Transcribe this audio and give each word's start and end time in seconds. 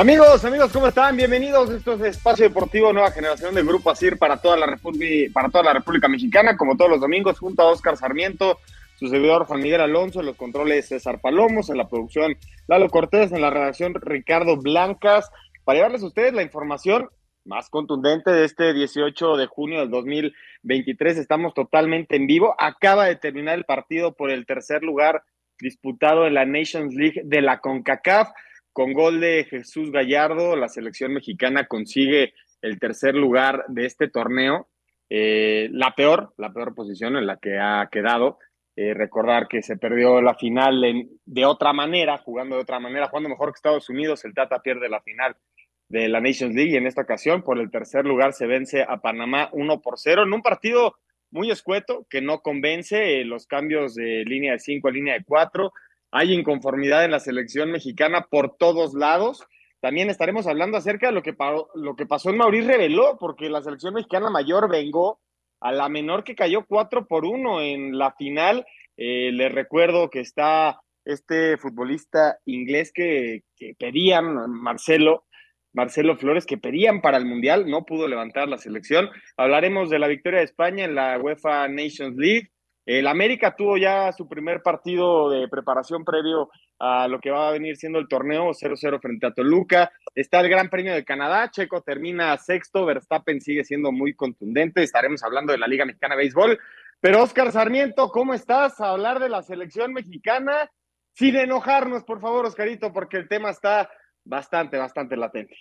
Amigos, 0.00 0.46
amigos, 0.46 0.72
¿cómo 0.72 0.86
están? 0.86 1.14
Bienvenidos. 1.14 1.68
Esto 1.68 1.92
es 1.92 2.00
Espacio 2.00 2.48
Deportivo 2.48 2.90
Nueva 2.90 3.10
Generación 3.10 3.54
del 3.54 3.66
Grupo 3.66 3.90
ASIR 3.90 4.16
para 4.16 4.38
toda 4.38 4.56
la 4.56 4.64
República, 4.64 5.30
para 5.34 5.50
toda 5.50 5.62
la 5.62 5.74
República 5.74 6.08
Mexicana, 6.08 6.56
como 6.56 6.78
todos 6.78 6.90
los 6.90 7.02
domingos, 7.02 7.38
junto 7.38 7.60
a 7.60 7.70
Oscar 7.70 7.98
Sarmiento, 7.98 8.58
su 8.98 9.08
servidor 9.08 9.44
Juan 9.44 9.60
Miguel 9.60 9.82
Alonso, 9.82 10.20
en 10.20 10.26
los 10.26 10.36
controles 10.36 10.88
César 10.88 11.20
Palomos, 11.20 11.68
en 11.68 11.76
la 11.76 11.86
producción 11.86 12.34
Lalo 12.66 12.88
Cortés, 12.88 13.30
en 13.30 13.42
la 13.42 13.50
redacción 13.50 13.92
Ricardo 13.92 14.56
Blancas, 14.56 15.30
para 15.64 15.76
llevarles 15.76 16.02
a 16.02 16.06
ustedes 16.06 16.32
la 16.32 16.44
información 16.44 17.10
más 17.44 17.68
contundente 17.68 18.30
de 18.30 18.46
este 18.46 18.72
18 18.72 19.36
de 19.36 19.48
junio 19.48 19.80
del 19.80 19.90
2023. 19.90 21.18
Estamos 21.18 21.52
totalmente 21.52 22.16
en 22.16 22.26
vivo. 22.26 22.54
Acaba 22.58 23.04
de 23.04 23.16
terminar 23.16 23.58
el 23.58 23.64
partido 23.64 24.14
por 24.14 24.30
el 24.30 24.46
tercer 24.46 24.82
lugar 24.82 25.24
disputado 25.58 26.26
en 26.26 26.32
la 26.32 26.46
Nations 26.46 26.94
League 26.94 27.20
de 27.22 27.42
la 27.42 27.58
CONCACAF. 27.58 28.30
Con 28.72 28.92
gol 28.92 29.20
de 29.20 29.44
Jesús 29.44 29.90
Gallardo, 29.90 30.56
la 30.56 30.68
selección 30.68 31.12
mexicana 31.12 31.66
consigue 31.66 32.34
el 32.62 32.78
tercer 32.78 33.14
lugar 33.14 33.64
de 33.68 33.86
este 33.86 34.08
torneo. 34.08 34.68
Eh, 35.08 35.68
la 35.72 35.94
peor, 35.96 36.34
la 36.36 36.52
peor 36.52 36.74
posición 36.74 37.16
en 37.16 37.26
la 37.26 37.36
que 37.38 37.58
ha 37.58 37.88
quedado. 37.90 38.38
Eh, 38.76 38.94
recordar 38.94 39.48
que 39.48 39.62
se 39.62 39.76
perdió 39.76 40.22
la 40.22 40.34
final 40.34 40.80
de 41.26 41.44
otra 41.44 41.72
manera, 41.72 42.18
jugando 42.18 42.56
de 42.56 42.62
otra 42.62 42.78
manera, 42.78 43.08
jugando 43.08 43.28
mejor 43.28 43.50
que 43.50 43.56
Estados 43.56 43.90
Unidos. 43.90 44.24
El 44.24 44.34
Tata 44.34 44.62
pierde 44.62 44.88
la 44.88 45.02
final 45.02 45.36
de 45.88 46.08
la 46.08 46.20
Nations 46.20 46.54
League 46.54 46.70
y 46.70 46.76
en 46.76 46.86
esta 46.86 47.02
ocasión 47.02 47.42
por 47.42 47.58
el 47.58 47.70
tercer 47.70 48.06
lugar 48.06 48.32
se 48.32 48.46
vence 48.46 48.82
a 48.82 48.98
Panamá 48.98 49.50
1 49.52 49.82
por 49.82 49.98
0 49.98 50.22
en 50.22 50.32
un 50.32 50.40
partido 50.40 50.94
muy 51.32 51.50
escueto 51.50 52.06
que 52.08 52.22
no 52.22 52.40
convence 52.40 53.20
eh, 53.20 53.24
los 53.24 53.46
cambios 53.46 53.96
de 53.96 54.24
línea 54.24 54.52
de 54.52 54.60
5 54.60 54.88
a 54.88 54.92
línea 54.92 55.14
de 55.14 55.24
4 55.24 55.72
hay 56.10 56.32
inconformidad 56.32 57.04
en 57.04 57.12
la 57.12 57.20
selección 57.20 57.70
mexicana 57.70 58.26
por 58.30 58.56
todos 58.56 58.94
lados. 58.94 59.46
También 59.80 60.10
estaremos 60.10 60.46
hablando 60.46 60.76
acerca 60.76 61.06
de 61.06 61.12
lo 61.12 61.22
que, 61.22 61.34
lo 61.74 61.96
que 61.96 62.06
pasó 62.06 62.30
en 62.30 62.36
Mauricio 62.36 62.68
Reveló, 62.68 63.16
porque 63.18 63.48
la 63.48 63.62
selección 63.62 63.94
mexicana 63.94 64.28
mayor 64.30 64.70
vengó 64.70 65.20
a 65.60 65.72
la 65.72 65.88
menor 65.88 66.24
que 66.24 66.34
cayó 66.34 66.64
4 66.66 67.06
por 67.06 67.24
1 67.24 67.62
en 67.62 67.98
la 67.98 68.12
final. 68.12 68.66
Eh, 68.96 69.30
les 69.32 69.52
recuerdo 69.52 70.10
que 70.10 70.20
está 70.20 70.80
este 71.04 71.56
futbolista 71.56 72.38
inglés 72.44 72.92
que, 72.92 73.42
que 73.56 73.74
pedían, 73.78 74.50
Marcelo, 74.50 75.24
Marcelo 75.72 76.16
Flores, 76.16 76.46
que 76.46 76.58
pedían 76.58 77.00
para 77.00 77.16
el 77.16 77.24
Mundial, 77.24 77.70
no 77.70 77.84
pudo 77.84 78.08
levantar 78.08 78.48
la 78.48 78.58
selección. 78.58 79.08
Hablaremos 79.36 79.88
de 79.88 79.98
la 79.98 80.08
victoria 80.08 80.40
de 80.40 80.44
España 80.44 80.84
en 80.84 80.94
la 80.94 81.18
UEFA 81.18 81.68
Nations 81.68 82.16
League. 82.16 82.50
El 82.90 83.06
América 83.06 83.54
tuvo 83.54 83.76
ya 83.76 84.12
su 84.12 84.26
primer 84.26 84.64
partido 84.64 85.30
de 85.30 85.46
preparación 85.46 86.04
previo 86.04 86.50
a 86.80 87.06
lo 87.06 87.20
que 87.20 87.30
va 87.30 87.48
a 87.48 87.52
venir 87.52 87.76
siendo 87.76 88.00
el 88.00 88.08
torneo 88.08 88.48
0-0 88.48 89.00
frente 89.00 89.26
a 89.28 89.32
Toluca. 89.32 89.92
Está 90.12 90.40
el 90.40 90.48
Gran 90.48 90.68
Premio 90.68 90.92
de 90.92 91.04
Canadá, 91.04 91.48
Checo 91.52 91.82
termina 91.82 92.36
sexto, 92.36 92.84
Verstappen 92.84 93.40
sigue 93.40 93.62
siendo 93.62 93.92
muy 93.92 94.14
contundente. 94.14 94.82
Estaremos 94.82 95.22
hablando 95.22 95.52
de 95.52 95.58
la 95.58 95.68
Liga 95.68 95.84
Mexicana 95.84 96.16
de 96.16 96.22
Béisbol. 96.22 96.58
Pero 97.00 97.22
Oscar 97.22 97.52
Sarmiento, 97.52 98.08
¿cómo 98.08 98.34
estás? 98.34 98.80
A 98.80 98.90
hablar 98.90 99.20
de 99.20 99.28
la 99.28 99.42
selección 99.42 99.92
mexicana 99.92 100.68
sin 101.12 101.36
enojarnos, 101.36 102.02
por 102.02 102.20
favor, 102.20 102.44
Oscarito, 102.44 102.92
porque 102.92 103.18
el 103.18 103.28
tema 103.28 103.50
está 103.50 103.88
bastante, 104.24 104.78
bastante 104.78 105.16
latente. 105.16 105.54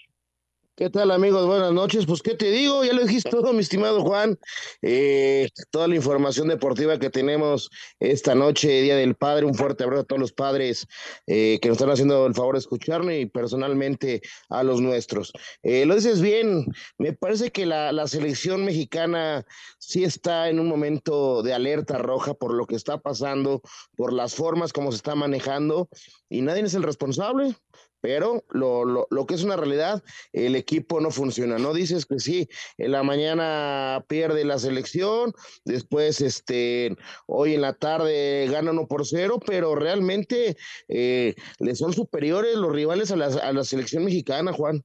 ¿Qué 0.80 0.90
tal 0.90 1.12
amigos? 1.12 1.46
Buenas 1.46 1.74
noches. 1.74 2.06
Pues 2.06 2.22
qué 2.22 2.36
te 2.36 2.52
digo, 2.52 2.86
ya 2.86 2.94
lo 2.94 3.02
dijiste 3.02 3.30
todo, 3.30 3.52
mi 3.52 3.60
estimado 3.60 4.02
Juan. 4.02 4.40
Eh, 4.82 5.50
toda 5.72 5.90
la 5.90 5.96
información 5.98 6.48
deportiva 6.48 6.98
que 6.98 7.10
tenemos 7.10 7.70
esta 8.00 8.34
noche, 8.34 8.82
Día 8.84 8.96
del 8.96 9.16
Padre, 9.16 9.46
un 9.46 9.56
fuerte 9.56 9.84
abrazo 9.84 10.04
a 10.04 10.06
todos 10.06 10.22
los 10.22 10.32
padres 10.32 10.88
eh, 11.28 11.60
que 11.62 11.68
nos 11.68 11.76
están 11.76 11.92
haciendo 11.92 12.26
el 12.26 12.34
favor 12.34 12.56
de 12.56 12.60
escucharme 12.60 13.20
y 13.20 13.26
personalmente 13.26 14.22
a 14.48 14.64
los 14.64 14.80
nuestros. 14.80 15.34
Eh, 15.64 15.86
lo 15.86 15.96
dices 15.96 16.22
bien, 16.22 16.66
me 16.98 17.12
parece 17.12 17.52
que 17.52 17.66
la, 17.66 17.92
la 17.92 18.08
selección 18.08 18.64
mexicana 18.64 19.46
sí 19.80 20.06
está 20.06 20.48
en 20.48 20.62
un 20.62 20.70
momento 20.70 21.44
de 21.44 21.54
alerta 21.54 21.98
roja 21.98 22.34
por 22.36 22.54
lo 22.54 22.66
que 22.66 22.78
está 22.78 23.00
pasando, 23.00 23.62
por 23.98 24.14
las 24.14 24.34
formas 24.34 24.72
como 24.72 24.94
se 24.94 24.96
está 24.96 25.14
manejando 25.14 25.90
y 26.30 26.42
nadie 26.42 26.64
es 26.64 26.74
el 26.74 26.84
responsable 26.84 27.54
pero 28.02 28.44
lo, 28.50 28.86
lo, 28.86 29.08
lo, 29.10 29.26
que 29.26 29.36
es 29.36 29.44
una 29.44 29.56
realidad, 29.56 30.04
el 30.34 30.56
equipo 30.56 31.02
no 31.02 31.12
funciona. 31.12 31.58
No 31.58 31.74
dices 31.74 32.06
que 32.06 32.20
sí, 32.20 32.48
en 32.78 32.92
la 32.92 33.04
mañana 33.04 34.04
pierde 34.08 34.46
la 34.46 34.60
selección, 34.60 35.34
después 35.66 36.22
este, 36.22 36.96
hoy 37.28 37.56
en 37.56 37.62
la 37.62 37.74
tarde 37.74 38.48
gana 38.50 38.72
uno 38.72 38.88
por 38.88 39.06
cero, 39.06 39.40
pero 39.46 39.76
realmente 39.76 40.58
eh, 40.88 41.36
le 41.60 41.76
son 41.76 41.94
superiores 41.94 42.56
los 42.56 42.72
rivales 42.72 43.12
a 43.12 43.16
la, 43.16 43.26
a 43.26 43.54
la 43.54 43.64
selección 43.64 44.06
mexicana, 44.06 44.54
Juan. 44.54 44.84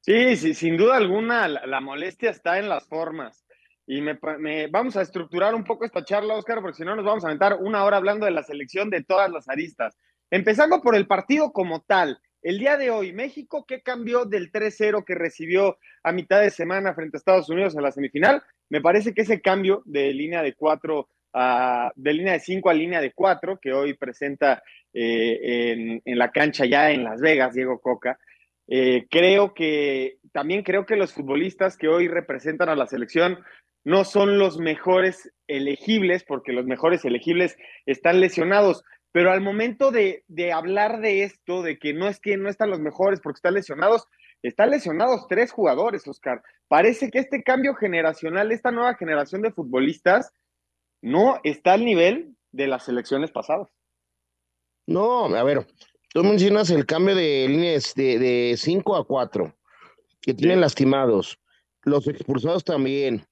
Sí, 0.00 0.36
sí, 0.36 0.52
sin 0.52 0.76
duda 0.76 0.96
alguna, 0.96 1.48
la, 1.48 1.66
la 1.66 1.80
molestia 1.80 2.30
está 2.30 2.58
en 2.58 2.68
las 2.68 2.86
formas. 2.86 3.44
Y 3.86 4.00
me, 4.00 4.18
me, 4.38 4.66
vamos 4.68 4.96
a 4.96 5.02
estructurar 5.02 5.54
un 5.54 5.64
poco 5.64 5.84
esta 5.84 6.04
charla, 6.04 6.34
Oscar, 6.34 6.60
porque 6.60 6.76
si 6.76 6.84
no 6.84 6.96
nos 6.96 7.04
vamos 7.04 7.24
a 7.24 7.28
aventar 7.28 7.56
una 7.60 7.84
hora 7.84 7.98
hablando 7.98 8.24
de 8.24 8.32
la 8.32 8.42
selección 8.42 8.88
de 8.90 9.04
todas 9.04 9.30
las 9.30 9.48
aristas. 9.48 9.96
Empezando 10.34 10.80
por 10.82 10.96
el 10.96 11.06
partido 11.06 11.52
como 11.52 11.82
tal. 11.82 12.18
El 12.42 12.58
día 12.58 12.76
de 12.76 12.90
hoy, 12.90 13.12
México, 13.12 13.64
¿qué 13.68 13.82
cambió 13.82 14.24
del 14.24 14.50
3-0 14.50 15.04
que 15.04 15.14
recibió 15.14 15.78
a 16.02 16.10
mitad 16.10 16.40
de 16.40 16.50
semana 16.50 16.92
frente 16.92 17.16
a 17.16 17.18
Estados 17.18 17.48
Unidos 17.48 17.76
en 17.76 17.84
la 17.84 17.92
semifinal? 17.92 18.42
Me 18.68 18.80
parece 18.80 19.14
que 19.14 19.22
ese 19.22 19.40
cambio 19.40 19.82
de 19.84 20.12
línea 20.12 20.42
de 20.42 20.54
4 20.54 21.08
a, 21.34 21.92
de 21.94 22.12
línea 22.12 22.32
de 22.32 22.40
5 22.40 22.68
a 22.68 22.74
línea 22.74 23.00
de 23.00 23.12
4, 23.12 23.60
que 23.62 23.72
hoy 23.72 23.94
presenta 23.94 24.60
eh, 24.92 26.00
en, 26.04 26.18
la 26.18 26.32
cancha 26.32 26.64
ya 26.64 26.90
en 26.90 27.04
Las 27.04 27.20
Vegas, 27.20 27.54
Diego 27.54 27.78
Coca, 27.78 28.18
eh, 28.66 29.06
creo 29.08 29.54
que 29.54 30.16
también 30.32 30.64
creo 30.64 30.84
que 30.84 30.96
los 30.96 31.12
futbolistas 31.12 31.76
que 31.76 31.86
hoy 31.86 32.08
representan 32.08 32.68
a 32.68 32.74
la 32.74 32.88
selección 32.88 33.38
no 33.84 34.04
son 34.04 34.36
los 34.40 34.58
mejores 34.58 35.32
elegibles, 35.46 36.24
porque 36.24 36.52
los 36.52 36.66
mejores 36.66 37.04
elegibles 37.04 37.56
están 37.86 38.18
lesionados. 38.18 38.82
Pero 39.14 39.30
al 39.30 39.40
momento 39.40 39.92
de, 39.92 40.24
de, 40.26 40.52
hablar 40.52 41.00
de 41.00 41.22
esto, 41.22 41.62
de 41.62 41.78
que 41.78 41.94
no 41.94 42.08
es 42.08 42.18
que 42.18 42.36
no 42.36 42.48
están 42.48 42.70
los 42.70 42.80
mejores 42.80 43.20
porque 43.20 43.36
están 43.36 43.54
lesionados, 43.54 44.08
están 44.42 44.70
lesionados 44.70 45.28
tres 45.28 45.52
jugadores, 45.52 46.08
Oscar. 46.08 46.42
Parece 46.66 47.12
que 47.12 47.20
este 47.20 47.44
cambio 47.44 47.76
generacional, 47.76 48.50
esta 48.50 48.72
nueva 48.72 48.96
generación 48.96 49.40
de 49.42 49.52
futbolistas, 49.52 50.32
no 51.00 51.38
está 51.44 51.74
al 51.74 51.84
nivel 51.84 52.34
de 52.50 52.66
las 52.66 52.86
selecciones 52.86 53.30
pasadas. 53.30 53.68
No, 54.84 55.26
a 55.26 55.44
ver, 55.44 55.64
tú 56.08 56.24
mencionas 56.24 56.70
el 56.70 56.84
cambio 56.84 57.14
de 57.14 57.46
líneas 57.48 57.94
de 57.94 58.56
5 58.58 58.96
a 58.96 59.06
4, 59.06 59.56
que 60.22 60.34
tienen 60.34 60.56
sí. 60.56 60.60
lastimados, 60.60 61.38
los 61.84 62.08
expulsados 62.08 62.64
también, 62.64 63.24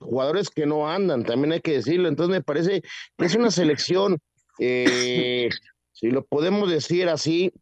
jugadores 0.00 0.48
que 0.48 0.64
no 0.64 0.88
andan, 0.88 1.22
también 1.22 1.52
hay 1.52 1.60
que 1.60 1.72
decirlo. 1.72 2.08
Entonces 2.08 2.34
me 2.34 2.42
parece 2.42 2.80
que 3.18 3.26
es 3.26 3.34
una 3.34 3.50
selección 3.50 4.16
eh, 4.58 5.48
si 5.92 6.10
lo 6.10 6.24
podemos 6.24 6.70
decir 6.70 7.08
así, 7.08 7.52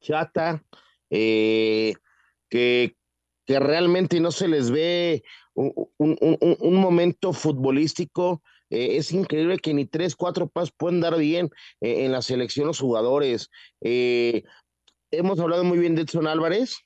chata, 0.00 0.62
eh, 1.10 1.94
que, 2.48 2.96
que, 3.46 3.60
realmente 3.60 4.20
no 4.20 4.30
se 4.30 4.48
les 4.48 4.70
ve 4.70 5.22
un, 5.54 5.72
un, 5.98 6.16
un, 6.20 6.56
un 6.58 6.74
momento 6.74 7.32
futbolístico. 7.32 8.42
Eh, 8.70 8.96
es 8.96 9.12
increíble 9.12 9.58
que 9.58 9.74
ni 9.74 9.86
tres, 9.86 10.16
cuatro 10.16 10.48
pasos 10.48 10.72
pueden 10.76 11.00
dar 11.00 11.16
bien 11.16 11.50
eh, 11.80 12.04
en 12.04 12.12
la 12.12 12.22
selección 12.22 12.66
los 12.66 12.80
jugadores. 12.80 13.50
Hemos 13.80 15.38
hablado 15.38 15.64
muy 15.64 15.78
bien 15.78 15.94
de 15.94 16.02
Edson 16.02 16.26
Álvarez, 16.26 16.76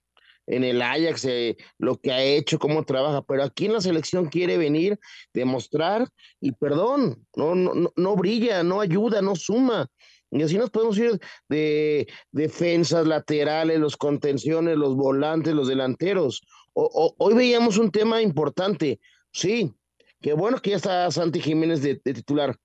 en 0.49 0.65
el 0.65 0.83
Ajax, 0.83 1.25
eh, 1.27 1.57
lo 1.79 1.97
que 1.97 2.11
ha 2.11 2.23
hecho, 2.23 2.59
cómo 2.59 2.85
trabaja, 2.85 3.23
pero 3.23 3.45
aquí 3.45 3.67
en 3.67 3.75
la 3.75 3.81
selección 3.81 4.27
quiere 4.27 4.57
venir, 4.57 4.99
demostrar 5.33 6.09
y 6.41 6.53
perdón, 6.53 7.25
no, 7.37 7.55
no, 7.55 7.93
no 7.95 8.17
brilla, 8.17 8.63
no 8.63 8.81
ayuda, 8.81 9.23
no 9.23 9.37
suma. 9.37 9.87
Y 10.31 10.43
así 10.43 10.59
nos 10.59 10.71
podemos 10.71 10.99
ir 10.99 11.19
de 11.49 12.07
defensas 12.33 13.07
laterales, 13.07 13.79
los 13.79 13.97
contenciones, 13.97 14.77
los 14.77 14.95
volantes, 14.95 15.55
los 15.55 15.69
delanteros. 15.69 16.43
O, 16.75 16.85
o, 16.85 17.15
hoy 17.19 17.35
veíamos 17.35 17.79
un 17.79 17.91
tema 17.91 18.21
importante, 18.21 19.01
sí, 19.33 19.73
qué 20.21 20.33
bueno 20.33 20.59
que 20.61 20.71
ya 20.71 20.77
está 20.77 21.11
Santi 21.11 21.41
Jiménez 21.41 21.83
de, 21.83 22.01
de 22.03 22.15
titular, 22.15 22.57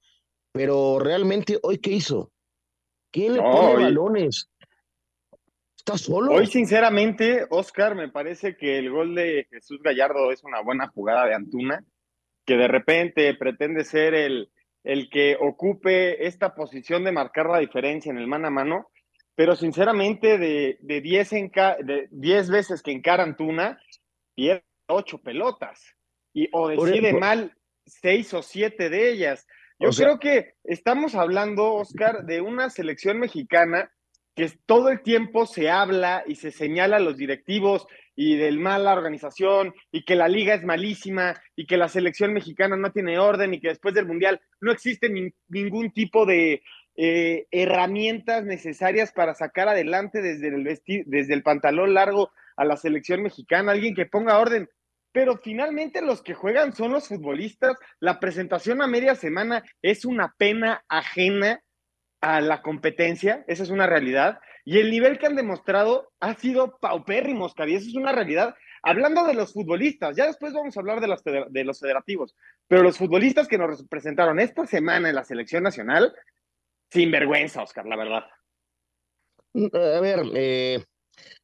pero 0.51 0.99
realmente 0.99 1.59
hoy 1.63 1.77
qué 1.79 1.91
hizo? 1.91 2.31
¿Quién 3.11 3.35
le 3.35 3.41
pone 3.41 3.83
balones? 3.83 4.49
Está 5.85 5.97
solo. 5.97 6.31
Hoy, 6.31 6.47
sinceramente, 6.47 7.45
Oscar, 7.49 7.93
me 7.93 8.07
parece 8.07 8.55
que 8.55 8.77
el 8.77 8.89
gol 8.89 9.15
de 9.15 9.47
Jesús 9.51 9.81
Gallardo 9.83 10.31
es 10.31 10.41
una 10.45 10.61
buena 10.61 10.87
jugada 10.87 11.25
de 11.27 11.35
Antuna, 11.35 11.83
que 12.45 12.55
de 12.55 12.69
repente 12.69 13.33
pretende 13.33 13.83
ser 13.83 14.13
el, 14.13 14.49
el 14.85 15.09
que 15.09 15.35
ocupe 15.37 16.25
esta 16.25 16.55
posición 16.55 17.03
de 17.03 17.11
marcar 17.11 17.47
la 17.49 17.59
diferencia 17.59 18.11
en 18.11 18.17
el 18.17 18.27
mano 18.27 18.47
a 18.47 18.51
mano, 18.51 18.91
pero 19.35 19.57
sinceramente 19.57 20.37
de 20.37 20.77
10 20.79 21.29
de 21.31 22.07
diez 22.11 22.49
veces 22.49 22.81
que 22.81 22.91
encara 22.93 23.23
Antuna, 23.23 23.77
pierde 24.35 24.63
ocho 24.87 25.17
pelotas 25.17 25.97
y 26.33 26.47
o 26.53 26.69
decide 26.69 27.11
mal 27.11 27.57
seis 27.85 28.33
o 28.33 28.41
siete 28.41 28.89
de 28.89 29.11
ellas. 29.11 29.45
Yo 29.79 29.89
creo 29.89 30.17
que 30.17 30.53
estamos 30.63 31.13
hablando, 31.13 31.73
Oscar, 31.73 32.23
de 32.23 32.39
una 32.39 32.69
selección 32.69 33.19
mexicana 33.19 33.91
que 34.35 34.51
todo 34.65 34.89
el 34.89 35.01
tiempo 35.01 35.45
se 35.45 35.69
habla 35.69 36.23
y 36.25 36.35
se 36.35 36.51
señala 36.51 36.97
a 36.97 37.01
los 37.01 37.17
directivos 37.17 37.85
y 38.15 38.35
del 38.35 38.59
mala 38.59 38.93
organización 38.93 39.73
y 39.91 40.05
que 40.05 40.15
la 40.15 40.27
liga 40.27 40.53
es 40.53 40.63
malísima 40.63 41.41
y 41.55 41.65
que 41.65 41.77
la 41.77 41.87
selección 41.87 42.33
mexicana 42.33 42.75
no 42.75 42.91
tiene 42.91 43.19
orden 43.19 43.53
y 43.53 43.59
que 43.59 43.69
después 43.69 43.93
del 43.93 44.05
mundial 44.05 44.41
no 44.61 44.71
existe 44.71 45.09
ningún 45.47 45.91
tipo 45.91 46.25
de 46.25 46.63
eh, 46.95 47.47
herramientas 47.49 48.45
necesarias 48.45 49.11
para 49.11 49.33
sacar 49.33 49.67
adelante 49.67 50.21
desde 50.21 50.49
el 50.49 50.63
desde 51.05 51.33
el 51.33 51.43
pantalón 51.43 51.93
largo 51.93 52.31
a 52.55 52.65
la 52.65 52.77
selección 52.77 53.23
mexicana, 53.23 53.71
alguien 53.71 53.95
que 53.95 54.05
ponga 54.05 54.37
orden. 54.37 54.69
Pero 55.11 55.37
finalmente 55.37 56.01
los 56.01 56.23
que 56.23 56.33
juegan 56.33 56.73
son 56.73 56.91
los 56.91 57.07
futbolistas. 57.07 57.77
La 57.99 58.19
presentación 58.19 58.81
a 58.81 58.87
media 58.87 59.15
semana 59.15 59.63
es 59.81 60.05
una 60.05 60.33
pena 60.37 60.83
ajena 60.87 61.62
a 62.23 62.39
la 62.39 62.61
competencia, 62.61 63.43
esa 63.47 63.63
es 63.63 63.69
una 63.69 63.85
realidad. 63.85 64.39
Y 64.63 64.79
el 64.79 64.89
nivel 64.89 65.19
que 65.19 65.25
han 65.25 65.35
demostrado 65.35 66.13
ha 66.21 66.33
sido 66.35 66.77
paupérrimo, 66.79 67.45
Oscar, 67.45 67.67
y 67.67 67.75
eso 67.75 67.89
es 67.89 67.95
una 67.95 68.13
realidad. 68.13 68.55
Hablando 68.81 69.25
de 69.25 69.33
los 69.33 69.51
futbolistas, 69.51 70.15
ya 70.15 70.27
después 70.27 70.53
vamos 70.53 70.75
a 70.75 70.79
hablar 70.79 71.01
de 71.01 71.07
los, 71.07 71.21
de 71.21 71.63
los 71.65 71.81
federativos, 71.81 72.33
pero 72.65 72.81
los 72.81 72.97
futbolistas 72.97 73.49
que 73.49 73.57
nos 73.57 73.77
representaron 73.77 74.39
esta 74.39 74.65
semana 74.65 75.09
en 75.09 75.15
la 75.15 75.25
selección 75.25 75.63
nacional, 75.63 76.15
sin 76.89 77.11
vergüenza, 77.11 77.61
Oscar, 77.61 77.85
la 77.85 77.97
verdad. 77.97 78.23
A 79.73 79.99
ver, 79.99 80.21
eh, 80.33 80.81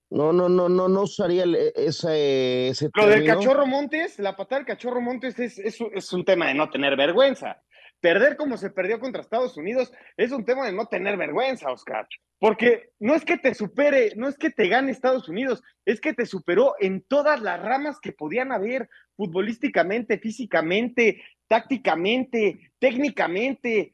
no, 0.10 0.32
no, 0.32 0.48
no, 0.48 0.70
no, 0.70 0.88
no 0.88 1.02
usaría 1.02 1.44
ese, 1.76 2.70
ese 2.70 2.90
Lo 2.96 3.08
del 3.08 3.26
cachorro 3.26 3.68
Montes, 3.68 4.18
la 4.20 4.38
patada 4.38 4.60
del 4.60 4.66
cachorro 4.66 5.02
Montes 5.02 5.38
es, 5.40 5.60
es, 5.60 5.78
es 5.94 6.14
un 6.14 6.24
tema 6.24 6.48
de 6.48 6.54
no 6.54 6.70
tener 6.70 6.96
vergüenza. 6.96 7.62
Perder 8.02 8.38
como 8.38 8.58
se 8.58 8.70
perdió 8.70 9.00
contra 9.00 9.22
Estados 9.22 9.58
Unidos 9.58 9.92
es 10.16 10.32
un 10.32 10.46
tema 10.46 10.66
de 10.66 10.72
no 10.72 10.86
tener 10.86 11.18
vergüenza, 11.18 11.72
Oscar. 11.72 12.08
Porque 12.40 12.92
no 13.00 13.14
es 13.14 13.26
que 13.26 13.38
te 13.38 13.54
supere, 13.54 14.14
no 14.16 14.30
es 14.30 14.38
que 14.38 14.50
te 14.50 14.70
gane 14.70 14.92
Estados 14.92 15.28
Unidos, 15.28 15.62
es 15.86 16.00
que 16.00 16.14
te 16.14 16.26
superó 16.26 16.76
en 16.80 17.02
todas 17.02 17.42
las 17.42 17.62
ramas 17.62 18.00
que 18.00 18.14
podían 18.14 18.54
haber, 18.54 18.90
futbolísticamente, 19.18 20.18
físicamente, 20.18 21.22
tácticamente, 21.48 22.72
técnicamente. 22.80 23.94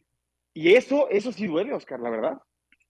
Y 0.54 0.76
eso, 0.76 1.10
eso 1.10 1.32
sí 1.32 1.48
duele, 1.48 1.74
Oscar, 1.74 2.00
la 2.00 2.12
verdad. 2.12 2.38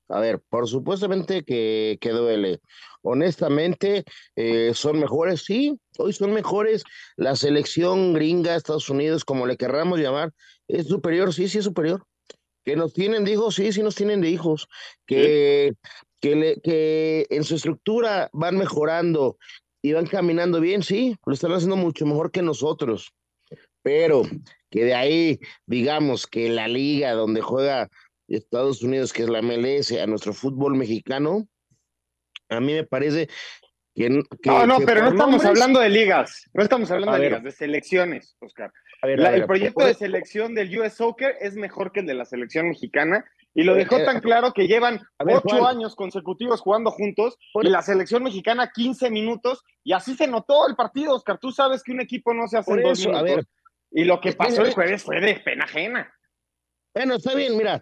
A 0.09 0.19
ver, 0.19 0.39
por 0.49 0.67
supuestamente 0.67 1.43
que, 1.43 1.97
que 1.99 2.09
duele. 2.09 2.59
Honestamente, 3.01 4.03
eh, 4.35 4.71
son 4.73 4.99
mejores, 4.99 5.43
sí, 5.43 5.79
hoy 5.97 6.13
son 6.13 6.33
mejores. 6.33 6.83
La 7.15 7.35
selección 7.35 8.13
gringa, 8.13 8.55
Estados 8.55 8.89
Unidos, 8.89 9.25
como 9.25 9.47
le 9.47 9.57
querramos 9.57 9.99
llamar, 9.99 10.31
es 10.67 10.87
superior, 10.87 11.33
sí, 11.33 11.47
sí 11.47 11.59
es 11.59 11.65
superior. 11.65 12.05
Que 12.63 12.75
nos 12.75 12.93
tienen 12.93 13.25
de 13.25 13.33
hijos, 13.33 13.55
sí, 13.55 13.71
sí 13.71 13.83
nos 13.83 13.95
tienen 13.95 14.21
de 14.21 14.29
hijos. 14.29 14.67
Que, 15.05 15.73
que, 16.19 16.35
le, 16.35 16.61
que 16.61 17.27
en 17.29 17.43
su 17.43 17.55
estructura 17.55 18.29
van 18.33 18.57
mejorando 18.57 19.37
y 19.81 19.93
van 19.93 20.07
caminando 20.07 20.59
bien, 20.59 20.81
sí, 20.81 21.15
lo 21.25 21.33
están 21.33 21.51
haciendo 21.51 21.75
mucho 21.75 22.05
mejor 22.05 22.31
que 22.31 22.41
nosotros. 22.41 23.13
Pero 23.83 24.23
que 24.71 24.83
de 24.83 24.95
ahí, 24.95 25.39
digamos, 25.67 26.25
que 26.25 26.49
la 26.49 26.67
liga 26.67 27.13
donde 27.13 27.41
juega 27.41 27.89
Estados 28.27 28.81
Unidos, 28.81 29.13
que 29.13 29.23
es 29.23 29.29
la 29.29 29.43
MLS, 29.43 29.91
a 29.91 30.07
nuestro 30.07 30.33
fútbol 30.33 30.75
mexicano, 30.75 31.47
a 32.49 32.59
mí 32.59 32.73
me 32.73 32.83
parece 32.83 33.29
que... 33.95 34.09
no, 34.09 34.67
no, 34.67 34.79
pero 34.85 35.01
no 35.01 35.09
estamos 35.09 35.45
hablando 35.45 35.79
de 35.79 35.89
ligas, 35.89 36.49
no 36.53 36.61
estamos 36.61 36.91
hablando 36.91 37.17
de 37.17 37.23
ligas, 37.23 37.43
de 37.43 37.51
selecciones, 37.51 38.35
Oscar. 38.39 38.71
el 39.01 39.45
proyecto 39.45 39.85
de 39.85 39.93
selección 39.93 40.53
del 40.53 40.77
US 40.79 40.93
Soccer 40.93 41.35
es 41.39 41.55
mejor 41.55 41.91
que 41.91 42.01
el 42.01 42.05
de 42.05 42.13
la 42.13 42.25
selección 42.25 42.67
mexicana 42.67 43.25
y 43.55 43.63
lo 43.63 43.73
dejó 43.73 44.03
tan 44.03 44.19
claro 44.19 44.51
que 44.51 44.67
llevan 44.67 44.99
ocho 45.17 45.65
años 45.65 45.95
consecutivos 45.95 46.59
jugando 46.59 46.91
juntos 46.91 47.37
y 47.63 47.69
la 47.69 47.81
selección 47.81 48.21
mexicana 48.21 48.69
15 48.73 49.09
minutos 49.09 49.63
y 49.83 49.93
así 49.93 50.13
se 50.15 50.27
notó 50.27 50.67
el 50.67 50.75
partido, 50.75 51.15
Oscar. 51.15 51.39
Tú 51.39 51.51
sabes 51.51 51.81
que 51.81 51.93
un 51.93 52.01
equipo 52.01 52.33
no 52.33 52.49
se 52.49 52.57
hace 52.57 52.73
en 52.73 52.83
dos 52.83 52.99
minutos. 52.99 53.45
y 53.91 54.03
lo 54.03 54.19
que 54.19 54.33
pasó 54.33 54.61
el 54.61 54.73
jueves 54.73 55.03
fue 55.03 55.21
de 55.21 55.35
pena 55.35 55.63
ajena. 55.63 56.13
Bueno, 56.93 57.15
está 57.15 57.33
bien, 57.33 57.55
mira, 57.55 57.81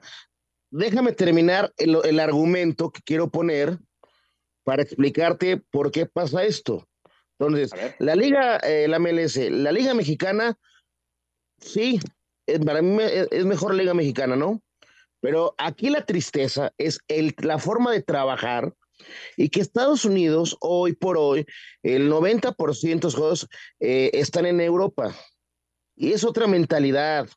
déjame 0.70 1.12
terminar 1.12 1.72
el, 1.78 2.20
argumento 2.20 2.92
que 2.92 3.02
quiero 3.04 3.30
poner 3.30 3.78
para 4.64 4.84
explicarte 4.84 5.58
por 5.58 5.92
qué 5.92 6.06
pasa 6.06 6.44
esto. 6.44 6.88
Entonces, 7.40 7.72
la 8.00 8.16
liga, 8.16 8.58
eh, 8.58 8.88
la 8.88 9.00
MLS, 9.00 9.38
la 9.50 9.72
liga 9.72 9.94
mexicana, 9.94 10.58
sí, 11.60 12.00
para 12.66 12.82
mí 12.82 12.98
es 13.02 13.46
mejor 13.46 13.74
liga 13.74 13.94
mexicana, 13.94 14.36
¿no? 14.36 14.62
Pero 15.22 15.56
aquí 15.58 15.90
la 15.90 16.06
tristeza 16.06 16.74
es 16.78 17.00
el, 17.08 17.34
la 17.40 17.58
forma 17.58 17.92
de 17.92 18.02
trabajar 18.02 18.74
y 19.38 19.50
que 19.50 19.62
Estados 19.62 20.06
Unidos, 20.06 20.58
hoy 20.60 20.94
por 20.94 21.18
hoy, 21.18 21.46
el 21.82 22.10
90% 22.12 22.82
de 22.82 23.00
los 23.02 23.16
juegos 23.16 23.48
eh, 23.80 24.12
están 24.14 24.46
en 24.46 24.62
Europa. 24.62 25.16
Y 25.96 26.12
es 26.12 26.24
otra 26.24 26.48
mentalidad, 26.48 27.30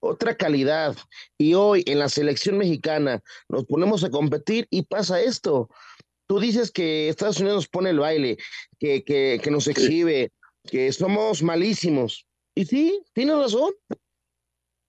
otra 0.00 0.36
calidad. 0.36 0.96
Y 1.38 1.54
hoy 1.54 1.82
en 1.86 1.98
la 1.98 2.08
selección 2.08 2.58
mexicana 2.58 3.22
nos 3.48 3.64
ponemos 3.64 4.04
a 4.04 4.10
competir 4.10 4.66
y 4.70 4.82
pasa 4.82 5.20
esto. 5.20 5.68
Tú 6.26 6.40
dices 6.40 6.70
que 6.70 7.08
Estados 7.08 7.40
Unidos 7.40 7.56
nos 7.56 7.68
pone 7.68 7.90
el 7.90 7.98
baile, 7.98 8.38
que, 8.78 9.04
que, 9.04 9.40
que 9.42 9.50
nos 9.50 9.66
exhibe, 9.66 10.32
que 10.64 10.92
somos 10.92 11.42
malísimos. 11.42 12.26
Y 12.54 12.64
sí, 12.66 13.02
tienes 13.12 13.36
razón. 13.36 13.72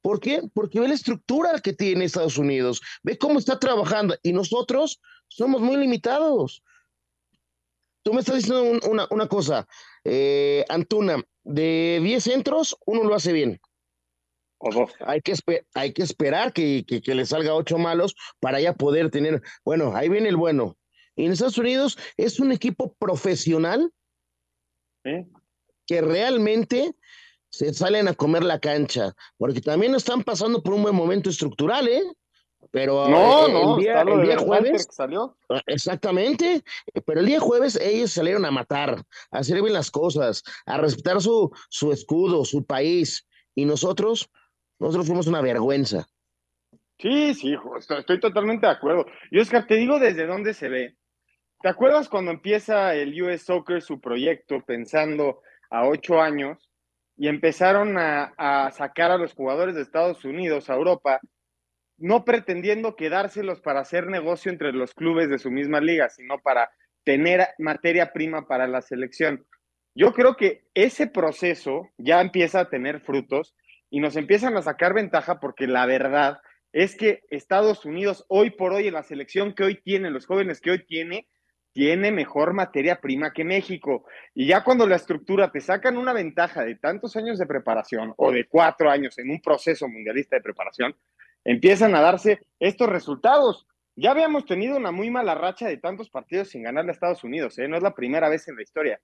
¿Por 0.01 0.19
qué? 0.19 0.41
Porque 0.53 0.81
ve 0.81 0.89
la 0.89 0.93
estructura 0.93 1.59
que 1.61 1.71
tiene 1.71 2.05
Estados 2.05 2.37
Unidos, 2.37 2.81
ve 3.03 3.17
cómo 3.17 3.39
está 3.39 3.57
trabajando 3.57 4.17
y 4.21 4.33
nosotros 4.33 4.99
somos 5.29 5.61
muy 5.61 5.77
limitados. 5.77 6.61
Tú 8.03 8.13
me 8.13 8.19
estás 8.19 8.35
diciendo 8.35 8.79
una, 8.89 9.07
una, 9.11 9.27
cosa, 9.27 9.65
eh, 10.03 10.65
Antuna, 10.67 11.23
de 11.43 12.01
10 12.03 12.21
centros, 12.21 12.77
uno 12.85 13.05
lo 13.05 13.15
hace 13.15 13.31
bien. 13.31 13.61
Hay 15.05 15.21
que, 15.21 15.33
hay 15.73 15.93
que 15.93 16.03
esperar 16.03 16.51
que, 16.51 16.85
que, 16.85 17.15
le 17.15 17.25
salga 17.25 17.53
ocho 17.53 17.77
malos 17.77 18.15
para 18.39 18.59
ya 18.59 18.73
poder 18.73 19.09
tener. 19.09 19.41
Bueno, 19.63 19.95
ahí 19.95 20.09
viene 20.09 20.29
el 20.29 20.37
bueno. 20.37 20.77
En 21.15 21.31
Estados 21.31 21.57
Unidos 21.57 21.97
es 22.17 22.39
un 22.39 22.51
equipo 22.51 22.93
profesional 22.93 23.91
que 25.03 26.01
realmente 26.01 26.95
se 27.49 27.73
salen 27.73 28.07
a 28.07 28.13
comer 28.13 28.43
la 28.43 28.59
cancha, 28.59 29.13
porque 29.37 29.61
también 29.61 29.93
están 29.95 30.23
pasando 30.23 30.63
por 30.63 30.73
un 30.73 30.83
buen 30.83 30.95
momento 30.95 31.29
estructural, 31.29 31.87
¿eh? 31.87 32.03
Pero 32.71 33.07
no, 33.07 33.47
eh, 33.47 33.51
no, 33.51 33.75
el 33.75 33.81
día, 33.81 34.01
el 34.01 34.21
día 34.23 34.37
jueves 34.37 34.87
salió. 34.89 35.37
Ah, 35.49 35.61
exactamente, 35.67 36.63
pero 37.05 37.19
el 37.19 37.27
día 37.27 37.39
jueves 37.39 37.75
ellos 37.75 38.11
salieron 38.11 38.45
a 38.45 38.51
matar, 38.51 39.03
a 39.29 39.37
hacer 39.37 39.61
bien 39.61 39.73
las 39.73 39.91
cosas, 39.91 40.41
a 40.65 40.77
respetar 40.77 41.21
su, 41.21 41.51
su 41.69 41.91
escudo, 41.91 42.45
su 42.45 42.65
país, 42.65 43.27
y 43.53 43.65
nosotros 43.65 44.31
nosotros 44.79 45.07
fuimos 45.07 45.27
una 45.27 45.41
vergüenza. 45.41 46.07
Sí, 46.99 47.33
sí, 47.33 47.55
estoy, 47.77 48.19
totalmente 48.19 48.65
de 48.65 48.73
acuerdo. 48.73 49.05
Y 49.31 49.39
Oscar, 49.39 49.67
te 49.67 49.75
digo 49.75 49.99
desde 49.99 50.25
dónde 50.25 50.53
se 50.53 50.69
ve. 50.69 50.97
¿Te 51.63 51.69
acuerdas 51.69 52.09
cuando 52.09 52.31
empieza 52.31 52.93
el 52.93 53.21
US 53.23 53.43
Soccer 53.43 53.81
su 53.81 54.01
proyecto 54.01 54.59
pensando 54.65 55.41
a 55.69 55.87
ocho 55.87 56.21
años 56.21 56.69
y 57.15 57.29
empezaron 57.29 57.97
a, 57.97 58.69
sacar 58.73 59.11
a 59.11 59.17
los 59.17 59.33
jugadores 59.33 59.73
de 59.73 59.81
Estados 59.81 60.25
Unidos 60.25 60.69
a 60.69 60.73
Europa, 60.75 61.21
no 61.97 62.25
pretendiendo 62.25 62.97
quedárselos 62.97 63.61
para 63.61 63.79
hacer 63.79 64.07
negocio 64.07 64.51
entre 64.51 64.73
los 64.73 64.93
clubes 64.93 65.29
de 65.29 65.39
su 65.39 65.51
misma 65.51 65.79
liga, 65.79 66.09
sino 66.09 66.37
para 66.39 66.69
tener 67.05 67.47
materia 67.59 68.11
prima 68.11 68.45
para 68.45 68.67
la 68.67 68.81
selección? 68.81 69.47
Yo 69.95 70.11
creo 70.11 70.35
que 70.35 70.65
ese 70.73 71.07
proceso 71.07 71.89
ya 71.97 72.19
empieza 72.19 72.59
a 72.59 72.69
tener 72.69 72.99
frutos 72.99 73.55
y 73.89 74.01
nos 74.01 74.17
empiezan 74.17 74.57
a 74.57 74.63
sacar 74.63 74.93
ventaja 74.93 75.39
porque 75.39 75.67
la 75.67 75.85
verdad 75.85 76.41
es 76.73 76.97
que 76.97 77.21
Estados 77.29 77.85
Unidos 77.85 78.25
hoy 78.27 78.49
por 78.49 78.73
hoy 78.73 78.87
en 78.87 78.95
la 78.95 79.03
selección 79.03 79.53
que 79.53 79.63
hoy 79.63 79.81
tiene, 79.81 80.11
los 80.11 80.25
jóvenes 80.25 80.59
que 80.59 80.71
hoy 80.71 80.85
tiene, 80.85 81.29
tiene 81.73 82.11
mejor 82.11 82.53
materia 82.53 83.01
prima 83.01 83.33
que 83.33 83.43
México. 83.43 84.05
Y 84.33 84.47
ya 84.47 84.63
cuando 84.63 84.87
la 84.87 84.95
estructura 84.95 85.51
te 85.51 85.59
sacan 85.59 85.97
una 85.97 86.13
ventaja 86.13 86.63
de 86.63 86.75
tantos 86.75 87.15
años 87.15 87.39
de 87.39 87.47
preparación 87.47 88.13
o 88.17 88.31
de 88.31 88.45
cuatro 88.47 88.89
años 88.89 89.17
en 89.17 89.31
un 89.31 89.41
proceso 89.41 89.87
mundialista 89.87 90.35
de 90.35 90.43
preparación, 90.43 90.95
empiezan 91.43 91.95
a 91.95 92.01
darse 92.01 92.39
estos 92.59 92.87
resultados. 92.87 93.67
Ya 93.95 94.11
habíamos 94.11 94.45
tenido 94.45 94.77
una 94.77 94.91
muy 94.91 95.09
mala 95.09 95.35
racha 95.35 95.67
de 95.67 95.77
tantos 95.77 96.09
partidos 96.09 96.49
sin 96.49 96.63
ganarle 96.63 96.91
a 96.91 96.93
Estados 96.93 97.23
Unidos, 97.23 97.57
¿eh? 97.59 97.67
no 97.67 97.75
es 97.75 97.83
la 97.83 97.93
primera 97.93 98.29
vez 98.29 98.47
en 98.47 98.55
la 98.55 98.63
historia. 98.63 99.01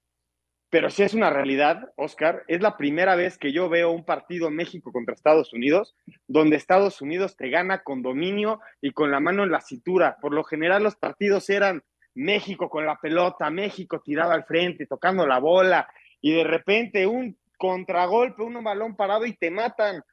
Pero 0.72 0.92
sí 0.92 1.02
es 1.02 1.16
una 1.16 1.32
realidad, 1.32 1.92
Oscar, 1.96 2.44
es 2.48 2.62
la 2.62 2.78
primera 2.78 3.16
vez 3.16 3.40
que 3.40 3.52
yo 3.52 3.70
veo 3.70 3.90
un 3.90 4.06
partido 4.06 4.52
México 4.52 4.92
contra 4.92 5.16
Estados 5.16 5.52
Unidos, 5.52 5.96
donde 6.28 6.58
Estados 6.58 7.02
Unidos 7.02 7.36
te 7.36 7.50
gana 7.50 7.82
con 7.82 8.04
dominio 8.04 8.60
y 8.80 8.92
con 8.92 9.10
la 9.10 9.20
mano 9.20 9.44
en 9.44 9.52
la 9.52 9.62
cintura. 9.62 10.18
Por 10.22 10.32
lo 10.32 10.44
general 10.44 10.84
los 10.84 10.96
partidos 10.96 11.50
eran 11.50 11.84
México 12.20 12.70
con 12.70 12.86
la 12.86 12.98
pelota, 12.98 13.50
México 13.50 14.02
tirado 14.02 14.32
al 14.32 14.46
frente, 14.46 14.86
tocando 14.86 15.26
la 15.26 15.40
bola, 15.40 15.88
y 16.22 16.34
de 16.34 16.44
repente 16.44 17.08
un 17.08 17.38
contragolpe, 17.58 18.44
un 18.44 18.64
balón 18.64 18.96
parado 18.96 19.26
y 19.26 19.34
te 19.34 19.52
matan 19.52 20.04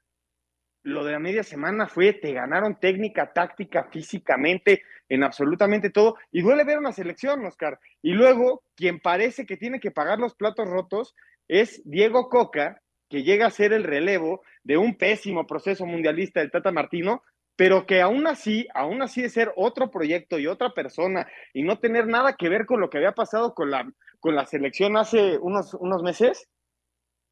lo 0.87 1.05
de 1.05 1.13
la 1.13 1.19
media 1.19 1.43
semana 1.43 1.89
fue, 1.89 2.13
te 2.13 2.33
ganaron 2.33 2.79
técnica, 2.79 3.33
táctica, 3.33 3.89
físicamente, 3.91 4.83
en 5.09 5.25
absolutamente 5.25 5.91
todo. 5.91 6.15
Y 6.31 6.43
duele 6.43 6.63
ver 6.63 6.79
una 6.79 6.93
selección, 6.93 7.45
Oscar. 7.45 7.81
Y 8.03 8.13
luego, 8.13 8.63
quien 8.77 9.01
parece 9.01 9.47
que 9.47 9.57
tiene 9.57 9.81
que 9.81 9.91
pagar 9.91 10.21
los 10.21 10.37
platos 10.37 10.69
rotos 10.69 11.17
es 11.49 11.83
Diego 11.85 12.29
Coca, 12.29 12.83
que 13.09 13.25
llega 13.25 13.47
a 13.47 13.51
ser 13.51 13.73
el 13.73 13.83
relevo 13.83 14.43
de 14.63 14.77
un 14.77 14.97
pésimo 14.97 15.45
proceso 15.45 15.85
mundialista 15.87 16.39
del 16.39 16.53
Tata 16.53 16.71
Martino, 16.71 17.25
pero 17.57 17.87
que 17.87 18.03
aún 18.03 18.27
así, 18.27 18.69
aún 18.75 19.03
así 19.03 19.23
de 19.23 19.31
ser 19.31 19.53
otro 19.57 19.91
proyecto 19.91 20.39
y 20.39 20.47
otra 20.47 20.71
persona 20.75 21.27
y 21.55 21.63
no 21.63 21.79
tener 21.79 22.07
nada 22.07 22.37
que 22.37 22.51
ver 22.51 22.67
con 22.67 22.81
lo 22.81 22.91
que 22.91 22.99
había 22.99 23.13
pasado 23.13 23.55
con 23.55 23.71
la, 23.71 23.91
con 24.21 24.35
la 24.35 24.47
selección 24.47 24.97
hace 24.97 25.39
unos, 25.39 25.73
unos 25.75 26.03
meses, 26.03 26.49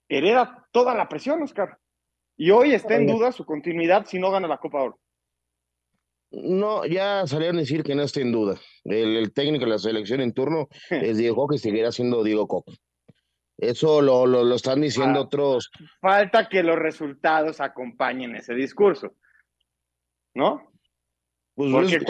hereda 0.09 0.67
toda 0.73 0.95
la 0.95 1.09
presión, 1.09 1.43
Oscar. 1.43 1.79
Y 2.37 2.51
hoy 2.51 2.73
está 2.73 2.97
en 2.97 3.07
duda 3.07 3.31
su 3.31 3.45
continuidad 3.45 4.07
si 4.07 4.19
no 4.19 4.31
gana 4.31 4.49
la 4.49 4.59
Copa 4.59 4.83
Oro. 4.83 4.99
No, 6.31 6.85
ya 6.85 7.27
salieron 7.27 7.59
a 7.59 7.61
decir 7.61 7.85
que 7.85 7.95
no 7.95 8.03
está 8.03 8.21
en 8.21 8.33
duda. 8.33 8.59
El, 8.85 9.33
técnico 9.33 9.67
de 9.67 9.71
la 9.71 9.79
selección 9.79 10.21
en 10.21 10.33
turno 10.33 10.69
es 10.91 11.19
Diego 11.19 11.47
que 11.47 11.59
seguirá 11.59 11.93
siendo 11.93 12.25
Diego 12.25 12.49
Coca. 12.49 12.73
Eso 13.57 14.03
lo, 14.03 14.27
lo, 14.27 14.53
están 14.55 14.81
diciendo 14.81 15.21
ah, 15.21 15.23
otros. 15.23 15.71
Falta 16.01 16.49
que 16.49 16.65
los 16.65 16.77
resultados 16.77 17.61
acompañen 17.61 18.35
ese 18.35 18.53
discurso. 18.53 19.15
¿No? 20.35 20.71
Pues 21.55 21.73
Porque 21.73 22.01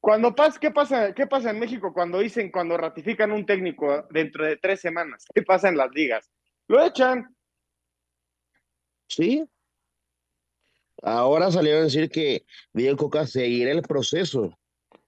cuando 0.00 0.34
pasa, 0.34 0.58
¿qué 0.58 0.70
pasa, 0.70 1.14
¿qué 1.14 1.26
pasa 1.26 1.50
en 1.50 1.58
México 1.58 1.92
cuando 1.92 2.18
dicen, 2.18 2.50
cuando 2.50 2.76
ratifican 2.76 3.32
un 3.32 3.44
técnico 3.44 4.06
dentro 4.10 4.46
de 4.46 4.56
tres 4.56 4.80
semanas? 4.80 5.26
¿Qué 5.34 5.42
pasa 5.42 5.68
en 5.68 5.76
las 5.76 5.90
ligas? 5.92 6.30
Lo 6.68 6.82
echan, 6.82 7.34
Sí. 9.10 9.44
Ahora 11.02 11.50
salieron 11.50 11.82
a 11.82 11.84
decir 11.84 12.10
que 12.10 12.46
Diego 12.72 12.96
Coca 12.96 13.26
seguirá 13.26 13.72
el 13.72 13.82
proceso. 13.82 14.56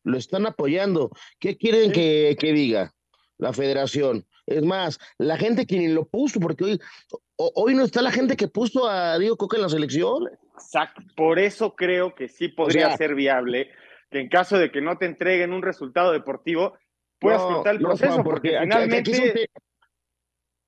Lo 0.02 0.18
están 0.18 0.46
apoyando. 0.46 1.10
¿Qué 1.38 1.56
quieren 1.56 1.92
que, 1.92 2.36
diga 2.40 2.92
la 3.38 3.52
federación? 3.52 4.26
Es 4.46 4.62
más, 4.62 4.98
la 5.18 5.36
gente 5.36 5.66
que 5.66 5.88
lo 5.88 6.06
puso, 6.08 6.40
porque 6.40 6.64
hoy, 6.64 6.80
hoy 7.36 7.74
no 7.74 7.84
está 7.84 8.02
la 8.02 8.10
gente 8.10 8.36
que 8.36 8.48
puso 8.48 8.88
a 8.88 9.18
Diego 9.18 9.36
Coca 9.36 9.56
en 9.56 9.62
la 9.62 9.68
selección. 9.68 10.28
Exacto. 10.54 11.02
Por 11.16 11.38
eso 11.38 11.74
creo 11.74 12.14
que 12.14 12.28
sí 12.28 12.48
podría 12.48 12.96
ser 12.96 13.14
viable 13.14 13.70
que 14.10 14.20
en 14.20 14.28
caso 14.28 14.58
de 14.58 14.70
que 14.70 14.80
no 14.80 14.98
te 14.98 15.06
entreguen 15.06 15.52
un 15.52 15.62
resultado 15.62 16.12
deportivo, 16.12 16.76
puedas 17.18 17.42
cortar 17.42 17.76
el 17.76 17.80
proceso, 17.80 18.22
porque, 18.22 18.58
finalmente... 18.60 19.48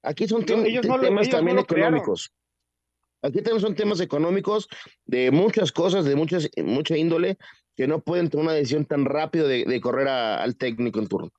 Aquí 0.02 0.26
son, 0.28 0.44
temas 0.44 1.28
también 1.30 1.58
económicos. 1.58 2.32
Aquí 3.22 3.40
tenemos 3.40 3.62
son 3.62 3.74
temas 3.74 4.00
económicos 4.00 4.68
de 5.06 5.30
muchas 5.30 5.72
cosas, 5.72 6.04
de 6.04 6.14
muchas, 6.14 6.50
mucha 6.58 6.96
índole, 6.96 7.38
que 7.74 7.86
no 7.86 8.00
pueden 8.00 8.28
tomar 8.28 8.46
una 8.46 8.54
decisión 8.54 8.84
tan 8.84 9.06
rápido 9.06 9.48
de, 9.48 9.80
correr 9.80 10.08
al 10.08 10.56
técnico 10.56 10.98
en 10.98 11.08
turno. 11.08 11.30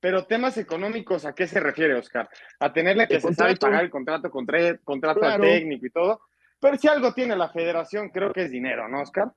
Pero 0.00 0.26
temas 0.26 0.58
económicos, 0.58 1.24
¿a 1.24 1.34
qué 1.34 1.46
se 1.46 1.60
refiere, 1.60 1.94
Oscar? 1.94 2.28
A 2.60 2.74
tenerle 2.74 3.08
que 3.08 3.20
pagar 3.20 3.50
el 3.84 3.90
contrato, 3.90 4.30
contra, 4.30 4.76
contrato 4.78 5.24
al 5.24 5.40
técnico 5.40 5.86
y 5.86 5.90
todo. 5.90 6.20
Pero 6.64 6.78
si 6.78 6.88
algo 6.88 7.12
tiene 7.12 7.36
la 7.36 7.50
federación, 7.50 8.08
creo 8.08 8.32
que 8.32 8.44
es 8.44 8.50
dinero, 8.50 8.88
¿no, 8.88 9.02
Oscar? 9.02 9.30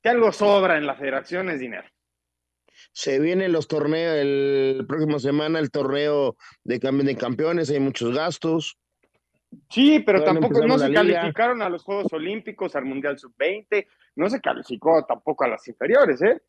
Si 0.00 0.08
algo 0.08 0.30
sobra 0.30 0.78
en 0.78 0.86
la 0.86 0.94
federación 0.94 1.50
es 1.50 1.58
dinero. 1.58 1.88
Se 2.92 3.18
vienen 3.18 3.50
los 3.50 3.66
torneos, 3.66 4.14
el 4.14 4.84
próximo 4.86 5.18
semana 5.18 5.58
el 5.58 5.72
torneo 5.72 6.36
de, 6.62 6.78
de 6.78 7.16
campeones, 7.16 7.68
hay 7.70 7.80
muchos 7.80 8.14
gastos. 8.14 8.78
Sí, 9.68 9.98
pero 10.06 10.22
tampoco 10.22 10.64
no 10.64 10.78
se 10.78 10.92
calificaron 10.92 11.62
a 11.62 11.68
los 11.68 11.82
Juegos 11.82 12.12
Olímpicos, 12.12 12.76
al 12.76 12.84
Mundial 12.84 13.18
Sub-20, 13.18 13.84
no 14.14 14.30
se 14.30 14.40
calificó 14.40 15.04
tampoco 15.04 15.42
a 15.42 15.48
las 15.48 15.66
inferiores, 15.66 16.22
¿eh? 16.22 16.40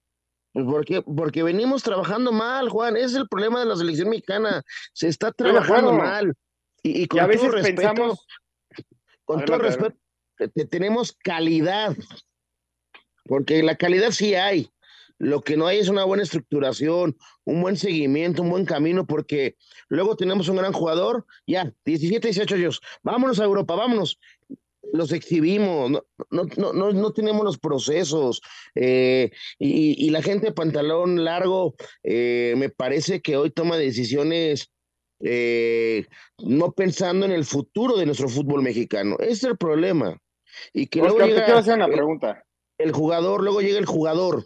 Pues 0.54 0.66
porque, 0.68 1.02
porque 1.02 1.42
venimos 1.42 1.82
trabajando 1.82 2.32
mal, 2.32 2.70
Juan, 2.70 2.98
es 2.98 3.16
el 3.16 3.28
problema 3.28 3.62
de 3.62 3.66
la 3.66 3.76
selección 3.76 4.10
mexicana, 4.10 4.62
se 4.94 5.08
está 5.08 5.32
trabajando 5.32 5.94
mal. 5.94 6.36
Y, 6.84 7.08
con 7.08 7.20
a 7.20 7.26
veces 7.26 7.42
todo 7.42 7.54
respeto, 7.54 7.82
pensamos... 7.82 8.28
con 9.28 9.44
todo 9.44 9.58
respeto, 9.58 9.98
tenemos 10.70 11.12
calidad, 11.12 11.96
porque 13.26 13.62
la 13.62 13.76
calidad 13.76 14.12
sí 14.12 14.36
hay, 14.36 14.72
lo 15.20 15.42
que 15.42 15.58
no 15.58 15.68
hay 15.68 15.80
es 15.80 15.90
una 15.90 16.06
buena 16.06 16.24
estructuración, 16.24 17.18
un 17.44 17.62
buen 17.62 17.76
seguimiento, 17.76 18.42
un 18.42 18.50
buen 18.50 18.64
camino, 18.66 19.06
porque 19.06 19.58
luego 19.90 20.16
tenemos 20.16 20.48
un 20.48 20.56
gran 20.56 20.72
jugador, 20.72 21.26
ya, 21.46 21.74
17, 21.84 22.30
18 22.30 22.56
años, 22.56 22.82
vámonos 23.04 23.40
a 23.42 23.44
Europa, 23.44 23.76
vámonos. 23.76 24.18
Los 24.94 25.12
exhibimos, 25.12 25.92
no, 25.92 26.04
no, 26.30 26.72
no, 26.72 26.94
no 26.94 27.12
tenemos 27.12 27.44
los 27.44 27.58
procesos. 27.58 28.42
Eh, 28.74 29.32
y, 29.60 30.10
la 30.12 30.22
gente 30.22 30.46
de 30.46 30.52
pantalón 30.54 31.26
largo, 31.26 31.76
eh, 32.04 32.54
me 32.56 32.70
parece 32.70 33.22
que 33.22 33.36
hoy 33.36 33.50
toma 33.50 33.76
decisiones 33.76 34.72
eh, 35.20 36.06
no 36.40 36.72
pensando 36.72 37.26
en 37.26 37.32
el 37.32 37.46
futuro 37.46 37.98
de 37.98 38.06
nuestro 38.06 38.30
fútbol 38.30 38.62
mexicano. 38.62 39.16
Ese 39.20 39.32
es 39.32 39.44
el 39.44 39.58
problema. 39.58 40.18
Y 40.74 40.88
que 40.88 41.00
luego 41.00 41.20
llega, 41.20 41.58
hacer 41.58 41.76
una 41.76 41.88
pregunta. 41.88 42.44
el 42.78 42.92
jugador, 42.92 43.44
luego 43.44 43.62
llega 43.62 43.80
el 43.80 43.86
jugador 43.86 44.46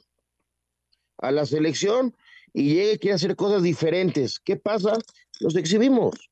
a 1.18 1.32
la 1.32 1.46
selección 1.46 2.16
y 2.54 2.74
llegue 2.74 3.00
quiere 3.00 3.16
hacer 3.16 3.36
cosas 3.36 3.64
diferentes. 3.64 4.40
¿Qué 4.40 4.58
pasa? 4.58 4.98
Los 5.40 5.56
exhibimos. 5.56 6.32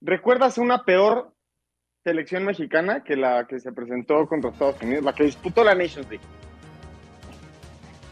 ¿Recuerdas 0.00 0.58
una 0.58 0.84
peor 0.84 1.32
selección 2.04 2.44
mexicana 2.44 3.02
que 3.02 3.16
la 3.16 3.46
que 3.46 3.58
se 3.58 3.72
presentó 3.72 4.26
contra 4.28 4.50
Estados 4.50 4.80
Unidos, 4.82 5.04
la 5.04 5.14
que 5.14 5.24
disputó 5.24 5.64
la 5.64 5.74
Nations 5.74 6.08
League? 6.10 6.24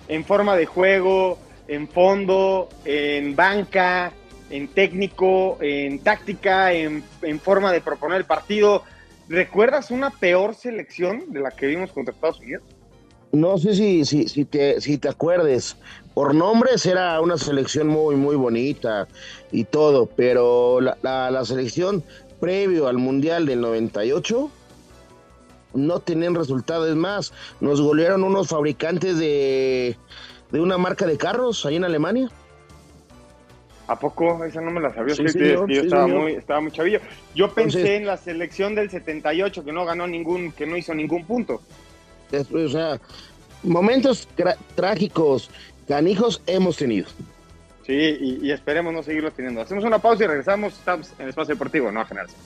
En 0.09 0.25
forma 0.25 0.57
de 0.57 0.67
juego, 0.67 1.39
en 1.69 1.89
fondo, 1.89 2.69
en 2.85 3.37
banca, 3.37 4.13
en 4.53 4.69
técnico, 4.69 5.59
en 5.61 5.99
táctica, 5.99 6.73
en, 6.73 7.03
forma 7.41 7.73
de 7.73 7.81
proponer 7.81 8.19
el 8.19 8.25
partido. 8.25 8.85
¿Recuerdas 9.29 9.91
una 9.91 10.11
peor 10.11 10.55
selección 10.55 11.33
de 11.33 11.41
la 11.41 11.51
que 11.51 11.67
vimos 11.67 11.91
contra 11.91 12.15
Estados 12.15 12.39
Unidos? 12.41 12.63
no 13.33 13.57
sé 13.57 13.75
si, 13.75 14.05
si, 14.05 14.29
si, 14.29 14.45
te, 14.45 14.79
si 14.83 14.99
te 14.99 15.09
acuerdes, 15.09 15.77
por 16.13 16.35
nombres 16.35 16.85
era 16.85 17.19
una 17.23 17.39
selección 17.39 17.89
muy, 17.89 18.15
muy 18.15 18.37
bonita 18.37 19.09
y 19.51 19.65
todo, 19.65 20.05
pero 20.05 20.83
la, 20.83 20.99
la, 21.03 21.45
selección 21.47 22.05
previo 22.41 22.89
al 22.89 22.99
Mundial 22.99 23.47
del 23.47 23.63
98 23.63 24.51
no 25.73 26.01
tenían 26.01 26.35
resultados. 26.35 26.91
Es 26.91 26.95
más, 26.95 27.33
nos 27.61 27.81
golearon 27.81 28.23
unos 28.23 28.49
fabricantes 28.49 29.17
de, 29.17 29.97
de 30.51 30.61
una 30.61 30.77
marca 30.77 31.07
de 31.07 31.17
carros 31.17 31.65
ahí 31.65 31.77
en 31.77 31.85
Alemania. 31.85 32.31
¿A 33.93 33.99
poco? 33.99 34.45
Esa 34.45 34.61
no 34.61 34.71
me 34.71 34.81
la 34.81 34.93
sabía. 34.93 35.15
yo 35.15 35.25
estaba, 35.83 36.07
muy, 36.07 36.33
estaba 36.33 36.61
muy 36.61 36.73
chavillo. 36.73 37.01
Yo 37.35 37.53
pensé 37.53 37.97
en 37.97 38.07
la 38.07 38.17
selección 38.17 38.75
del 38.75 38.91
78 38.91 39.65
que 39.65 39.73
no 39.73 39.85
ganó 39.85 40.07
ningún, 40.07 40.53
que 40.53 40.67
no 40.67 40.77
hizo 40.77 40.95
ningún 40.95 41.25
punto 41.25 41.61
o 42.39 42.69
sea, 42.69 43.01
momentos 43.63 44.29
trágicos, 44.75 45.51
canijos 45.87 46.43
hemos 46.47 46.77
tenido. 46.77 47.09
Sí, 47.87 48.39
y, 48.43 48.51
esperemos 48.51 48.93
no 48.93 49.03
seguirlos 49.03 49.35
teniendo. 49.35 49.61
Hacemos 49.61 49.85
una 49.85 49.99
pausa 49.99 50.25
y 50.25 50.27
regresamos. 50.29 50.73
Estamos 50.75 51.13
en 51.19 51.29
Espacio 51.29 51.55
Deportivo, 51.55 51.91
no 51.91 52.01
a 52.01 52.07
generarse. 52.07 52.37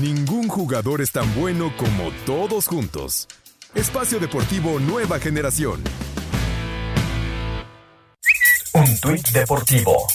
Ningún 0.00 0.48
jugador 0.48 1.00
es 1.00 1.10
tan 1.10 1.34
bueno 1.34 1.72
como 1.76 2.10
todos 2.26 2.68
juntos. 2.68 3.26
Espacio 3.74 4.18
Deportivo 4.18 4.78
Nueva 4.78 5.18
Generación. 5.18 5.82
Un 8.74 9.00
tuit 9.00 9.30
deportivo 9.32 10.06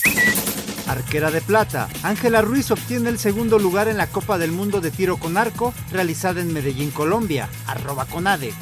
arquera 0.86 1.30
de 1.30 1.40
plata. 1.40 1.88
Ángela 2.02 2.42
Ruiz 2.42 2.70
obtiene 2.70 3.08
el 3.08 3.18
segundo 3.18 3.58
lugar 3.58 3.88
en 3.88 3.96
la 3.96 4.06
Copa 4.06 4.38
del 4.38 4.52
Mundo 4.52 4.80
de 4.80 4.90
Tiro 4.90 5.16
con 5.16 5.36
Arco, 5.36 5.74
realizada 5.90 6.40
en 6.40 6.52
Medellín, 6.52 6.90
Colombia. 6.90 7.48
Arroba 7.66 8.06
Conade. 8.06 8.52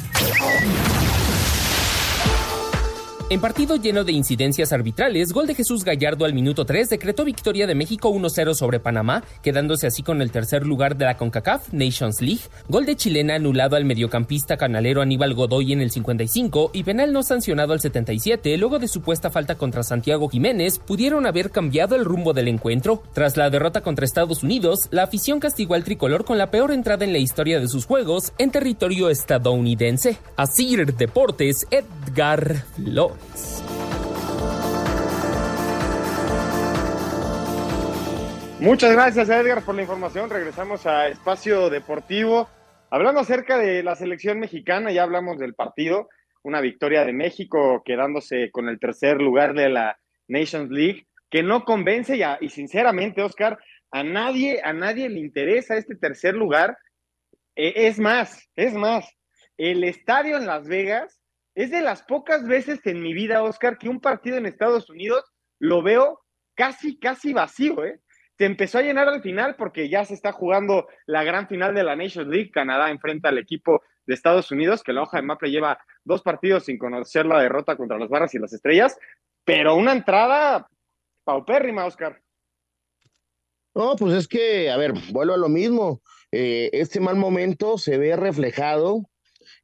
En 3.31 3.41
partido 3.41 3.77
lleno 3.77 4.05
de 4.05 4.13
incidencias 4.13 4.71
arbitrales, 4.75 5.33
gol 5.33 5.47
de 5.47 5.55
Jesús 5.55 5.83
Gallardo 5.83 6.27
al 6.27 6.35
minuto 6.35 6.67
3 6.67 6.91
decretó 6.91 7.25
victoria 7.25 7.67
de 7.67 7.75
México 7.75 8.13
1-0 8.13 8.53
sobre 8.53 8.81
Panamá, 8.81 9.25
quedándose 9.43 9.87
así 9.87 10.03
con 10.03 10.21
el 10.21 10.31
tercer 10.31 10.67
lugar 10.67 10.99
de 10.99 11.07
la 11.07 11.17
CONCACAF 11.17 11.73
Nations 11.73 12.21
League. 12.21 12.43
Gol 12.69 12.85
de 12.85 12.97
chilena 12.97 13.37
anulado 13.37 13.77
al 13.77 13.87
mediocampista 13.87 14.59
canalero 14.59 15.01
Aníbal 15.01 15.33
Godoy 15.33 15.73
en 15.73 15.81
el 15.81 15.91
55 15.91 16.73
y 16.75 16.83
penal 16.83 17.15
no 17.15 17.23
sancionado 17.23 17.73
al 17.73 17.81
77 17.81 18.59
luego 18.59 18.79
de 18.79 18.89
supuesta 18.89 19.31
falta 19.31 19.55
contra 19.55 19.83
Santiago 19.83 20.29
Jiménez, 20.29 20.79
pudieron 20.79 21.25
haber 21.25 21.51
cambiado 21.51 21.97
el 21.97 22.05
rumbo 22.05 22.35
del 22.35 22.49
encuentro. 22.49 23.03
Tras 23.15 23.39
la 23.39 23.49
derrota 23.49 23.81
contra 23.81 24.05
Estados 24.05 24.43
Unidos, 24.43 24.89
la 24.91 25.05
afición 25.05 25.41
castigó 25.41 25.75
al 25.75 25.85
tricolor 25.85 26.27
con 26.27 26.37
la 26.37 26.51
peor 26.51 26.73
entrada 26.73 27.07
en 27.07 27.15
la 27.15 27.19
historia 27.19 27.59
de 27.59 27.69
sus 27.69 27.87
juegos 27.87 28.35
en 28.37 28.51
territorio 28.51 29.09
estadounidense. 29.09 30.19
Asir 30.37 30.95
Deportes, 30.95 31.67
Edgar 31.71 32.67
Flores. 32.77 33.14
Muchas 38.61 38.93
gracias 38.93 39.29
Edgar 39.29 39.63
por 39.63 39.75
la 39.75 39.83
información. 39.83 40.31
Regresamos 40.31 40.87
a 40.87 41.09
Espacio 41.09 41.69
Deportivo. 41.69 42.49
Hablando 42.89 43.21
acerca 43.21 43.59
de 43.59 43.83
la 43.83 43.95
selección 43.95 44.39
mexicana, 44.39 44.91
ya 44.91 45.03
hablamos 45.03 45.39
del 45.39 45.55
partido, 45.55 46.09
una 46.43 46.61
victoria 46.61 47.05
de 47.05 47.13
México 47.13 47.83
quedándose 47.85 48.51
con 48.53 48.69
el 48.69 48.79
tercer 48.79 49.21
lugar 49.21 49.53
de 49.53 49.69
la 49.69 49.99
Nations 50.29 50.71
League, 50.71 51.07
que 51.29 51.43
no 51.43 51.65
convence 51.65 52.17
ya, 52.17 52.39
y 52.41 52.49
sinceramente, 52.49 53.23
Oscar, 53.23 53.59
a 53.91 54.03
nadie, 54.03 54.63
a 54.65 54.73
nadie 54.73 55.09
le 55.09 55.21
interesa 55.21 55.77
este 55.77 55.97
tercer 55.97 56.35
lugar. 56.35 56.79
E, 57.57 57.89
es 57.89 57.99
más, 57.99 58.49
es 58.57 58.75
más, 58.75 59.07
el 59.57 59.85
estadio 59.85 60.37
en 60.37 60.47
Las 60.47 60.67
Vegas 60.67 61.21
es 61.55 61.71
de 61.71 61.83
las 61.83 62.03
pocas 62.03 62.47
veces 62.47 62.81
en 62.87 63.01
mi 63.01 63.15
vida, 63.15 63.43
Oscar, 63.43 63.79
que 63.79 63.89
un 63.89 64.01
partido 64.01 64.37
en 64.37 64.47
Estados 64.47 64.91
Unidos 64.91 65.25
lo 65.59 65.83
veo 65.83 66.21
casi, 66.55 66.99
casi 66.99 67.33
vacío, 67.33 67.85
¿eh? 67.85 68.01
Se 68.37 68.47
empezó 68.47 68.79
a 68.79 68.83
llenar 68.83 69.09
al 69.09 69.23
final 69.23 69.55
porque 69.55 69.89
ya 69.89 70.05
se 70.05 70.15
está 70.15 70.33
jugando 70.33 70.89
la 71.07 71.23
gran 71.23 71.47
final 71.47 71.73
de 71.73 71.85
la 71.85 71.95
Nations 71.95 72.27
League. 72.27 72.51
Canadá 72.51 72.91
enfrenta 72.91 73.29
al 73.29 73.39
equipo 73.39 73.81
de 74.07 74.15
Estados 74.15 74.51
Unidos, 74.51 74.83
que 74.83 74.93
la 74.93 75.03
hoja 75.03 75.19
de 75.19 75.23
Maple 75.23 75.51
lleva 75.51 75.79
dos 76.03 76.23
partidos 76.23 76.65
sin 76.65 76.77
conocer 76.77 77.27
la 77.27 77.41
derrota 77.41 77.77
contra 77.77 77.97
las 77.97 78.09
barras 78.09 78.35
y 78.35 78.41
las 78.41 78.53
estrellas, 78.53 78.99
pero 79.45 79.77
una 79.77 79.93
entrada 79.93 80.69
paupérrima, 81.23 81.87
Oscar. 81.87 82.21
No, 83.75 83.95
pues 83.97 84.15
es 84.15 84.29
que, 84.29 84.71
a 84.71 84.77
ver, 84.77 84.95
vuelvo 85.13 85.35
a 85.35 85.39
lo 85.39 85.49
mismo. 85.49 86.01
Eh, 86.33 86.71
este 86.73 86.99
mal 86.99 87.17
momento 87.17 87.79
se 87.79 87.99
ve 87.99 88.17
reflejado 88.17 89.09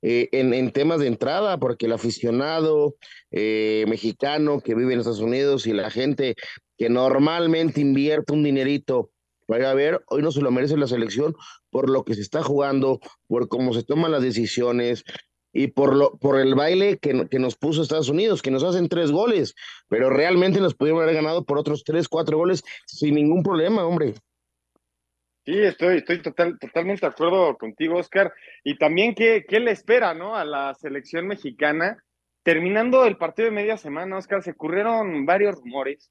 eh, 0.03 0.29
en, 0.33 0.71
temas 0.73 1.01
de 1.01 1.07
entrada, 1.07 1.59
porque 1.59 1.87
el 1.87 1.93
aficionado 1.93 2.97
eh, 3.31 3.85
mexicano 3.89 4.61
que 4.61 4.75
vive 4.75 4.93
en 4.93 5.01
Estados 5.01 5.21
Unidos 5.21 5.67
y 5.67 5.73
la 5.73 5.91
gente 5.91 6.35
que 6.77 6.89
normalmente 6.89 7.81
invierte 7.81 8.33
un 8.33 8.43
dinerito 8.43 9.11
para 9.47 9.73
a 9.73 9.75
ver, 9.75 10.01
hoy 10.07 10.23
no 10.23 10.31
se 10.31 10.43
lo 10.43 10.53
merece 10.53 10.77
la 10.77 10.87
selección 10.87 11.35
por 11.71 11.91
lo 11.91 12.05
que 12.05 12.15
se 12.15 12.21
está 12.21 12.41
jugando, 12.41 13.01
por 13.27 13.49
cómo 13.49 13.75
se 13.75 13.83
toman 13.83 14.13
las 14.13 14.23
decisiones 14.23 15.03
y 15.53 15.67
por, 15.67 15.97
lo, 15.97 16.17
por 16.19 16.39
el 16.39 16.55
baile 16.55 16.99
que, 16.99 17.27
que 17.29 17.41
nos 17.41 17.57
puso 17.57 17.83
Estados 17.83 18.09
Unidos, 18.09 18.43
que 18.43 18.53
nos 18.53 18.63
hacen 18.63 18.89
tres 18.89 19.11
goles, 19.11 19.57
pero 19.89 20.09
realmente 20.09 20.61
nos 20.61 20.75
pudieron 20.75 21.03
haber 21.03 21.17
ganado 21.17 21.45
por 21.45 21.59
otros 21.59 21.83
tres, 21.83 22.09
cuatro 22.09 22.39
goles 22.39 22.63
sin 22.87 23.17
ningún 23.17 23.43
problema, 23.43 23.85
hombre. 23.85 24.15
Sí, 25.47 25.59
estoy, 25.59 25.99
estoy 25.99 26.21
total, 26.21 26.59
totalmente 26.59 27.01
de 27.01 27.07
acuerdo 27.13 27.57
contigo, 27.57 27.97
Oscar. 27.97 28.33
Y 28.63 28.77
también, 28.77 29.15
¿qué, 29.15 29.45
¿qué 29.49 29.59
le 29.59 29.71
espera 29.71 30.13
¿no? 30.13 30.37
a 30.37 30.45
la 30.45 30.75
selección 30.75 31.27
mexicana? 31.27 32.03
Terminando 32.43 33.07
el 33.07 33.17
partido 33.17 33.47
de 33.47 33.55
media 33.55 33.77
semana, 33.79 34.19
Oscar, 34.19 34.43
se 34.43 34.53
ocurrieron 34.53 35.25
varios 35.25 35.57
rumores. 35.57 36.11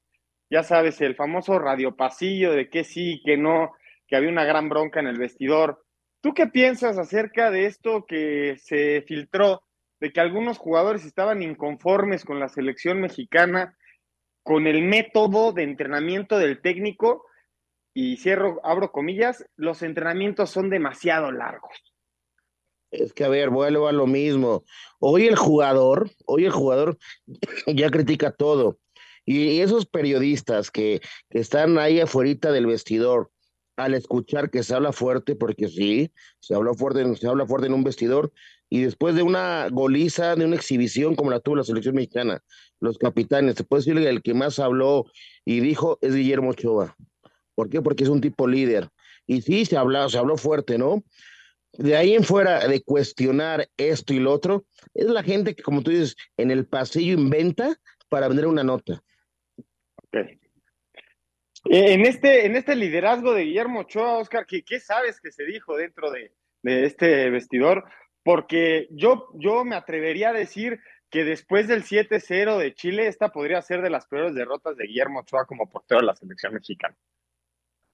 Ya 0.50 0.64
sabes, 0.64 1.00
el 1.00 1.14
famoso 1.14 1.58
radiopasillo 1.58 2.52
de 2.52 2.68
que 2.68 2.82
sí, 2.82 3.22
que 3.24 3.36
no, 3.36 3.72
que 4.08 4.16
había 4.16 4.30
una 4.30 4.44
gran 4.44 4.68
bronca 4.68 4.98
en 4.98 5.06
el 5.06 5.18
vestidor. 5.18 5.84
¿Tú 6.20 6.34
qué 6.34 6.48
piensas 6.48 6.98
acerca 6.98 7.52
de 7.52 7.66
esto 7.66 8.04
que 8.06 8.56
se 8.58 9.02
filtró, 9.02 9.62
de 10.00 10.12
que 10.12 10.20
algunos 10.20 10.58
jugadores 10.58 11.04
estaban 11.04 11.42
inconformes 11.42 12.24
con 12.24 12.40
la 12.40 12.48
selección 12.48 13.00
mexicana, 13.00 13.76
con 14.42 14.66
el 14.66 14.82
método 14.82 15.52
de 15.52 15.62
entrenamiento 15.62 16.36
del 16.36 16.60
técnico? 16.60 17.26
Y 17.94 18.16
cierro, 18.16 18.60
abro 18.62 18.92
comillas, 18.92 19.44
los 19.56 19.82
entrenamientos 19.82 20.50
son 20.50 20.70
demasiado 20.70 21.32
largos. 21.32 21.72
Es 22.90 23.12
que, 23.12 23.24
a 23.24 23.28
ver, 23.28 23.50
vuelvo 23.50 23.88
a 23.88 23.92
lo 23.92 24.06
mismo. 24.06 24.64
Hoy 24.98 25.26
el 25.26 25.36
jugador, 25.36 26.10
hoy 26.26 26.44
el 26.44 26.52
jugador 26.52 26.98
ya 27.66 27.90
critica 27.90 28.32
todo. 28.32 28.78
Y 29.24 29.60
esos 29.60 29.86
periodistas 29.86 30.70
que, 30.70 31.00
que 31.28 31.38
están 31.38 31.78
ahí 31.78 32.00
afuera 32.00 32.50
del 32.50 32.66
vestidor, 32.66 33.30
al 33.76 33.94
escuchar 33.94 34.50
que 34.50 34.62
se 34.62 34.74
habla 34.74 34.92
fuerte, 34.92 35.36
porque 35.36 35.68
sí, 35.68 36.12
se 36.40 36.54
habla 36.54 36.74
fuerte, 36.74 37.14
se 37.16 37.28
habla 37.28 37.46
fuerte 37.46 37.66
en 37.68 37.74
un 37.74 37.84
vestidor, 37.84 38.32
y 38.68 38.82
después 38.82 39.14
de 39.14 39.22
una 39.22 39.68
goliza, 39.70 40.36
de 40.36 40.44
una 40.44 40.56
exhibición 40.56 41.16
como 41.16 41.30
la 41.30 41.40
tuvo 41.40 41.56
la 41.56 41.64
selección 41.64 41.94
mexicana, 41.94 42.42
los 42.78 42.98
capitanes, 42.98 43.56
te 43.56 43.64
puedo 43.64 43.80
decir 43.80 43.96
que 43.96 44.08
el 44.08 44.22
que 44.22 44.34
más 44.34 44.58
habló 44.58 45.06
y 45.44 45.60
dijo 45.60 45.98
es 46.00 46.14
Guillermo 46.14 46.50
Ochoa. 46.50 46.96
¿Por 47.60 47.68
qué? 47.68 47.82
Porque 47.82 48.04
es 48.04 48.08
un 48.08 48.22
tipo 48.22 48.48
líder. 48.48 48.88
Y 49.26 49.42
sí, 49.42 49.66
se 49.66 49.76
habló, 49.76 50.08
se 50.08 50.16
habló 50.16 50.38
fuerte, 50.38 50.78
¿no? 50.78 51.04
De 51.74 51.94
ahí 51.94 52.14
en 52.14 52.24
fuera 52.24 52.66
de 52.66 52.82
cuestionar 52.82 53.68
esto 53.76 54.14
y 54.14 54.18
lo 54.18 54.32
otro, 54.32 54.64
es 54.94 55.04
la 55.04 55.22
gente 55.22 55.54
que, 55.54 55.62
como 55.62 55.82
tú 55.82 55.90
dices, 55.90 56.16
en 56.38 56.50
el 56.50 56.64
pasillo 56.64 57.12
inventa 57.12 57.76
para 58.08 58.28
vender 58.28 58.46
una 58.46 58.64
nota. 58.64 59.02
Eh, 60.10 60.38
en, 61.66 62.06
este, 62.06 62.46
en 62.46 62.56
este 62.56 62.74
liderazgo 62.74 63.34
de 63.34 63.44
Guillermo 63.44 63.80
Ochoa, 63.80 64.16
Oscar, 64.16 64.46
¿qué, 64.46 64.62
¿qué, 64.62 64.80
sabes 64.80 65.20
que 65.20 65.30
se 65.30 65.44
dijo 65.44 65.76
dentro 65.76 66.10
de, 66.10 66.32
de 66.62 66.86
este 66.86 67.28
vestidor? 67.28 67.84
Porque 68.22 68.88
yo, 68.90 69.28
yo 69.34 69.66
me 69.66 69.76
atrevería 69.76 70.30
a 70.30 70.32
decir 70.32 70.80
que 71.10 71.24
después 71.24 71.68
del 71.68 71.84
7-0 71.84 72.56
de 72.56 72.72
Chile, 72.72 73.06
esta 73.06 73.28
podría 73.28 73.60
ser 73.60 73.82
de 73.82 73.90
las 73.90 74.06
peores 74.06 74.34
derrotas 74.34 74.78
de 74.78 74.86
Guillermo 74.86 75.20
Ochoa 75.20 75.44
como 75.44 75.68
portero 75.68 76.00
de 76.00 76.06
la 76.06 76.16
selección 76.16 76.54
mexicana. 76.54 76.96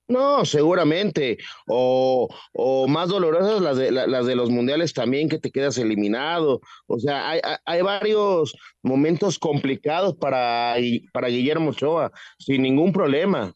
No, 0.08 0.44
seguramente. 0.44 1.38
O, 1.66 2.28
o 2.52 2.86
más 2.86 3.08
dolorosas 3.08 3.60
las 3.60 3.76
de, 3.76 3.90
las 3.90 4.26
de 4.26 4.36
los 4.36 4.50
mundiales 4.50 4.92
también, 4.92 5.28
que 5.28 5.38
te 5.38 5.50
quedas 5.50 5.78
eliminado. 5.78 6.60
O 6.86 6.98
sea, 6.98 7.28
hay, 7.28 7.40
hay 7.64 7.82
varios 7.82 8.56
momentos 8.82 9.38
complicados 9.38 10.14
para, 10.16 10.76
para 11.12 11.28
Guillermo 11.28 11.70
Ochoa, 11.70 12.12
sin 12.38 12.62
ningún 12.62 12.92
problema. 12.92 13.52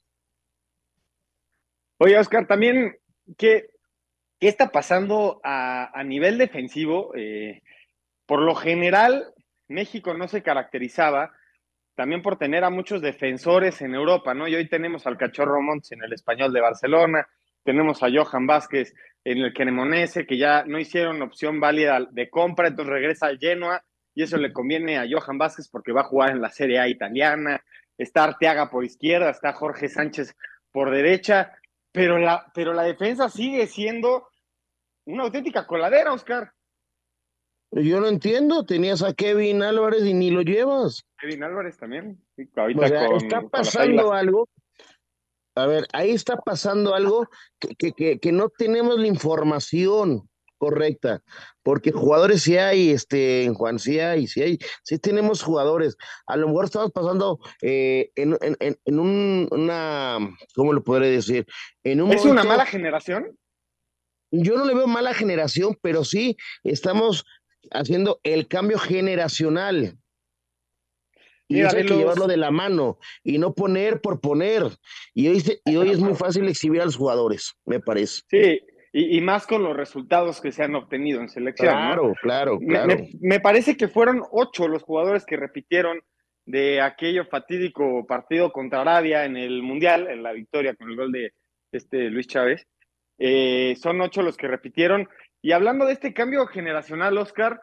Oye, 1.99 2.19
Oscar, 2.19 2.47
también, 2.47 2.97
¿qué, 3.37 3.67
qué 4.41 4.49
está 4.49 4.73
pasando 4.73 5.41
a, 5.45 5.91
a 5.99 6.03
nivel 6.03 6.37
defensivo? 6.39 7.13
Eh, 7.15 7.63
por 8.27 8.41
lo 8.41 8.57
general, 8.57 9.33
México 9.69 10.15
no 10.15 10.27
se 10.27 10.43
caracterizaba 10.43 11.31
también 12.01 12.23
por 12.23 12.39
tener 12.39 12.65
a 12.65 12.71
muchos 12.71 13.03
defensores 13.03 13.83
en 13.83 13.95
Europa, 13.95 14.33
¿no? 14.33 14.49
Y 14.49 14.55
hoy 14.55 14.67
tenemos 14.67 15.07
al 15.07 15.19
Cachorro 15.19 15.61
Montes 15.61 15.93
en 15.93 16.03
el 16.03 16.15
Español 16.15 16.51
de 16.51 16.63
Barcelona, 16.63 17.29
tenemos 17.63 18.03
a 18.03 18.09
Johan 18.11 18.47
Vázquez 18.47 18.95
en 19.23 19.37
el 19.37 19.53
Cremonese, 19.53 20.25
que 20.25 20.39
ya 20.39 20.65
no 20.65 20.79
hicieron 20.79 21.21
opción 21.21 21.61
válida 21.61 22.01
de 22.11 22.31
compra, 22.31 22.69
entonces 22.69 22.91
regresa 22.91 23.27
al 23.27 23.39
Genoa, 23.39 23.85
y 24.15 24.23
eso 24.23 24.39
le 24.39 24.51
conviene 24.51 24.97
a 24.97 25.05
Johan 25.07 25.37
Vázquez 25.37 25.69
porque 25.69 25.93
va 25.93 26.01
a 26.01 26.05
jugar 26.05 26.31
en 26.31 26.41
la 26.41 26.49
Serie 26.49 26.79
A 26.79 26.89
italiana, 26.89 27.63
está 27.99 28.25
Arteaga 28.25 28.71
por 28.71 28.83
izquierda, 28.83 29.29
está 29.29 29.53
Jorge 29.53 29.91
Sánchez 29.91 30.35
por 30.73 30.91
derecha, 30.91 31.53
pero 31.93 32.17
la, 32.17 32.51
pero 32.55 32.73
la 32.73 32.85
defensa 32.85 33.29
sigue 33.29 33.67
siendo 33.67 34.27
una 35.05 35.25
auténtica 35.25 35.67
coladera, 35.67 36.15
Oscar. 36.15 36.51
Yo 37.73 38.01
no 38.01 38.09
entiendo, 38.09 38.65
tenías 38.65 39.03
a 39.03 39.15
Kevin 39.15 39.63
Álvarez 39.63 40.05
y 40.05 40.13
ni 40.13 40.31
lo 40.31 40.43
llevas. 40.43 41.05
Kevin 41.19 41.45
Álvarez 41.45 41.77
también. 41.79 42.21
está 42.37 43.43
pasando 43.49 44.13
algo. 44.13 44.49
A 45.55 45.67
ver, 45.67 45.87
ahí 45.93 46.11
está 46.11 46.37
pasando 46.37 46.95
algo 46.95 47.29
que, 47.59 47.93
que, 47.93 48.19
que, 48.19 48.33
no 48.33 48.49
tenemos 48.49 48.99
la 48.99 49.07
información 49.07 50.29
correcta, 50.59 51.23
porque 51.63 51.91
jugadores 51.91 52.43
sí 52.43 52.57
hay, 52.57 52.91
este, 52.91 53.45
en 53.45 53.55
Juan 53.55 53.79
sí 53.79 53.99
hay, 53.99 54.27
sí 54.27 54.43
hay, 54.43 54.59
sí 54.83 54.99
tenemos 54.99 55.43
jugadores. 55.43 55.97
A 56.27 56.37
lo 56.37 56.49
mejor 56.49 56.67
estamos 56.67 56.93
pasando 56.93 57.39
eh, 57.63 58.11
en, 58.15 58.37
en, 58.43 58.79
en, 58.85 58.99
un, 58.99 59.49
una, 59.51 60.19
¿cómo 60.55 60.73
lo 60.73 60.83
podré 60.85 61.11
decir? 61.11 61.47
En 61.83 62.03
un 62.03 62.13
¿Es 62.13 62.25
una 62.25 62.45
mala 62.45 62.67
generación? 62.67 63.37
Yo 64.33 64.57
no 64.57 64.65
le 64.65 64.75
veo 64.75 64.87
mala 64.87 65.13
generación, 65.15 65.77
pero 65.83 66.05
sí 66.05 66.37
estamos 66.63 67.25
haciendo 67.71 68.21
el 68.23 68.49
cambio 68.49 68.79
generacional. 68.79 69.97
Y 71.49 71.63
hay 71.63 71.85
que 71.85 71.97
llevarlo 71.97 72.29
de 72.29 72.37
la 72.37 72.53
mano 72.53 72.99
y 73.25 73.39
no 73.39 73.55
poner 73.55 74.01
por 74.01 74.21
poner. 74.21 74.63
Y 75.15 75.27
hoy, 75.29 75.43
y 75.65 75.77
hoy 75.77 75.91
es 75.91 75.99
muy 75.99 76.15
fácil 76.15 76.49
exhibir 76.49 76.81
a 76.81 76.85
los 76.85 76.97
jugadores, 76.97 77.55
me 77.65 77.81
parece. 77.81 78.23
Sí, 78.29 78.61
y, 78.93 79.21
más 79.21 79.47
con 79.47 79.63
los 79.63 79.77
resultados 79.77 80.41
que 80.41 80.51
se 80.51 80.65
han 80.65 80.75
obtenido 80.75 81.21
en 81.21 81.29
selección. 81.29 81.73
Claro, 81.73 82.13
claro, 82.21 82.59
claro. 82.59 82.97
Me, 83.21 83.39
parece 83.39 83.77
que 83.77 83.87
fueron 83.87 84.23
ocho 84.33 84.67
los 84.67 84.83
jugadores 84.83 85.25
que 85.25 85.37
repitieron 85.37 86.01
de 86.45 86.81
aquello 86.81 87.25
fatídico 87.27 88.05
partido 88.07 88.53
contra 88.53 88.81
Arabia 88.81 89.25
en 89.25 89.37
el 89.37 89.63
Mundial, 89.63 90.09
en 90.09 90.25
la 90.25 90.33
victoria 90.33 90.75
con 90.75 90.91
el 90.91 90.97
gol 90.97 91.13
de 91.13 91.33
este 91.71 92.11
Luis 92.11 92.27
Chávez. 92.27 92.67
Eh, 93.19 93.77
son 93.81 94.01
ocho 94.01 94.23
los 94.23 94.37
que 94.37 94.49
repitieron. 94.49 95.09
Y 95.43 95.53
hablando 95.53 95.87
de 95.87 95.95
este 95.95 96.13
cambio 96.13 96.47
generacional, 96.47 97.17
Oscar, 97.19 97.61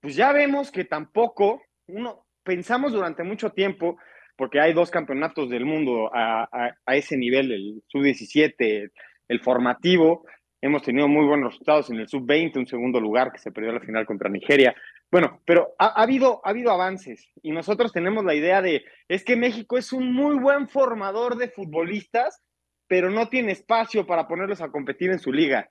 pues 0.00 0.14
ya 0.14 0.32
vemos 0.32 0.70
que 0.70 0.84
tampoco, 0.84 1.62
uno, 1.86 2.26
pensamos 2.42 2.92
durante 2.92 3.24
mucho 3.24 3.50
tiempo, 3.50 3.98
porque 4.36 4.60
hay 4.60 4.72
dos 4.72 4.90
campeonatos 4.90 5.50
del 5.50 5.64
mundo 5.66 6.10
a, 6.14 6.72
ese 6.86 7.16
nivel, 7.16 7.52
el 7.52 7.82
sub-17, 7.88 8.90
el 9.28 9.40
formativo. 9.40 10.24
Hemos 10.60 10.82
tenido 10.82 11.08
muy 11.08 11.26
buenos 11.26 11.52
resultados 11.52 11.90
en 11.90 11.96
el 11.96 12.08
sub-20, 12.08 12.56
un 12.56 12.66
segundo 12.66 13.00
lugar 13.00 13.32
que 13.32 13.38
se 13.38 13.50
perdió 13.50 13.72
la 13.72 13.80
final 13.80 14.06
contra 14.06 14.30
Nigeria. 14.30 14.74
Bueno, 15.10 15.42
pero 15.44 15.74
ha, 15.78 16.00
habido, 16.00 16.40
ha 16.44 16.50
habido 16.50 16.70
avances 16.70 17.28
y 17.42 17.50
nosotros 17.50 17.92
tenemos 17.92 18.24
la 18.24 18.34
idea 18.34 18.62
de, 18.62 18.84
es 19.08 19.24
que 19.24 19.36
México 19.36 19.76
es 19.76 19.92
un 19.92 20.12
muy 20.12 20.38
buen 20.38 20.68
formador 20.68 21.36
de 21.36 21.48
futbolistas, 21.48 22.40
pero 22.86 23.10
no 23.10 23.28
tiene 23.28 23.52
espacio 23.52 24.06
para 24.06 24.28
ponerlos 24.28 24.60
a 24.60 24.70
competir 24.70 25.10
en 25.10 25.18
su 25.18 25.32
liga. 25.32 25.68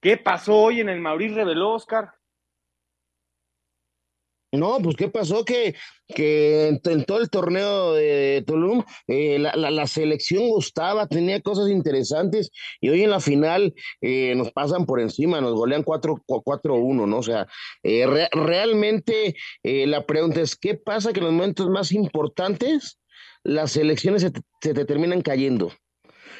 ¿Qué 0.00 0.16
pasó 0.16 0.56
hoy 0.56 0.80
en 0.80 0.88
el 0.88 1.00
Mauricio 1.00 1.36
Reveló, 1.36 1.74
Oscar? 1.74 2.14
No, 4.52 4.78
pues 4.82 4.96
qué 4.96 5.08
pasó 5.08 5.44
que, 5.44 5.76
que 6.08 6.68
en, 6.68 7.04
todo 7.04 7.20
el 7.20 7.30
torneo 7.30 7.92
de 7.92 8.42
Tulum 8.44 8.82
eh, 9.06 9.38
la, 9.38 9.86
selección 9.86 10.48
gustaba, 10.48 11.06
tenía 11.06 11.40
cosas 11.40 11.68
interesantes 11.68 12.50
y 12.80 12.88
hoy 12.88 13.04
en 13.04 13.10
la 13.10 13.20
final 13.20 13.74
eh, 14.00 14.34
nos 14.34 14.50
pasan 14.50 14.86
por 14.86 15.00
encima, 15.00 15.40
nos 15.40 15.54
golean 15.54 15.84
4-1, 15.84 17.06
¿no? 17.06 17.18
O 17.18 17.22
sea, 17.22 17.46
eh, 17.84 18.28
realmente 18.32 19.36
la 19.62 20.04
pregunta 20.04 20.40
es, 20.40 20.56
¿qué 20.56 20.74
pasa 20.74 21.12
que 21.12 21.20
en 21.20 21.26
los 21.26 21.34
momentos 21.34 21.68
más 21.68 21.92
importantes 21.92 22.98
las 23.44 23.72
selecciones 23.72 24.22
se 24.22 24.74
te 24.74 24.84
terminan 24.84 25.22
cayendo? 25.22 25.70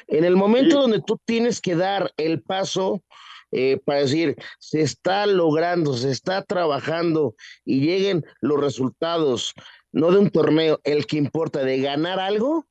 En 0.08 0.24
el 0.24 0.34
momento 0.34 0.80
donde 0.80 1.00
tú 1.00 1.16
tienes 1.24 1.60
que 1.60 1.76
dar 1.76 2.12
el 2.16 2.42
paso 2.42 3.04
eh, 3.52 3.78
para 3.84 4.00
decir, 4.00 4.36
se 4.58 4.80
está 4.80 5.26
logrando, 5.26 5.94
se 5.94 6.10
está 6.10 6.42
trabajando 6.42 7.34
y 7.64 7.80
lleguen 7.80 8.24
los 8.40 8.60
resultados, 8.60 9.54
no 9.92 10.12
de 10.12 10.18
un 10.18 10.30
torneo, 10.30 10.80
el 10.84 11.06
que 11.06 11.16
importa, 11.16 11.64
de 11.64 11.80
ganar 11.80 12.20
algo, 12.20 12.66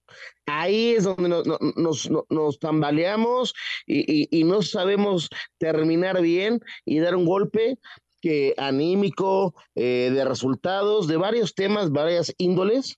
ahí 0.46 0.92
es 0.92 1.04
donde 1.04 1.30
nos, 1.30 2.60
tambaleamos 2.60 3.54
y, 3.86 4.44
no 4.44 4.62
sabemos 4.62 5.30
terminar 5.58 6.22
bien 6.22 6.62
y 6.86 7.00
dar 7.00 7.16
un 7.16 7.26
golpe 7.26 7.78
que 8.22 8.54
anímico, 8.58 9.56
eh, 9.76 10.12
de 10.14 10.26
resultados, 10.26 11.08
de 11.08 11.18
varios 11.18 11.56
temas, 11.56 11.92
varias 11.92 12.34
índoles, 12.38 12.98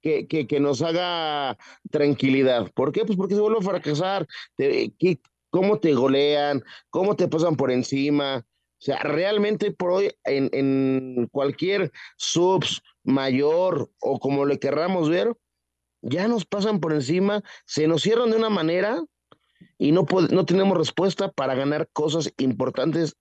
que, 0.00 0.26
que, 0.26 0.60
nos 0.60 0.82
haga 0.82 1.56
tranquilidad. 1.90 2.70
¿Por 2.74 2.92
qué? 2.92 3.06
Pues 3.06 3.16
porque 3.16 3.34
se 3.34 3.40
vuelve 3.40 3.60
a 3.60 3.62
fracasar 3.62 4.26
cómo 5.54 5.78
te 5.78 5.94
golean, 5.94 6.64
cómo 6.90 7.14
te 7.14 7.28
pasan 7.28 7.54
por 7.54 7.70
encima. 7.70 8.38
O 8.38 8.84
sea, 8.84 8.98
realmente 9.04 9.70
por 9.70 9.92
hoy 9.92 10.12
en, 10.24 11.28
cualquier 11.30 11.92
subs 12.16 12.82
mayor 13.04 13.88
o 14.00 14.18
como 14.18 14.46
le 14.46 14.58
querramos 14.58 15.08
ver, 15.08 15.32
ya 16.02 16.26
nos 16.26 16.44
pasan 16.44 16.80
por 16.80 16.92
encima, 16.92 17.40
se 17.66 17.86
nos 17.86 18.02
cierran 18.02 18.32
de 18.32 18.36
una 18.36 18.50
manera 18.50 19.00
y 19.78 19.92
no, 19.92 20.04
no 20.32 20.44
tenemos 20.44 20.76
respuesta 20.76 21.30
para 21.30 21.54
ganar 21.54 21.88
cosas 21.92 22.32
importantes 22.38 23.16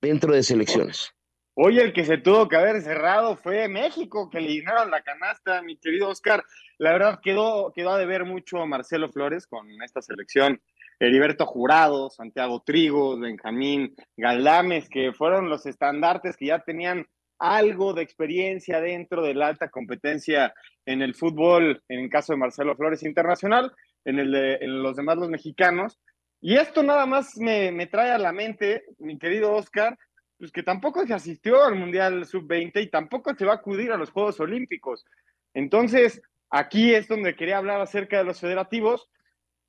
dentro 0.00 0.32
de 0.32 0.42
selecciones. 0.42 1.10
Hoy 1.56 1.78
el 1.78 1.92
que 1.92 2.06
se 2.06 2.16
tuvo 2.16 2.48
que 2.48 2.56
haber 2.56 2.80
cerrado 2.80 3.36
fue 3.36 3.68
México, 3.68 4.30
que 4.30 4.40
le 4.40 4.54
llenaron 4.54 4.90
la 4.90 5.02
canasta, 5.02 5.60
mi 5.60 5.76
querido 5.76 6.08
Oscar. 6.08 6.42
La 6.78 6.92
verdad 6.92 7.20
quedó, 7.22 7.70
quedó 7.74 7.90
a 7.90 7.98
deber 7.98 8.24
mucho 8.24 8.64
Marcelo 8.64 9.10
Flores 9.12 9.46
con 9.46 9.70
esta 9.82 10.00
selección 10.00 10.62
Heriberto 11.00 11.46
Jurado, 11.46 12.10
Santiago 12.10 12.60
Trigo, 12.60 13.18
Benjamín 13.18 13.94
Galdames, 14.16 14.88
que 14.90 15.12
fueron 15.12 15.48
los 15.48 15.64
estandartes 15.64 16.36
que 16.36 16.46
ya 16.46 16.60
tenían 16.60 17.06
algo 17.38 17.94
de 17.94 18.02
experiencia 18.02 18.82
dentro 18.82 19.22
de 19.22 19.34
la 19.34 19.48
alta 19.48 19.70
competencia 19.70 20.52
en 20.84 21.00
el 21.00 21.14
fútbol, 21.14 21.82
en 21.88 22.00
el 22.00 22.10
caso 22.10 22.34
de 22.34 22.38
Marcelo 22.38 22.76
Flores 22.76 23.02
Internacional, 23.02 23.72
en, 24.04 24.82
los 24.82 24.94
demás 24.94 25.16
los 25.16 25.30
mexicanos. 25.30 25.98
Y 26.42 26.56
esto 26.56 26.82
nada 26.82 27.06
más 27.06 27.38
me, 27.38 27.72
me 27.72 27.86
trae 27.86 28.10
a 28.10 28.18
la 28.18 28.32
mente, 28.32 28.84
mi 28.98 29.18
querido 29.18 29.54
Oscar, 29.54 29.98
pues 30.38 30.52
que 30.52 30.62
tampoco 30.62 31.06
se 31.06 31.14
asistió 31.14 31.64
al 31.64 31.76
Mundial 31.76 32.26
Sub-20 32.26 32.82
y 32.82 32.90
tampoco 32.90 33.34
se 33.34 33.46
va 33.46 33.52
a 33.52 33.56
acudir 33.56 33.90
a 33.90 33.96
los 33.96 34.10
Juegos 34.10 34.38
Olímpicos. 34.40 35.06
Entonces, 35.54 36.20
aquí 36.50 36.94
es 36.94 37.08
donde 37.08 37.36
quería 37.36 37.58
hablar 37.58 37.80
acerca 37.80 38.18
de 38.18 38.24
los 38.24 38.40
federativos, 38.40 39.08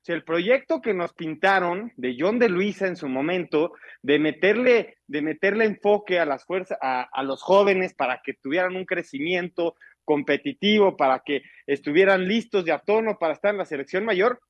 si 0.02 0.10
el 0.10 0.24
proyecto 0.24 0.80
que 0.80 0.94
nos 0.94 1.12
pintaron 1.12 1.92
de 1.96 2.16
John 2.18 2.40
de 2.40 2.48
Luisa 2.48 2.88
en 2.88 2.96
su 2.96 3.08
momento, 3.08 3.72
de 4.02 4.18
meterle, 4.18 4.98
de 5.06 5.22
meterle 5.22 5.64
enfoque 5.64 6.18
a 6.18 6.26
las 6.26 6.44
fuerzas, 6.44 6.76
a, 6.82 7.22
los 7.22 7.40
jóvenes 7.40 7.94
para 7.94 8.20
que 8.22 8.34
tuvieran 8.34 8.74
un 8.74 8.84
crecimiento 8.84 9.76
competitivo, 10.04 10.96
para 10.96 11.22
que 11.24 11.42
estuvieran 11.66 12.26
listos 12.26 12.64
de 12.64 12.72
a 12.72 12.80
tono 12.80 13.16
para 13.18 13.34
estar 13.34 13.52
en 13.52 13.58
la 13.58 13.64
selección 13.64 14.04
mayor, 14.04 14.40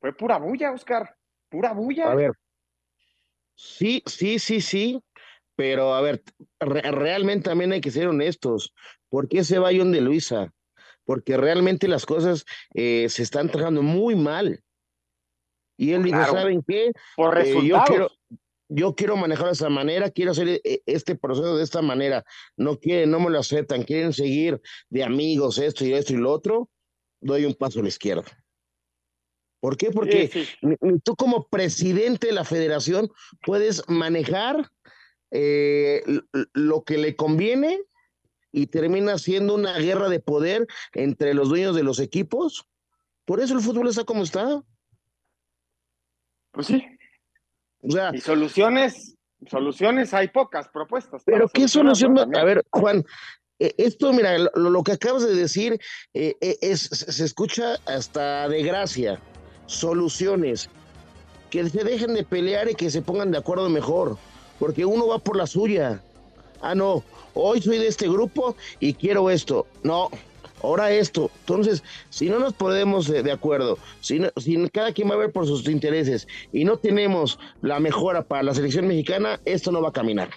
fue 0.00 0.12
pura 0.12 0.38
bulla, 0.38 0.72
Oscar, 0.72 1.14
pura 1.48 1.72
bulla. 1.72 2.10
A 2.10 2.16
ver, 2.16 2.32
sí, 3.54 4.02
sí, 4.06 4.40
sí, 4.40 4.60
sí, 4.60 5.00
pero 5.54 5.94
a 5.94 6.00
ver, 6.00 6.24
realmente 6.58 7.48
también 7.48 7.70
hay 7.70 7.80
que 7.80 7.92
ser 7.92 8.08
honestos. 8.08 8.74
¿Por 9.08 9.28
qué 9.28 9.44
se 9.44 9.60
va 9.60 9.70
John 9.72 9.92
de 9.92 10.00
Luisa? 10.00 10.52
Porque 11.04 11.36
realmente 11.36 11.86
las 11.86 12.06
cosas 12.06 12.44
eh, 12.74 13.08
se 13.08 13.22
están 13.22 13.50
trabajando 13.50 13.82
muy 13.82 14.16
mal. 14.16 14.64
Y 15.80 15.94
él 15.94 16.02
dijo, 16.02 16.22
¿saben 16.26 16.62
qué? 16.68 16.92
Por 17.16 17.38
eh, 17.38 17.54
yo, 17.66 17.82
quiero, 17.86 18.10
yo 18.68 18.94
quiero 18.94 19.16
manejar 19.16 19.46
de 19.46 19.52
esa 19.52 19.70
manera, 19.70 20.10
quiero 20.10 20.32
hacer 20.32 20.60
eh, 20.62 20.82
este 20.84 21.14
proceso 21.14 21.56
de 21.56 21.64
esta 21.64 21.80
manera. 21.80 22.22
No 22.54 22.78
quieren, 22.78 23.10
no 23.10 23.18
me 23.18 23.30
lo 23.30 23.38
aceptan, 23.38 23.84
quieren 23.84 24.12
seguir 24.12 24.60
de 24.90 25.04
amigos 25.04 25.56
esto 25.56 25.86
y 25.86 25.94
esto 25.94 26.12
y 26.12 26.18
lo 26.18 26.32
otro. 26.32 26.68
Doy 27.22 27.46
un 27.46 27.54
paso 27.54 27.80
a 27.80 27.82
la 27.82 27.88
izquierda. 27.88 28.24
¿Por 29.58 29.78
qué? 29.78 29.90
Porque 29.90 30.46
tú 31.02 31.16
como 31.16 31.48
presidente 31.48 32.26
de 32.26 32.34
la 32.34 32.44
federación 32.44 33.08
puedes 33.40 33.82
manejar 33.88 34.70
eh, 35.30 36.02
lo 36.52 36.84
que 36.84 36.98
le 36.98 37.16
conviene 37.16 37.80
y 38.52 38.66
termina 38.66 39.16
siendo 39.16 39.54
una 39.54 39.78
guerra 39.78 40.10
de 40.10 40.20
poder 40.20 40.66
entre 40.92 41.32
los 41.32 41.48
dueños 41.48 41.74
de 41.74 41.84
los 41.84 42.00
equipos. 42.00 42.66
Por 43.24 43.40
eso 43.40 43.54
el 43.54 43.62
fútbol 43.62 43.88
está 43.88 44.04
como 44.04 44.24
está. 44.24 44.62
Pues 46.52 46.66
sí. 46.66 46.84
O 47.82 47.90
sea, 47.90 48.10
y 48.12 48.20
soluciones, 48.20 49.16
soluciones 49.46 50.12
hay 50.12 50.28
pocas 50.28 50.68
propuestas. 50.68 51.22
Pero 51.24 51.48
¿qué 51.48 51.68
solución? 51.68 52.18
A 52.36 52.44
ver, 52.44 52.62
Juan, 52.70 53.04
e, 53.58 53.74
esto, 53.78 54.12
mira, 54.12 54.36
lo, 54.54 54.82
que 54.82 54.92
acabas 54.92 55.26
de 55.26 55.34
decir 55.34 55.80
eh, 56.14 56.36
e, 56.40 56.58
es, 56.60 56.80
se 56.80 57.24
escucha 57.24 57.76
hasta 57.86 58.48
de 58.48 58.62
gracia. 58.62 59.20
Soluciones. 59.66 60.68
Que 61.50 61.68
se 61.68 61.84
dejen 61.84 62.14
de 62.14 62.24
pelear 62.24 62.70
y 62.70 62.74
que 62.74 62.90
se 62.90 63.02
pongan 63.02 63.30
de 63.30 63.38
acuerdo 63.38 63.68
mejor. 63.68 64.18
Porque 64.58 64.84
uno 64.84 65.06
va 65.06 65.18
por 65.18 65.36
la 65.36 65.46
suya. 65.46 66.02
Ah, 66.60 66.74
no, 66.74 67.02
hoy 67.34 67.62
soy 67.62 67.78
de 67.78 67.86
este 67.86 68.08
grupo 68.08 68.56
y 68.78 68.92
quiero 68.94 69.30
esto. 69.30 69.66
No, 69.82 70.10
ahora 70.62 70.90
esto. 70.90 71.30
Entonces, 71.40 71.82
si 72.08 72.28
no 72.28 72.38
nos 72.38 72.54
ponemos 72.54 73.08
de, 73.08 73.32
acuerdo, 73.32 73.78
si, 74.00 74.20
si, 74.36 74.68
cada 74.70 74.92
quien 74.92 75.10
va 75.10 75.14
a 75.14 75.18
ver 75.18 75.32
por 75.32 75.46
sus 75.46 75.66
intereses 75.68 76.26
y 76.52 76.64
no 76.64 76.78
tenemos 76.78 77.38
la 77.62 77.80
mejora 77.80 78.22
para 78.22 78.42
la 78.42 78.54
selección 78.54 78.86
mexicana, 78.86 79.40
esto 79.44 79.72
no 79.72 79.82
va 79.82 79.90
a 79.90 79.92
caminar. 79.92 80.30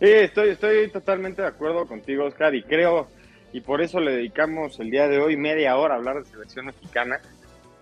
Sí, 0.00 0.08
estoy, 0.08 0.50
estoy 0.50 0.88
totalmente 0.88 1.42
de 1.42 1.48
acuerdo 1.48 1.86
contigo, 1.86 2.24
Oscar, 2.24 2.54
y 2.54 2.62
creo, 2.62 3.08
y 3.52 3.60
por 3.60 3.82
eso 3.82 4.00
le 4.00 4.12
dedicamos 4.12 4.80
el 4.80 4.90
día 4.90 5.08
de 5.08 5.18
hoy 5.18 5.36
media 5.36 5.76
hora 5.76 5.94
a 5.94 5.96
hablar 5.98 6.20
de 6.20 6.24
selección 6.24 6.66
mexicana. 6.66 7.20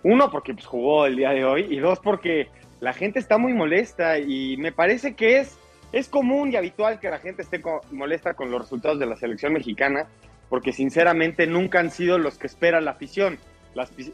Uno, 0.03 0.29
porque 0.29 0.53
pues, 0.53 0.65
jugó 0.65 1.05
el 1.05 1.15
día 1.15 1.31
de 1.31 1.45
hoy, 1.45 1.67
y 1.69 1.79
dos, 1.79 1.99
porque 1.99 2.49
la 2.81 2.93
gente 2.93 3.19
está 3.19 3.37
muy 3.37 3.53
molesta 3.53 4.19
y 4.19 4.57
me 4.57 4.71
parece 4.71 5.15
que 5.15 5.39
es, 5.39 5.57
es 5.91 6.07
común 6.07 6.51
y 6.51 6.55
habitual 6.55 6.99
que 6.99 7.09
la 7.09 7.19
gente 7.19 7.41
esté 7.41 7.61
molesta 7.91 8.33
con 8.33 8.51
los 8.51 8.61
resultados 8.61 8.99
de 8.99 9.05
la 9.05 9.15
selección 9.15 9.53
mexicana 9.53 10.07
porque 10.49 10.73
sinceramente 10.73 11.47
nunca 11.47 11.79
han 11.79 11.91
sido 11.91 12.17
los 12.17 12.37
que 12.37 12.47
espera 12.47 12.81
la 12.81 12.91
afición. 12.91 13.37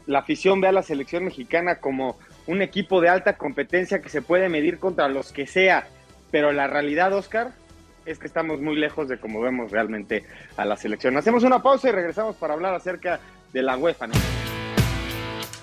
La, 0.06 0.18
afición 0.18 0.60
ve 0.60 0.68
a 0.68 0.72
la 0.72 0.82
selección 0.82 1.24
mexicana 1.24 1.76
como 1.76 2.18
un 2.46 2.62
equipo 2.62 3.00
de 3.00 3.08
alta 3.08 3.36
competencia 3.36 4.00
que 4.00 4.10
se 4.10 4.22
puede 4.22 4.48
medir 4.48 4.78
contra 4.78 5.08
los 5.08 5.32
que 5.32 5.46
sea, 5.46 5.88
pero 6.30 6.52
la 6.52 6.66
realidad, 6.66 7.12
Oscar, 7.14 7.52
es 8.04 8.18
que 8.18 8.26
estamos 8.26 8.60
muy 8.60 8.76
lejos 8.76 9.08
de 9.08 9.18
cómo 9.18 9.40
vemos 9.40 9.72
realmente 9.72 10.24
a 10.56 10.64
la 10.64 10.76
selección. 10.76 11.16
Hacemos 11.16 11.42
una 11.42 11.62
pausa 11.62 11.88
y 11.88 11.92
regresamos 11.92 12.36
para 12.36 12.54
hablar 12.54 12.74
acerca 12.74 13.18
de 13.52 13.62
la 13.62 13.76
UEFA. 13.76 14.06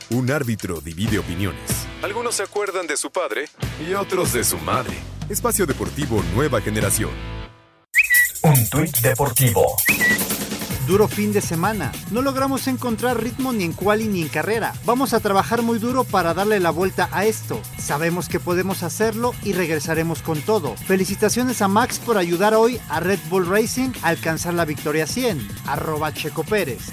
Un 0.09 0.29
árbitro 0.29 0.79
divide 0.79 1.17
opiniones 1.17 1.87
Algunos 2.03 2.35
se 2.35 2.43
acuerdan 2.43 2.85
de 2.85 2.97
su 2.97 3.11
padre 3.11 3.45
y 3.79 3.93
otros 3.93 4.33
de 4.33 4.43
su 4.43 4.57
madre. 4.57 4.93
Espacio 5.29 5.65
Deportivo 5.65 6.21
Nueva 6.35 6.59
Generación. 6.59 7.11
Un 8.43 8.69
tuit 8.69 8.97
deportivo. 8.97 9.77
Duro 10.87 11.07
fin 11.07 11.31
de 11.31 11.39
semana. 11.39 11.93
No 12.11 12.21
logramos 12.21 12.67
encontrar 12.67 13.23
ritmo 13.23 13.53
ni 13.53 13.63
en 13.63 13.71
quali 13.71 14.07
ni 14.07 14.21
en 14.21 14.27
carrera. 14.27 14.73
Vamos 14.85 15.13
a 15.13 15.21
trabajar 15.21 15.61
muy 15.61 15.79
duro 15.79 16.03
para 16.03 16.33
darle 16.33 16.59
la 16.59 16.71
vuelta 16.71 17.07
a 17.13 17.25
esto. 17.25 17.61
Sabemos 17.77 18.27
que 18.27 18.41
podemos 18.41 18.83
hacerlo 18.83 19.33
y 19.43 19.53
regresaremos 19.53 20.21
con 20.21 20.41
todo. 20.41 20.75
Felicitaciones 20.75 21.61
a 21.61 21.69
Max 21.69 21.99
por 21.99 22.17
ayudar 22.17 22.53
hoy 22.53 22.81
a 22.89 22.99
Red 22.99 23.19
Bull 23.29 23.47
Racing 23.47 23.91
a 24.01 24.09
alcanzar 24.09 24.55
la 24.55 24.65
victoria 24.65 25.07
100. 25.07 25.47
Arroba 25.67 26.13
Checo 26.13 26.43
Pérez. 26.43 26.91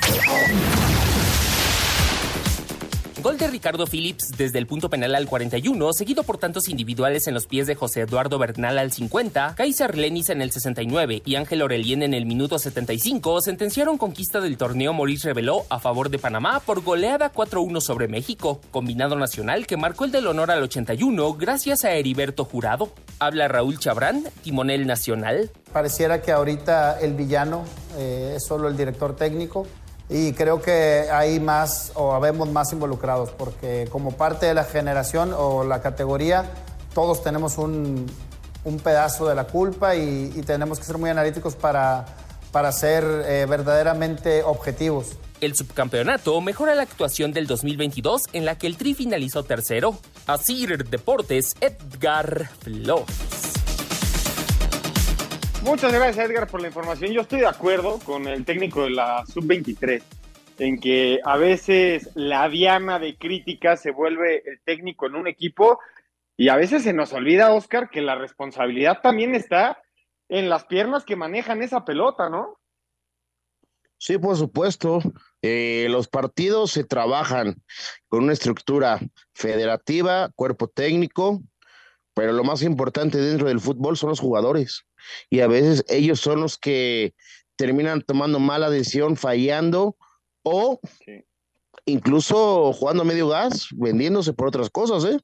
Gol 3.22 3.38
de 3.38 3.48
Ricardo 3.48 3.87
Phillips 3.87 4.33
desde 4.37 4.59
el 4.59 4.66
punto 4.66 4.88
penal 4.88 5.14
al 5.14 5.26
41, 5.26 5.92
seguido 5.92 6.22
por 6.22 6.38
tantos 6.38 6.68
individuales 6.68 7.26
en 7.26 7.35
los 7.35 7.46
pies 7.46 7.66
de 7.66 7.74
José 7.74 8.02
Eduardo 8.02 8.38
Bernal 8.38 8.78
al 8.78 8.92
50, 8.92 9.54
Kaiser 9.56 9.98
Lenis 9.98 10.30
en 10.30 10.40
el 10.40 10.50
69 10.50 11.22
y 11.24 11.35
Ángel 11.35 11.62
Orelien 11.62 12.02
en 12.02 12.14
el 12.14 12.24
minuto 12.24 12.59
75 12.59 13.40
sentenciaron 13.42 13.98
conquista 13.98 14.40
del 14.40 14.56
torneo 14.56 14.92
Maurice 14.92 15.28
reveló 15.28 15.66
a 15.68 15.80
favor 15.80 16.09
de 16.09 16.18
Panamá 16.18 16.61
por 16.61 16.83
goleada 16.83 17.33
4-1 17.33 17.80
sobre 17.80 18.09
México, 18.09 18.61
combinado 18.70 19.16
nacional 19.16 19.66
que 19.66 19.76
marcó 19.76 20.04
el 20.04 20.12
del 20.12 20.26
honor 20.26 20.50
al 20.50 20.62
81 20.62 21.35
gracias 21.35 21.85
a 21.85 21.92
Heriberto 21.92 22.44
Jurado. 22.44 22.90
Habla 23.18 23.48
Raúl 23.48 23.78
Chabrán, 23.78 24.24
timonel 24.42 24.87
nacional. 24.87 25.50
Pareciera 25.72 26.22
que 26.22 26.33
ahorita 26.33 26.98
el 27.00 27.14
villano 27.14 27.64
eh, 27.98 28.35
es 28.37 28.46
solo 28.46 28.68
el 28.68 28.76
director 28.76 29.14
técnico 29.14 29.66
y 30.11 30.33
creo 30.33 30.61
que 30.61 31.07
hay 31.12 31.38
más 31.38 31.92
o 31.94 32.12
habemos 32.14 32.51
más 32.51 32.73
involucrados 32.73 33.31
porque 33.31 33.88
como 33.90 34.12
parte 34.12 34.46
de 34.46 34.55
la 34.55 34.64
generación 34.64 35.33
o 35.37 35.64
la 35.64 35.81
categoría 35.81 36.51
todos 36.92 37.23
tenemos 37.23 37.57
un, 37.59 38.07
un 38.64 38.79
pedazo 38.79 39.29
de 39.29 39.35
la 39.35 39.44
culpa 39.44 39.96
y, 39.96 40.42
tenemos 40.46 40.79
que 40.79 40.85
ser 40.85 40.99
muy 40.99 41.11
analíticos 41.11 41.55
para, 41.55 42.07
para 42.51 42.73
ser 42.73 43.05
eh, 43.05 43.46
verdaderamente 43.49 44.42
objetivos. 44.42 45.16
El 45.40 45.55
subcampeonato 45.55 46.40
mejora 46.40 46.75
la 46.75 46.83
actuación 46.83 47.33
del 47.33 47.46
2022 47.46 48.25
en 48.33 48.44
la 48.44 48.59
que 48.59 48.66
el 48.66 48.77
Tri 48.77 48.94
finalizó 48.94 49.44
tercero. 49.44 49.96
Asir 50.27 50.88
Deportes, 50.88 51.55
Edgar 51.61 52.51
Flores. 52.61 53.49
Muchas 55.62 55.92
gracias, 55.92 56.29
Edgar, 56.29 56.46
por 56.46 56.62
la 56.62 56.68
información. 56.68 57.12
Yo 57.12 57.20
estoy 57.20 57.40
de 57.40 57.46
acuerdo 57.46 57.99
con 57.99 58.27
el 58.27 58.44
técnico 58.46 58.85
de 58.85 58.90
la 58.90 59.25
Sub-23 59.27 60.03
en 60.59 60.81
que 60.81 61.20
a 61.25 61.37
veces 61.37 62.11
la 62.14 62.49
diana 62.49 62.99
de 62.99 63.16
crítica 63.16 63.77
se 63.77 63.90
vuelve 63.90 64.42
el 64.46 64.61
técnico 64.64 65.07
en 65.07 65.16
un 65.16 65.27
equipo 65.27 65.79
y 66.37 66.49
a 66.49 66.57
veces 66.57 66.83
se 66.83 66.94
nos 66.94 67.12
olvida, 67.12 67.53
Oscar, 67.53 67.90
que 67.90 68.01
la 68.01 68.14
responsabilidad 68.14 69.01
también 69.03 69.35
está 69.35 69.83
en 70.31 70.49
las 70.49 70.64
piernas 70.64 71.05
que 71.05 71.16
manejan 71.16 71.62
esa 71.62 71.85
pelota, 71.85 72.31
¿no? 72.31 72.59
Sí, 73.99 74.16
por 74.16 74.37
supuesto. 74.37 75.01
Eh, 75.42 75.88
los 75.90 76.09
partidos 76.09 76.70
se 76.70 76.85
trabajan 76.85 77.62
con 78.09 78.25
una 78.25 78.33
estructura 78.33 78.99
federativa, 79.35 80.31
cuerpo 80.35 80.68
técnico, 80.68 81.42
pero 82.20 82.35
lo 82.35 82.44
más 82.44 82.62
importante 82.62 83.16
dentro 83.16 83.48
del 83.48 83.61
fútbol 83.61 83.96
son 83.96 84.11
los 84.11 84.20
jugadores. 84.20 84.85
Y 85.30 85.40
a 85.40 85.46
veces 85.46 85.87
ellos 85.88 86.20
son 86.20 86.42
los 86.42 86.59
que 86.59 87.14
terminan 87.56 88.02
tomando 88.02 88.38
mala 88.38 88.68
decisión, 88.68 89.16
fallando 89.16 89.96
o 90.42 90.78
sí. 91.06 91.24
incluso 91.87 92.74
jugando 92.74 93.06
medio 93.06 93.28
gas, 93.28 93.68
vendiéndose 93.72 94.35
por 94.35 94.48
otras 94.48 94.68
cosas, 94.68 95.06
¿eh? 95.06 95.18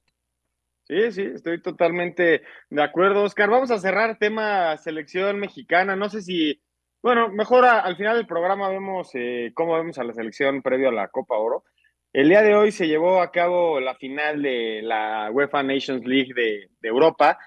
Sí, 0.87 1.11
sí, 1.11 1.21
estoy 1.35 1.61
totalmente 1.61 2.41
de 2.71 2.81
acuerdo, 2.81 3.25
Oscar. 3.25 3.51
Vamos 3.51 3.69
a 3.69 3.77
cerrar 3.77 4.17
tema 4.17 4.75
selección 4.77 5.39
mexicana. 5.39 5.95
No 5.95 6.09
sé 6.09 6.23
si, 6.23 6.59
bueno, 7.03 7.29
mejor 7.29 7.65
a, 7.65 7.81
al 7.81 7.95
final 7.95 8.17
del 8.17 8.25
programa 8.25 8.69
vemos 8.69 9.11
eh, 9.13 9.51
cómo 9.53 9.75
vemos 9.75 9.99
a 9.99 10.03
la 10.03 10.13
selección 10.13 10.63
previo 10.63 10.89
a 10.89 10.93
la 10.93 11.09
Copa 11.09 11.37
Oro. 11.37 11.63
El 12.13 12.29
día 12.29 12.41
de 12.41 12.55
hoy 12.55 12.71
se 12.71 12.87
llevó 12.87 13.21
a 13.21 13.31
cabo 13.31 13.79
la 13.79 13.95
final 13.95 14.41
de 14.41 14.81
la 14.81 15.29
UEFA 15.31 15.61
Nations 15.61 16.05
League 16.05 16.33
de, 16.33 16.69
Europa 16.81 17.37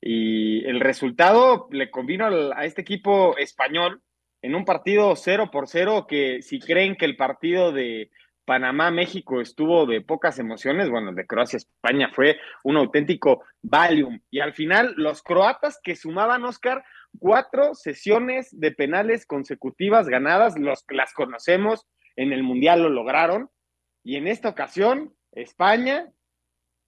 y 0.00 0.64
el 0.66 0.80
resultado 0.80 1.68
le 1.70 1.90
convino 1.90 2.26
a 2.54 2.64
este 2.64 2.80
equipo 2.80 3.36
español 3.36 4.02
en 4.40 4.54
un 4.54 4.64
partido 4.64 5.14
0 5.16 5.50
por 5.52 5.68
0 5.68 6.06
que 6.08 6.40
si 6.40 6.58
creen 6.60 6.96
que 6.96 7.04
el 7.04 7.16
partido 7.16 7.72
de 7.72 8.10
Panamá-México 8.46 9.40
estuvo 9.40 9.86
de 9.86 10.00
pocas 10.00 10.38
emociones, 10.38 10.88
bueno, 10.88 11.12
de 11.12 11.26
Croacia-España 11.26 12.10
fue 12.12 12.38
un 12.62 12.76
auténtico 12.76 13.44
valium. 13.60 14.20
Y 14.30 14.40
al 14.40 14.54
final 14.54 14.94
los 14.96 15.22
croatas 15.22 15.78
que 15.82 15.96
sumaban, 15.96 16.44
Oscar, 16.44 16.84
cuatro 17.18 17.74
sesiones 17.74 18.48
de 18.58 18.70
penales 18.70 19.26
consecutivas 19.26 20.08
ganadas, 20.08 20.58
los, 20.58 20.84
las 20.88 21.12
conocemos, 21.12 21.86
en 22.14 22.32
el 22.32 22.42
Mundial 22.42 22.82
lo 22.82 22.88
lograron, 22.88 23.50
y 24.06 24.14
en 24.14 24.28
esta 24.28 24.50
ocasión, 24.50 25.12
España, 25.32 26.12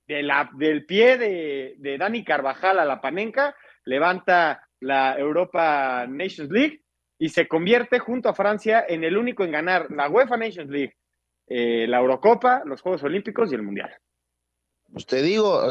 de 0.06 0.22
la, 0.22 0.48
del 0.54 0.86
pie 0.86 1.18
de, 1.18 1.96
Dani 1.98 2.22
Carvajal 2.22 2.78
a 2.78 2.84
la 2.84 3.00
Panenca, 3.00 3.56
levanta 3.84 4.62
la 4.78 5.18
Europa 5.18 6.06
Nations 6.08 6.48
League 6.48 6.82
y 7.18 7.30
se 7.30 7.48
convierte 7.48 7.98
junto 7.98 8.28
a 8.28 8.34
Francia 8.34 8.84
en 8.88 9.02
el 9.02 9.16
único 9.16 9.42
en 9.42 9.50
ganar 9.50 9.90
la 9.90 10.08
UEFA 10.08 10.36
Nations 10.36 10.70
League, 10.70 10.94
eh, 11.48 11.88
la 11.88 11.98
Eurocopa, 11.98 12.62
los 12.64 12.82
Juegos 12.82 13.02
Olímpicos 13.02 13.50
y 13.50 13.56
el 13.56 13.64
Mundial. 13.64 13.90
Pues 14.92 15.04
te 15.04 15.22
digo, 15.22 15.62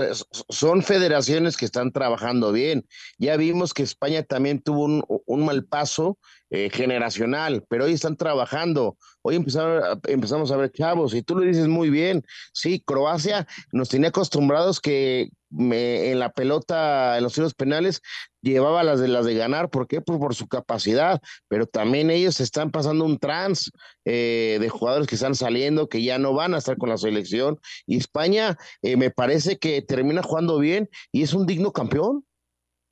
son 0.50 0.84
federaciones 0.84 1.58
que 1.58 1.66
están 1.66 1.92
trabajando 1.92 2.52
bien. 2.52 2.88
Ya 3.18 3.36
vimos 3.36 3.74
que 3.74 3.82
España 3.84 4.22
también 4.24 4.62
tuvo 4.62 4.86
un, 4.86 5.04
un 5.26 5.46
mal 5.46 5.66
paso 5.66 6.20
eh, 6.50 6.70
generacional, 6.72 7.66
pero 7.68 7.86
hoy 7.86 7.94
están 7.94 8.16
trabajando. 8.16 8.98
Hoy 9.22 9.36
empezamos, 9.36 10.52
a 10.52 10.56
ver 10.56 10.72
chavos, 10.72 11.14
y 11.14 11.22
tú 11.22 11.36
lo 11.36 11.42
dices 11.42 11.68
muy 11.68 11.90
bien. 11.90 12.24
Sí, 12.54 12.80
Croacia 12.80 13.46
nos 13.74 13.90
tenía 13.90 14.10
acostumbrados 14.10 14.80
que 14.80 15.30
en 15.52 16.20
la 16.20 16.32
pelota, 16.32 17.18
en 17.18 17.24
los 17.24 17.34
tiros 17.34 17.54
penales, 17.54 18.02
llevaba 18.52 18.84
las 18.84 19.00
de 19.00 19.08
las 19.08 19.26
de 19.26 19.36
ganar. 19.36 19.70
¿Por 19.70 19.88
qué? 19.88 20.02
Pues 20.02 20.20
por 20.20 20.36
su 20.36 20.48
capacidad, 20.48 21.22
pero 21.48 21.66
también 21.66 22.10
ellos 22.10 22.40
están 22.40 22.72
pasando 22.72 23.06
un 23.06 23.18
trans 23.20 23.72
eh, 24.06 24.58
de 24.60 24.70
jugadores 24.70 25.08
que 25.08 25.16
están 25.16 25.36
saliendo, 25.36 25.90
que 25.90 26.04
ya 26.04 26.18
no 26.18 26.34
van 26.34 26.54
a 26.54 26.58
estar 26.58 26.78
con 26.78 26.90
la 26.90 26.98
selección. 26.98 27.60
Y 27.86 27.98
España 27.98 28.58
eh, 28.82 28.98
me 28.98 29.12
parece 29.12 29.58
que 29.58 29.82
termina 29.82 30.22
jugando 30.24 30.60
bien 30.60 30.90
y 31.12 31.24
es 31.24 31.34
un 31.34 31.46
digno 31.46 31.72
campeón. 31.72 32.26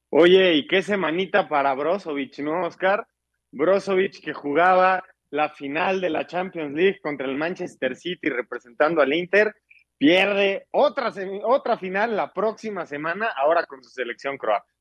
Oye, 0.09 0.55
¿y 0.55 0.67
qué 0.67 0.81
semanita 0.81 1.49
para 1.49 1.73
Brozovic, 1.73 2.39
no, 2.39 2.65
Oscar? 2.65 3.07
Brozovic 3.51 4.21
que 4.21 4.33
jugaba 4.33 5.03
la 5.29 5.49
final 5.49 6.01
de 6.01 6.09
la 6.09 6.25
Champions 6.27 6.73
League 6.73 6.99
contra 7.01 7.27
el 7.27 7.35
Manchester 7.35 7.95
City 7.95 8.29
representando 8.29 9.01
al 9.01 9.13
Inter, 9.13 9.53
pierde 9.97 10.67
otra, 10.71 11.11
otra 11.43 11.77
final 11.77 12.15
la 12.15 12.31
próxima 12.31 12.85
semana, 12.85 13.27
ahora 13.35 13.65
con 13.65 13.83
su 13.83 13.89
selección 13.89 14.37
croata. 14.37 14.74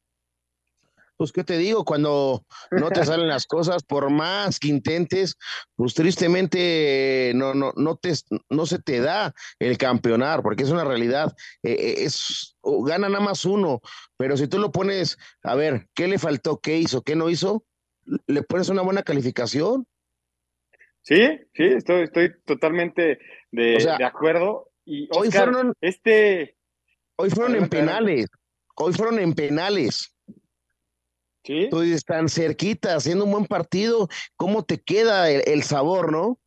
Pues, 1.16 1.30
¿qué 1.32 1.44
te 1.44 1.58
digo? 1.58 1.84
Cuando 1.84 2.44
no 2.70 2.90
te 2.90 3.04
salen 3.04 3.28
las 3.28 3.46
cosas, 3.46 3.84
por 3.84 4.10
más 4.10 4.58
que 4.58 4.68
intentes, 4.68 5.36
pues 5.76 5.94
tristemente 5.94 7.32
no, 7.34 7.54
no, 7.54 7.72
no, 7.76 7.96
te, 7.96 8.12
no 8.50 8.66
se 8.66 8.80
te 8.80 9.00
da 9.00 9.32
el 9.58 9.78
campeonar, 9.78 10.42
porque 10.42 10.64
es 10.64 10.70
una 10.70 10.84
realidad. 10.84 11.32
Eh, 11.62 11.96
es, 11.98 12.56
gana 12.62 13.08
nada 13.08 13.24
más 13.24 13.44
uno, 13.44 13.80
pero 14.16 14.36
si 14.36 14.48
tú 14.48 14.58
lo 14.58 14.72
pones, 14.72 15.16
a 15.42 15.54
ver, 15.54 15.88
¿qué 15.94 16.08
le 16.08 16.18
faltó? 16.18 16.58
¿Qué 16.58 16.78
hizo? 16.78 17.02
¿Qué 17.02 17.14
no 17.14 17.30
hizo? 17.30 17.64
¿Le 18.26 18.42
pones 18.42 18.68
una 18.68 18.82
buena 18.82 19.02
calificación? 19.02 19.86
Sí, 21.02 21.38
sí, 21.54 21.64
estoy, 21.64 22.04
estoy 22.04 22.32
totalmente 22.44 23.18
de, 23.50 23.76
o 23.76 23.80
sea, 23.80 23.98
de 23.98 24.04
acuerdo. 24.04 24.70
Y 24.84 25.06
Oscar, 25.10 25.22
hoy 25.22 25.30
fueron, 25.30 25.74
este. 25.80 26.56
Hoy 27.16 27.30
fueron 27.30 27.56
en 27.56 27.68
penales. 27.68 28.26
Hoy 28.76 28.92
fueron 28.92 29.18
en 29.18 29.34
penales. 29.34 30.13
Sí. 31.44 31.68
Tú 31.70 31.80
dices, 31.80 32.04
tan 32.04 32.28
cerquita, 32.28 32.96
haciendo 32.96 33.24
un 33.24 33.32
buen 33.32 33.46
partido, 33.46 34.08
¿cómo 34.36 34.64
te 34.64 34.80
queda 34.80 35.30
el, 35.30 35.42
el 35.46 35.62
sabor, 35.62 36.10
no? 36.10 36.40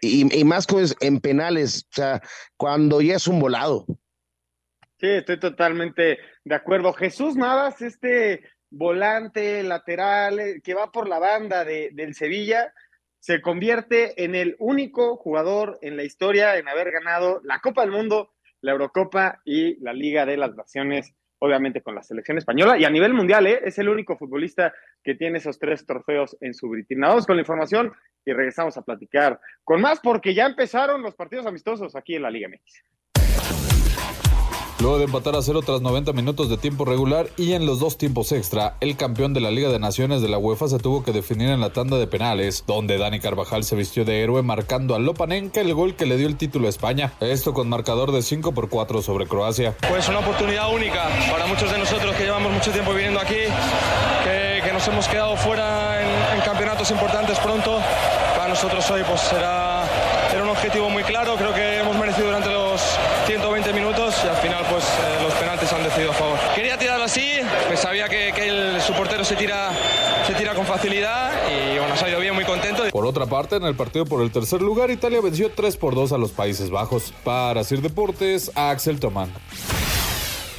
Y, 0.00 0.38
y, 0.38 0.44
más 0.44 0.66
pues 0.66 0.94
en 1.00 1.18
penales, 1.20 1.88
o 1.90 1.94
sea, 1.94 2.22
cuando 2.56 3.00
ya 3.00 3.16
es 3.16 3.26
un 3.26 3.40
volado. 3.40 3.86
Sí, 5.00 5.08
estoy 5.08 5.40
totalmente 5.40 6.18
de 6.44 6.54
acuerdo. 6.54 6.92
Jesús 6.92 7.34
Navas, 7.34 7.82
este 7.82 8.44
volante 8.70 9.62
lateral 9.62 10.38
eh, 10.38 10.60
que 10.62 10.74
va 10.74 10.92
por 10.92 11.08
la 11.08 11.18
banda 11.18 11.64
de, 11.64 11.90
del 11.92 12.14
Sevilla, 12.14 12.72
se 13.18 13.40
convierte 13.40 14.24
en 14.24 14.34
el 14.34 14.56
único 14.58 15.16
jugador 15.16 15.78
en 15.82 15.96
la 15.96 16.04
historia 16.04 16.56
en 16.56 16.68
haber 16.68 16.90
ganado 16.90 17.40
la 17.42 17.60
Copa 17.60 17.82
del 17.82 17.90
Mundo, 17.90 18.32
la 18.60 18.72
Eurocopa 18.72 19.40
y 19.44 19.80
la 19.82 19.92
Liga 19.92 20.26
de 20.26 20.36
las 20.36 20.54
Naciones 20.54 21.14
obviamente 21.44 21.82
con 21.82 21.94
la 21.94 22.02
selección 22.02 22.38
española 22.38 22.78
y 22.78 22.84
a 22.84 22.90
nivel 22.90 23.12
mundial, 23.12 23.46
¿eh? 23.46 23.60
es 23.64 23.78
el 23.78 23.90
único 23.90 24.16
futbolista 24.16 24.72
que 25.02 25.14
tiene 25.14 25.38
esos 25.38 25.58
tres 25.58 25.84
trofeos 25.84 26.36
en 26.40 26.54
su 26.54 26.70
vitrina. 26.70 27.08
Vamos 27.08 27.26
con 27.26 27.36
la 27.36 27.42
información 27.42 27.92
y 28.24 28.32
regresamos 28.32 28.78
a 28.78 28.82
platicar 28.82 29.38
con 29.62 29.82
más 29.82 30.00
porque 30.00 30.32
ya 30.32 30.46
empezaron 30.46 31.02
los 31.02 31.14
partidos 31.14 31.44
amistosos 31.46 31.94
aquí 31.96 32.14
en 32.14 32.22
la 32.22 32.30
Liga 32.30 32.48
MX. 32.48 32.82
Luego 34.84 34.98
de 34.98 35.06
empatar 35.06 35.34
a 35.34 35.40
cero 35.40 35.62
tras 35.64 35.80
90 35.80 36.12
minutos 36.12 36.50
de 36.50 36.58
tiempo 36.58 36.84
regular 36.84 37.28
y 37.38 37.54
en 37.54 37.64
los 37.64 37.80
dos 37.80 37.96
tiempos 37.96 38.32
extra, 38.32 38.76
el 38.80 38.98
campeón 38.98 39.32
de 39.32 39.40
la 39.40 39.50
Liga 39.50 39.70
de 39.70 39.78
Naciones 39.78 40.20
de 40.20 40.28
la 40.28 40.36
UEFA 40.36 40.68
se 40.68 40.78
tuvo 40.78 41.02
que 41.02 41.10
definir 41.10 41.48
en 41.48 41.62
la 41.62 41.70
tanda 41.70 41.96
de 41.96 42.06
penales, 42.06 42.64
donde 42.66 42.98
Dani 42.98 43.18
Carvajal 43.18 43.64
se 43.64 43.76
vistió 43.76 44.04
de 44.04 44.22
héroe 44.22 44.42
marcando 44.42 44.94
a 44.94 44.98
Lopanenka 44.98 45.62
el 45.62 45.72
gol 45.72 45.94
que 45.94 46.04
le 46.04 46.18
dio 46.18 46.26
el 46.26 46.36
título 46.36 46.66
a 46.66 46.68
España. 46.68 47.14
Esto 47.20 47.54
con 47.54 47.70
marcador 47.70 48.12
de 48.12 48.20
5 48.20 48.52
por 48.52 48.68
4 48.68 49.00
sobre 49.00 49.26
Croacia. 49.26 49.74
Pues 49.88 50.06
una 50.10 50.18
oportunidad 50.18 50.70
única 50.70 51.08
para 51.30 51.46
muchos 51.46 51.72
de 51.72 51.78
nosotros 51.78 52.14
que 52.16 52.24
llevamos 52.24 52.52
mucho 52.52 52.70
tiempo 52.70 52.92
viviendo 52.92 53.20
aquí, 53.20 53.40
que, 54.22 54.60
que 54.62 54.70
nos 54.70 54.86
hemos 54.86 55.08
quedado 55.08 55.34
fuera 55.38 56.02
en, 56.02 56.36
en 56.36 56.44
campeonatos 56.44 56.90
importantes 56.90 57.38
pronto. 57.38 57.80
Para 58.36 58.48
nosotros 58.48 58.90
hoy 58.90 59.02
pues 59.08 59.22
será, 59.22 59.84
era 60.30 60.42
un 60.42 60.50
objetivo 60.50 60.90
muy 60.90 61.04
claro, 61.04 61.36
creo 61.36 61.54
que 61.54 61.78
hemos 61.78 61.96
merecido 61.96 62.26
durante 62.26 62.50
los 62.50 62.82
120 63.26 63.72
minutos 63.72 64.20
y 64.22 64.28
al 64.28 64.36
final 64.36 64.64
pues 64.68 64.84
eh, 64.84 65.22
los 65.22 65.32
penaltis 65.34 65.72
han 65.72 65.82
decidido 65.82 66.10
a 66.10 66.14
favor. 66.14 66.38
Quería 66.54 66.76
tirarlo 66.76 67.04
así, 67.04 67.38
pues 67.68 67.80
sabía 67.80 68.08
que, 68.08 68.32
que 68.34 68.80
se 69.24 69.36
tira, 69.36 69.72
se 70.26 70.34
tira 70.34 70.54
con 70.54 70.66
facilidad 70.66 71.32
y 71.48 71.78
bueno, 71.78 71.94
ha 71.94 72.08
ido 72.08 72.20
bien, 72.20 72.34
muy 72.34 72.44
contento. 72.44 72.82
Por 72.90 73.06
otra 73.06 73.24
parte, 73.26 73.56
en 73.56 73.64
el 73.64 73.74
partido 73.74 74.04
por 74.04 74.22
el 74.22 74.30
tercer 74.30 74.60
lugar, 74.60 74.90
Italia 74.90 75.20
venció 75.22 75.50
3 75.50 75.76
por 75.78 75.94
2 75.94 76.12
a 76.12 76.18
los 76.18 76.32
Países 76.32 76.68
Bajos. 76.68 77.14
Para 77.24 77.64
Sir 77.64 77.80
Deportes, 77.80 78.50
Axel 78.54 79.00
Tomán. 79.00 79.30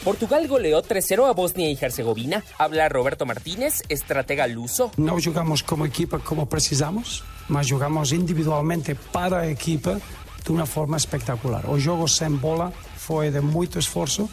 Portugal 0.04 0.47
goleó 0.47 0.82
3-0 0.82 1.30
a 1.30 1.34
Bosnia 1.34 1.69
y 1.69 1.78
Herzegovina. 1.80 2.43
Habla 2.58 2.89
Roberto 2.89 3.25
Martínez, 3.25 3.84
estratega 3.89 4.47
luso. 4.47 4.91
Não 4.97 5.19
jogamos 5.19 5.63
como 5.63 5.86
equipa 5.86 6.19
como 6.19 6.45
precisamos, 6.47 7.23
mas 7.47 7.67
jogamos 7.67 8.12
individualmente 8.12 8.95
para 9.12 9.41
a 9.41 9.47
equipa 9.47 9.99
de 10.43 10.51
uma 10.51 10.65
forma 10.65 10.97
espetacular. 10.97 11.69
O 11.69 11.80
jogo 11.80 12.08
sem 12.08 12.30
bola 12.30 12.71
foi 12.97 13.32
de 13.32 13.41
muito 13.41 13.80
esforço 13.80 14.30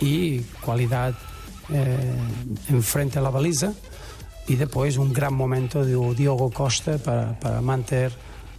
e 0.00 0.42
qualidade 0.60 1.16
eh, 1.70 2.74
em 2.74 2.82
frente 2.82 3.18
à 3.18 3.30
baliza 3.30 3.74
e 4.48 4.56
depois 4.56 4.96
um 4.96 5.08
grande 5.08 5.34
momento 5.34 5.84
do 5.84 6.14
Diogo 6.14 6.50
Costa 6.50 6.98
para, 6.98 7.34
para 7.40 7.62
manter 7.62 8.12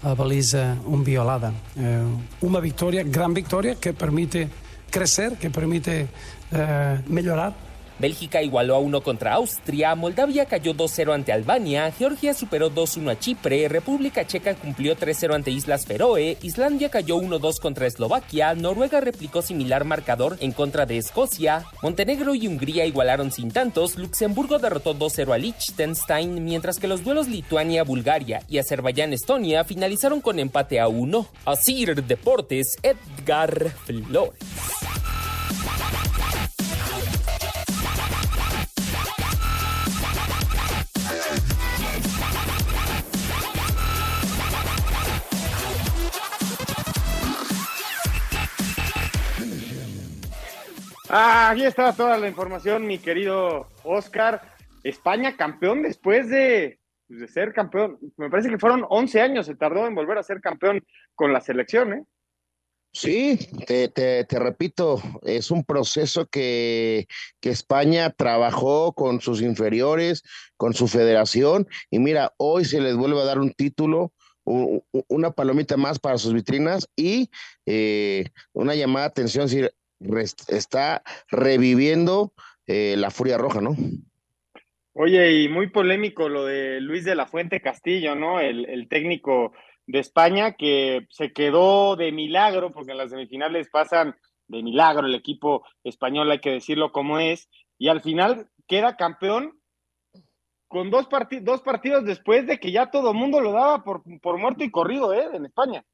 a 0.04 0.16
baliza 0.16 0.78
inviolada. 0.88 1.54
Eh, 1.78 2.04
uma 2.42 2.62
vitória, 2.62 3.04
grande 3.04 3.42
vitória 3.42 3.76
que 3.76 3.94
permite 3.94 4.48
crescer, 4.92 5.36
que 5.38 5.50
permite 5.50 6.08
eh, 6.52 7.00
melhorar. 7.08 7.54
Bélgica 8.00 8.42
igualó 8.42 8.76
a 8.76 8.80
1 8.80 9.02
contra 9.02 9.34
Austria, 9.34 9.96
Moldavia 9.96 10.46
cayó 10.46 10.74
2-0 10.74 11.14
ante 11.14 11.32
Albania, 11.32 11.92
Georgia 11.92 12.34
superó 12.34 12.70
2-1 12.70 13.12
a 13.12 13.20
Chipre, 13.20 13.68
República 13.70 14.28
Checa 14.28 14.56
cumplió 14.56 14.98
3-0 14.98 15.36
ante 15.36 15.52
Islas 15.52 15.86
Feroe, 15.86 16.38
Islandia 16.42 16.90
cayó 16.90 17.18
1-2 17.18 17.60
contra 17.60 17.88
Eslovaquia, 17.88 18.54
Noruega 18.56 19.00
replicó 19.00 19.42
similar 19.42 19.86
marcador 19.86 20.38
en 20.42 20.52
contra 20.52 20.86
de 20.86 20.98
Escocia, 20.98 21.64
Montenegro 21.82 22.36
y 22.36 22.48
Hungría 22.48 22.86
igualaron 22.86 23.32
sin 23.32 23.52
tantos, 23.52 23.98
Luxemburgo 23.98 24.60
derrotó 24.60 24.94
2-0 24.94 25.34
a 25.34 25.38
Liechtenstein, 25.38 26.44
mientras 26.44 26.80
que 26.80 26.88
los 26.88 27.04
duelos 27.04 27.28
Lituania-Bulgaria 27.28 28.42
y 28.50 28.58
Azerbaiyán-Estonia 28.58 29.64
finalizaron 29.64 30.22
con 30.22 30.40
empate 30.40 30.80
a 30.80 30.88
1. 30.88 31.28
Asir 31.46 32.04
Deportes, 32.04 32.78
Edgar 32.84 33.70
Flores. 33.86 34.34
Ah, 51.18 51.52
aquí 51.52 51.64
está 51.64 51.94
toda 51.94 52.18
la 52.18 52.28
información, 52.28 52.86
mi 52.86 52.98
querido 52.98 53.70
Oscar. 53.86 54.42
España 54.84 55.38
campeón 55.38 55.82
después 55.82 56.30
de, 56.30 56.82
pues, 57.08 57.32
ser 57.32 57.54
campeón. 57.54 57.98
Me 58.18 58.30
parece 58.30 58.50
que 58.50 58.60
fueron 58.60 58.86
11 58.90 59.22
años, 59.22 59.46
se 59.46 59.56
tardó 59.56 59.88
en 59.88 59.96
volver 59.96 60.18
a 60.18 60.24
ser 60.24 60.42
campeón 60.42 60.86
con 61.14 61.32
la 61.32 61.40
selección, 61.40 61.94
¿eh? 61.94 62.04
Sí, 62.92 63.40
te, 63.66 64.26
repito, 64.30 65.02
es 65.22 65.52
un 65.52 65.64
proceso 65.64 66.26
que, 66.26 67.08
España 67.42 68.10
trabajó 68.10 68.92
con 68.92 69.22
sus 69.22 69.42
inferiores, 69.42 70.22
con 70.58 70.74
su 70.74 70.90
federación, 70.90 71.66
y 71.90 72.00
mira, 72.00 72.34
hoy 72.36 72.66
se 72.66 72.82
les 72.82 72.98
vuelve 72.98 73.22
a 73.22 73.26
dar 73.26 73.40
un 73.40 73.54
título, 73.54 74.12
un, 74.44 74.84
una 75.08 75.32
palomita 75.32 75.78
más 75.78 75.98
para 75.98 76.18
sus 76.18 76.34
vitrinas 76.34 76.90
y 76.98 77.30
eh, 77.66 78.26
una 78.52 78.76
llamada 78.76 79.06
de 79.06 79.12
atención, 79.12 79.48
si 79.48 79.62
está 80.48 81.04
reviviendo 81.30 82.34
eh, 82.68 82.96
la 82.98 83.12
furia 83.12 83.38
roja, 83.38 83.62
¿no? 83.62 83.76
Oye, 84.94 85.42
y 85.42 85.50
muy 85.50 85.70
polémico 85.70 86.30
lo 86.30 86.46
de 86.46 86.80
Luis 86.80 87.04
de 87.04 87.16
la 87.16 87.28
Fuente 87.28 87.62
Castillo, 87.62 88.16
¿no? 88.16 88.40
El, 88.40 88.88
técnico 88.88 89.52
de 89.88 90.00
España 90.00 90.54
que 90.54 91.06
se 91.10 91.34
quedó 91.34 91.96
de 91.96 92.12
milagro, 92.12 92.72
porque 92.72 92.92
en 92.92 92.98
las 92.98 93.10
semifinales 93.10 93.70
pasan 93.70 94.16
de 94.48 94.64
milagro 94.64 95.06
el 95.06 95.16
equipo 95.16 95.66
español, 95.84 96.32
hay 96.32 96.40
que 96.40 96.52
decirlo 96.52 96.92
como 96.92 97.20
es, 97.20 97.50
y 97.78 97.90
al 97.90 98.02
final 98.02 98.48
queda 98.68 98.96
campeón 98.96 99.60
con 100.70 100.90
dos, 100.90 101.08
dos 101.42 101.62
partidos 101.62 102.06
después 102.06 102.48
de 102.48 102.60
que 102.60 102.72
ya 102.72 102.90
todo 102.90 103.12
el 103.12 103.18
mundo 103.18 103.42
lo 103.42 103.52
daba 103.52 103.84
por, 103.84 104.02
por 104.22 104.38
muerto 104.38 104.64
y 104.64 104.72
corrido, 104.72 105.14
¿eh? 105.14 105.28
En 105.34 105.46
España 105.46 105.86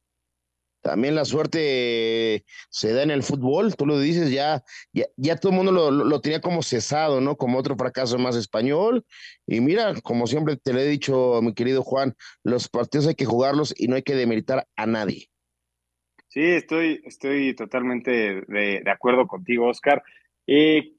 también 0.82 1.16
la 1.16 1.26
suerte 1.26 2.46
se 2.70 2.94
da 2.94 3.04
en 3.04 3.12
el 3.12 3.24
fútbol, 3.24 3.76
tú 3.76 3.86
lo 3.86 4.00
dices, 4.00 4.32
ya, 4.32 4.64
ya, 4.92 5.36
todo 5.36 5.52
el 5.52 5.58
mundo 5.58 5.72
lo, 5.92 6.22
tenía 6.22 6.42
como 6.42 6.64
cesado, 6.64 7.22
¿no? 7.22 7.38
Como 7.38 7.58
otro 7.58 7.76
fracaso 7.76 8.18
más 8.18 8.36
español. 8.36 9.06
Y 9.48 9.62
mira, 9.62 9.94
como 10.02 10.28
siempre 10.28 10.58
te 10.58 10.74
lo 10.74 10.80
he 10.80 10.88
dicho, 10.88 11.40
mi 11.42 11.54
querido 11.54 11.84
Juan, 11.84 12.16
los 12.44 12.68
partidos 12.68 13.08
hay 13.08 13.16
que 13.16 13.26
jugarlos 13.26 13.74
y 13.78 13.88
no 13.88 13.96
hay 13.96 14.04
que 14.04 14.16
demeritar 14.16 14.68
a 14.76 14.86
nadie. 14.86 15.28
Sí, 16.28 16.42
estoy, 16.42 17.02
estoy 17.06 17.56
totalmente 17.56 18.12
de, 18.48 18.82
de 18.84 18.92
acuerdo 18.92 19.28
contigo, 19.28 19.68
Oscar. 19.68 20.02
Eh, 20.48 20.94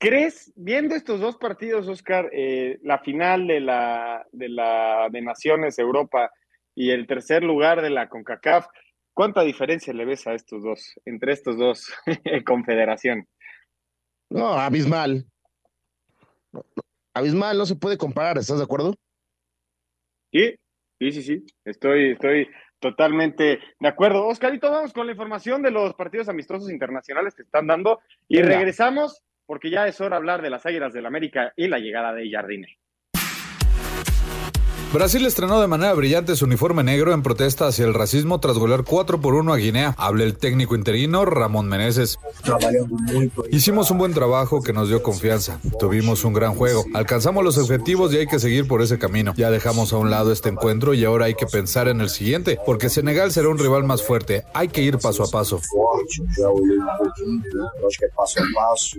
¿Crees, 0.00 0.50
viendo 0.56 0.94
estos 0.94 1.20
dos 1.20 1.36
partidos, 1.36 1.86
Oscar, 1.86 2.30
eh, 2.32 2.78
la 2.82 3.00
final 3.00 3.46
de 3.46 3.60
la, 3.60 4.26
de 4.32 4.48
la 4.48 5.08
de 5.10 5.20
Naciones 5.20 5.78
Europa, 5.78 6.32
y 6.80 6.92
el 6.92 7.06
tercer 7.06 7.42
lugar 7.42 7.82
de 7.82 7.90
la 7.90 8.08
CONCACAF. 8.08 8.66
¿Cuánta 9.12 9.42
diferencia 9.42 9.92
le 9.92 10.06
ves 10.06 10.26
a 10.26 10.32
estos 10.32 10.62
dos, 10.62 10.94
entre 11.04 11.34
estos 11.34 11.58
dos 11.58 11.92
confederación? 12.46 13.28
No, 14.30 14.54
abismal. 14.54 15.26
Abismal, 17.12 17.58
no 17.58 17.66
se 17.66 17.76
puede 17.76 17.98
comparar, 17.98 18.38
¿estás 18.38 18.56
de 18.56 18.64
acuerdo? 18.64 18.94
Sí, 20.32 20.54
sí, 20.98 21.12
sí, 21.12 21.22
sí. 21.22 21.44
Estoy, 21.66 22.12
estoy 22.12 22.48
totalmente 22.78 23.60
de 23.78 23.88
acuerdo. 23.88 24.26
Oscarito, 24.26 24.70
vamos 24.70 24.94
con 24.94 25.04
la 25.04 25.12
información 25.12 25.60
de 25.60 25.72
los 25.72 25.92
partidos 25.92 26.30
amistosos 26.30 26.70
internacionales 26.70 27.34
que 27.34 27.42
están 27.42 27.66
dando 27.66 28.00
y 28.26 28.40
regresamos 28.40 29.22
porque 29.44 29.68
ya 29.68 29.86
es 29.86 30.00
hora 30.00 30.16
de 30.16 30.16
hablar 30.16 30.40
de 30.40 30.48
las 30.48 30.64
Águilas 30.64 30.94
del 30.94 31.04
América 31.04 31.52
y 31.56 31.68
la 31.68 31.78
llegada 31.78 32.14
de 32.14 32.30
Jardine. 32.30 32.78
Brasil 34.92 35.24
estrenó 35.24 35.60
de 35.60 35.68
manera 35.68 35.94
brillante 35.94 36.34
su 36.34 36.46
uniforme 36.46 36.82
negro 36.82 37.12
en 37.12 37.22
protesta 37.22 37.68
hacia 37.68 37.84
el 37.84 37.94
racismo 37.94 38.40
tras 38.40 38.58
golear 38.58 38.82
4 38.82 39.20
por 39.20 39.34
1 39.34 39.52
a 39.52 39.56
Guinea. 39.56 39.94
Habla 39.96 40.24
el 40.24 40.36
técnico 40.36 40.74
interino 40.74 41.24
Ramón 41.24 41.68
Meneses. 41.68 42.18
Hicimos 43.52 43.92
un 43.92 43.98
buen 43.98 44.14
trabajo 44.14 44.62
que 44.62 44.72
nos 44.72 44.88
dio 44.88 45.00
confianza. 45.00 45.60
Tuvimos 45.78 46.24
un 46.24 46.32
gran 46.32 46.56
juego. 46.56 46.84
Alcanzamos 46.92 47.44
los 47.44 47.56
objetivos 47.56 48.12
y 48.12 48.18
hay 48.18 48.26
que 48.26 48.40
seguir 48.40 48.66
por 48.66 48.82
ese 48.82 48.98
camino. 48.98 49.32
Ya 49.36 49.52
dejamos 49.52 49.92
a 49.92 49.96
un 49.96 50.10
lado 50.10 50.32
este 50.32 50.48
encuentro 50.48 50.92
y 50.92 51.04
ahora 51.04 51.26
hay 51.26 51.34
que 51.34 51.46
pensar 51.46 51.86
en 51.86 52.00
el 52.00 52.10
siguiente, 52.10 52.58
porque 52.66 52.88
Senegal 52.88 53.30
será 53.30 53.48
un 53.48 53.58
rival 53.58 53.84
más 53.84 54.02
fuerte. 54.02 54.44
Hay 54.54 54.68
que 54.68 54.82
ir 54.82 54.98
paso 54.98 55.22
a 55.22 55.28
paso. 55.28 55.60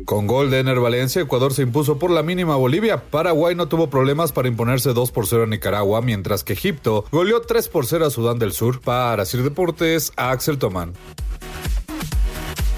Con 0.06 0.27
gol 0.27 0.49
de 0.51 0.60
Ener 0.60 0.80
Valencia, 0.80 1.21
Ecuador 1.21 1.54
se 1.54 1.63
impuso 1.63 1.99
por 1.99 2.12
la 2.12 2.23
mínima 2.23 2.54
a 2.54 2.58
Bolivia. 2.58 3.04
Paraguay 3.12 3.56
no 3.56 3.67
tuvo 3.67 3.89
problemas 3.89 4.32
para 4.32 4.47
imponerse 4.47 4.93
2 4.93 5.12
por 5.12 5.27
0 5.27 5.43
a 5.43 5.47
Nicaragua, 5.47 5.81
mientras 6.02 6.44
que 6.44 6.54
Egipto 6.54 7.06
goleó 7.12 7.41
3 7.41 7.67
por 7.70 7.86
0 7.86 8.06
a 8.06 8.10
Sudán 8.10 8.39
del 8.39 8.52
Sur. 8.52 8.82
Para 8.82 9.26
Sir 9.26 9.44
Deportes, 9.44 10.12
a 10.16 10.32
Axel 10.32 10.58
Toman. 10.58 10.93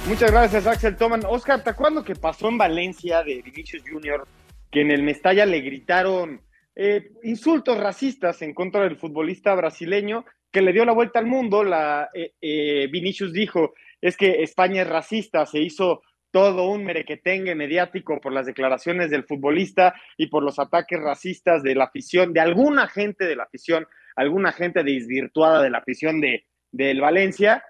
Muchas 0.08 0.32
gracias, 0.32 0.68
Axel 0.68 0.98
Toman. 0.98 1.24
Oscar, 1.26 1.64
¿te 1.64 1.70
acuerdas 1.70 2.04
que 2.04 2.16
pasó 2.16 2.50
en 2.50 2.58
Valencia 2.58 3.24
de 3.24 3.42
Vinicius 3.42 3.84
Junior? 3.90 4.28
Que 4.72 4.82
en 4.82 4.92
el 4.92 5.04
Mestalla 5.04 5.46
le 5.46 5.62
gritaron 5.62 6.42
eh, 6.76 7.12
insultos 7.24 7.78
racistas 7.78 8.42
en 8.42 8.54
contra 8.54 8.84
del 8.84 8.98
futbolista 8.98 9.54
brasileño 9.56 10.26
que 10.52 10.62
le 10.62 10.74
dio 10.74 10.86
la 10.86 10.94
vuelta 10.94 11.20
al 11.20 11.26
mundo. 11.26 11.64
La, 11.64 12.10
eh, 12.14 12.34
eh, 12.42 12.88
Vinicius 12.92 13.34
dijo, 13.34 13.74
es 14.02 14.18
que 14.18 14.44
España 14.44 14.82
es 14.82 14.90
racista, 14.90 15.46
se 15.46 15.60
hizo 15.60 16.02
todo 16.34 16.68
un 16.68 16.84
merequetengue 16.84 17.54
mediático 17.54 18.20
por 18.20 18.34
las 18.34 18.48
declaraciones 18.48 19.12
del 19.12 19.24
futbolista 19.24 19.94
y 20.18 20.28
por 20.28 20.42
los 20.42 20.58
ataques 20.58 21.00
racistas 21.00 21.62
de 21.62 21.76
la 21.76 21.84
afición, 21.84 22.34
de 22.34 22.40
alguna 22.40 22.88
gente 22.88 23.26
de 23.26 23.36
la 23.36 23.44
afición, 23.44 23.88
alguna 24.16 24.52
gente 24.52 24.84
desvirtuada 24.84 25.62
de 25.62 25.70
la 25.70 25.78
afición 25.78 26.20
de, 26.22 26.48
del 26.72 27.02
Valencia. 27.02 27.64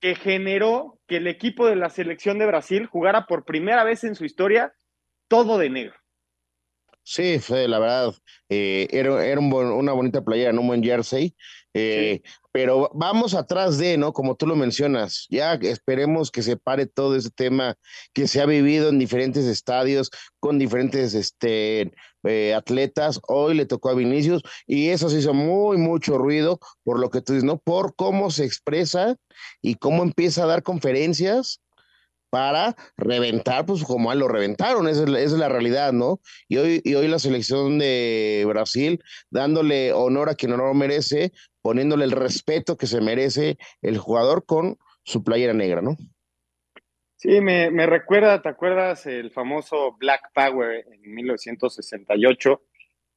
que 0.00 0.14
generó 0.14 0.98
que 1.06 1.16
el 1.16 1.26
equipo 1.26 1.66
de 1.66 1.76
la 1.76 1.90
selección 1.90 2.38
de 2.38 2.46
Brasil 2.46 2.86
jugara 2.86 3.26
por 3.26 3.44
primera 3.44 3.84
vez 3.84 4.04
en 4.04 4.14
su 4.14 4.24
historia 4.24 4.72
todo 5.28 5.58
de 5.58 5.68
negro. 5.68 5.96
Sí, 7.10 7.38
fue 7.38 7.66
la 7.68 7.78
verdad, 7.78 8.14
eh, 8.50 8.86
era, 8.90 9.24
era 9.24 9.40
una 9.40 9.92
bonita 9.94 10.22
playera, 10.22 10.52
¿no? 10.52 10.60
un 10.60 10.66
buen 10.66 10.82
jersey, 10.82 11.34
eh, 11.72 12.20
pero 12.52 12.90
vamos 12.92 13.32
atrás 13.32 13.78
de, 13.78 13.96
¿no? 13.96 14.12
Como 14.12 14.36
tú 14.36 14.46
lo 14.46 14.56
mencionas, 14.56 15.26
ya 15.30 15.54
esperemos 15.54 16.30
que 16.30 16.42
se 16.42 16.58
pare 16.58 16.84
todo 16.84 17.16
ese 17.16 17.30
tema 17.30 17.78
que 18.12 18.28
se 18.28 18.42
ha 18.42 18.46
vivido 18.46 18.90
en 18.90 18.98
diferentes 18.98 19.46
estadios 19.46 20.10
con 20.38 20.58
diferentes 20.58 21.14
este, 21.14 21.92
eh, 22.24 22.52
atletas. 22.52 23.20
Hoy 23.26 23.54
le 23.54 23.64
tocó 23.64 23.88
a 23.88 23.94
Vinicius 23.94 24.42
y 24.66 24.90
eso 24.90 25.08
se 25.08 25.20
hizo 25.20 25.32
muy, 25.32 25.78
mucho 25.78 26.18
ruido 26.18 26.60
por 26.84 27.00
lo 27.00 27.08
que 27.08 27.22
tú 27.22 27.32
dices, 27.32 27.44
¿no? 27.44 27.56
Por 27.56 27.94
cómo 27.96 28.30
se 28.30 28.44
expresa 28.44 29.16
y 29.62 29.76
cómo 29.76 30.02
empieza 30.02 30.42
a 30.42 30.46
dar 30.46 30.62
conferencias 30.62 31.62
para 32.30 32.76
reventar, 32.96 33.66
pues 33.66 33.84
como 33.84 34.10
a 34.10 34.14
lo 34.14 34.28
reventaron, 34.28 34.88
esa 34.88 35.04
es, 35.04 35.32
la, 35.32 35.48
realidad, 35.48 35.92
¿no? 35.92 36.20
Y 36.48 36.58
hoy, 36.58 36.80
y 36.84 36.94
hoy 36.94 37.08
la 37.08 37.18
selección 37.18 37.78
de 37.78 38.44
Brasil 38.46 39.02
dándole 39.30 39.92
honor 39.92 40.28
a 40.28 40.34
quien 40.34 40.52
honor 40.52 40.74
merece, 40.74 41.32
poniéndole 41.62 42.04
el 42.04 42.12
respeto 42.12 42.76
que 42.76 42.86
se 42.86 43.00
merece 43.00 43.58
el 43.82 43.98
jugador 43.98 44.44
con 44.44 44.78
su 45.04 45.24
playera 45.24 45.54
negra, 45.54 45.82
¿no? 45.82 45.96
Sí, 47.16 47.40
me, 47.40 47.70
me 47.70 47.86
recuerda, 47.86 48.40
¿te 48.42 48.48
acuerdas 48.48 49.06
el 49.06 49.32
famoso 49.32 49.96
Black 49.98 50.30
Power 50.34 50.84
en 50.92 51.14
1968? 51.14 52.62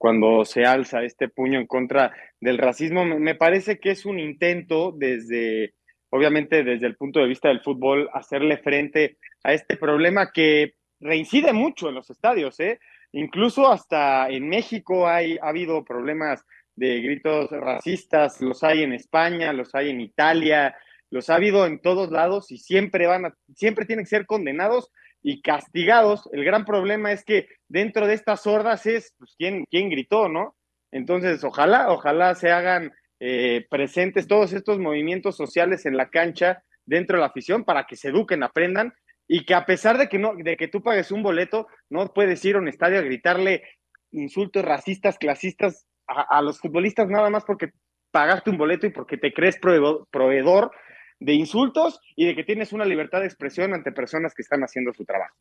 cuando 0.02 0.46
se 0.46 0.66
alza 0.66 1.04
este 1.04 1.30
puño 1.30 1.60
en 1.60 1.68
contra 1.68 2.12
del 2.40 2.58
racismo, 2.58 3.06
me 3.06 3.36
parece 3.36 3.80
que 3.80 3.92
es 3.92 4.04
un 4.04 4.18
intento 4.18 4.92
desde 4.92 5.76
obviamente 6.12 6.64
desde 6.64 6.88
el 6.88 6.96
punto 6.96 7.20
de 7.20 7.28
vista 7.28 7.48
del 7.48 7.62
fútbol, 7.62 8.10
hacerle 8.14 8.58
frente 8.58 9.18
a 9.44 9.54
este 9.54 9.78
problema 9.78 10.32
que 10.32 10.76
reincide 11.00 11.52
mucho 11.52 11.90
en 11.90 11.96
los 11.96 12.10
estadios, 12.10 12.60
¿eh? 12.60 12.80
Incluso 13.14 13.70
hasta 13.70 14.30
en 14.30 14.48
México 14.48 15.08
hay, 15.08 15.38
ha 15.42 15.50
habido 15.50 15.84
problemas 15.84 16.46
de 16.76 17.02
gritos 17.02 17.50
racistas, 17.52 18.40
los 18.42 18.64
hay 18.64 18.84
en 18.84 18.94
España, 18.94 19.52
los 19.52 19.76
hay 19.76 19.90
en 19.90 20.00
Italia, 20.00 20.76
los 21.10 21.30
ha 21.30 21.36
habido 21.36 21.66
en 21.66 21.80
todos 21.80 22.12
lados 22.12 22.52
y 22.52 22.58
siempre 22.58 23.08
van 23.08 23.26
a, 23.26 23.36
siempre 23.56 23.86
tienen 23.86 24.06
que 24.06 24.10
ser 24.10 24.26
condenados 24.26 24.92
y 25.22 25.42
castigados. 25.42 26.30
El 26.32 26.46
gran 26.46 26.66
problema 26.66 27.12
es 27.12 27.26
que 27.26 27.48
dentro 27.68 28.08
de 28.08 28.14
estas 28.14 28.48
hordas 28.48 28.86
es 28.86 29.14
pues, 29.18 29.36
quién, 29.38 29.66
quién 29.70 29.90
gritó, 29.90 30.30
¿no? 30.30 30.56
Entonces, 30.92 31.44
ojalá, 31.44 31.92
ojalá 31.92 32.36
se 32.36 32.52
hagan 32.52 32.92
eh, 33.24 33.68
presentes 33.70 34.28
todos 34.28 34.52
estos 34.52 34.80
movimientos 34.80 35.38
sociales 35.38 35.86
en 35.86 35.96
la 35.96 36.10
cancha 36.10 36.64
dentro 36.88 37.18
de 37.18 37.22
la 37.22 37.28
afición 37.28 37.64
para 37.64 37.86
que 37.86 37.96
se 37.96 38.08
eduquen, 38.08 38.42
aprendan 38.42 38.96
y 39.28 39.46
que 39.46 39.54
a 39.54 39.68
pesar 39.68 40.00
de 40.00 40.10
que 40.10 40.18
no, 40.18 40.34
de 40.36 40.58
que 40.58 40.68
tú 40.68 40.82
pagues 40.82 41.12
un 41.12 41.22
boleto, 41.22 41.68
no 41.88 42.12
puedes 42.16 42.44
ir 42.46 42.56
a 42.56 42.60
un 42.60 42.68
estadio 42.68 42.98
a 42.98 43.04
gritarle 43.04 43.62
insultos 44.10 44.66
racistas, 44.66 45.20
clasistas 45.20 45.86
a, 46.08 46.42
los 46.42 46.60
futbolistas 46.60 47.10
nada 47.10 47.30
más 47.30 47.46
porque 47.46 47.70
pagaste 48.10 48.50
un 48.50 48.58
boleto 48.58 48.88
y 48.88 48.90
porque 48.90 49.18
te 49.18 49.32
crees 49.32 49.60
proveedor 49.60 50.72
de 51.20 51.34
insultos 51.34 52.02
y 52.16 52.26
de 52.26 52.36
que 52.36 52.44
tienes 52.44 52.74
una 52.74 52.86
libertad 52.86 53.20
de 53.20 53.28
expresión 53.28 53.76
ante 53.76 53.92
personas 53.92 54.34
que 54.34 54.42
están 54.42 54.62
haciendo 54.64 54.94
su 54.94 55.06
trabajo. 55.06 55.36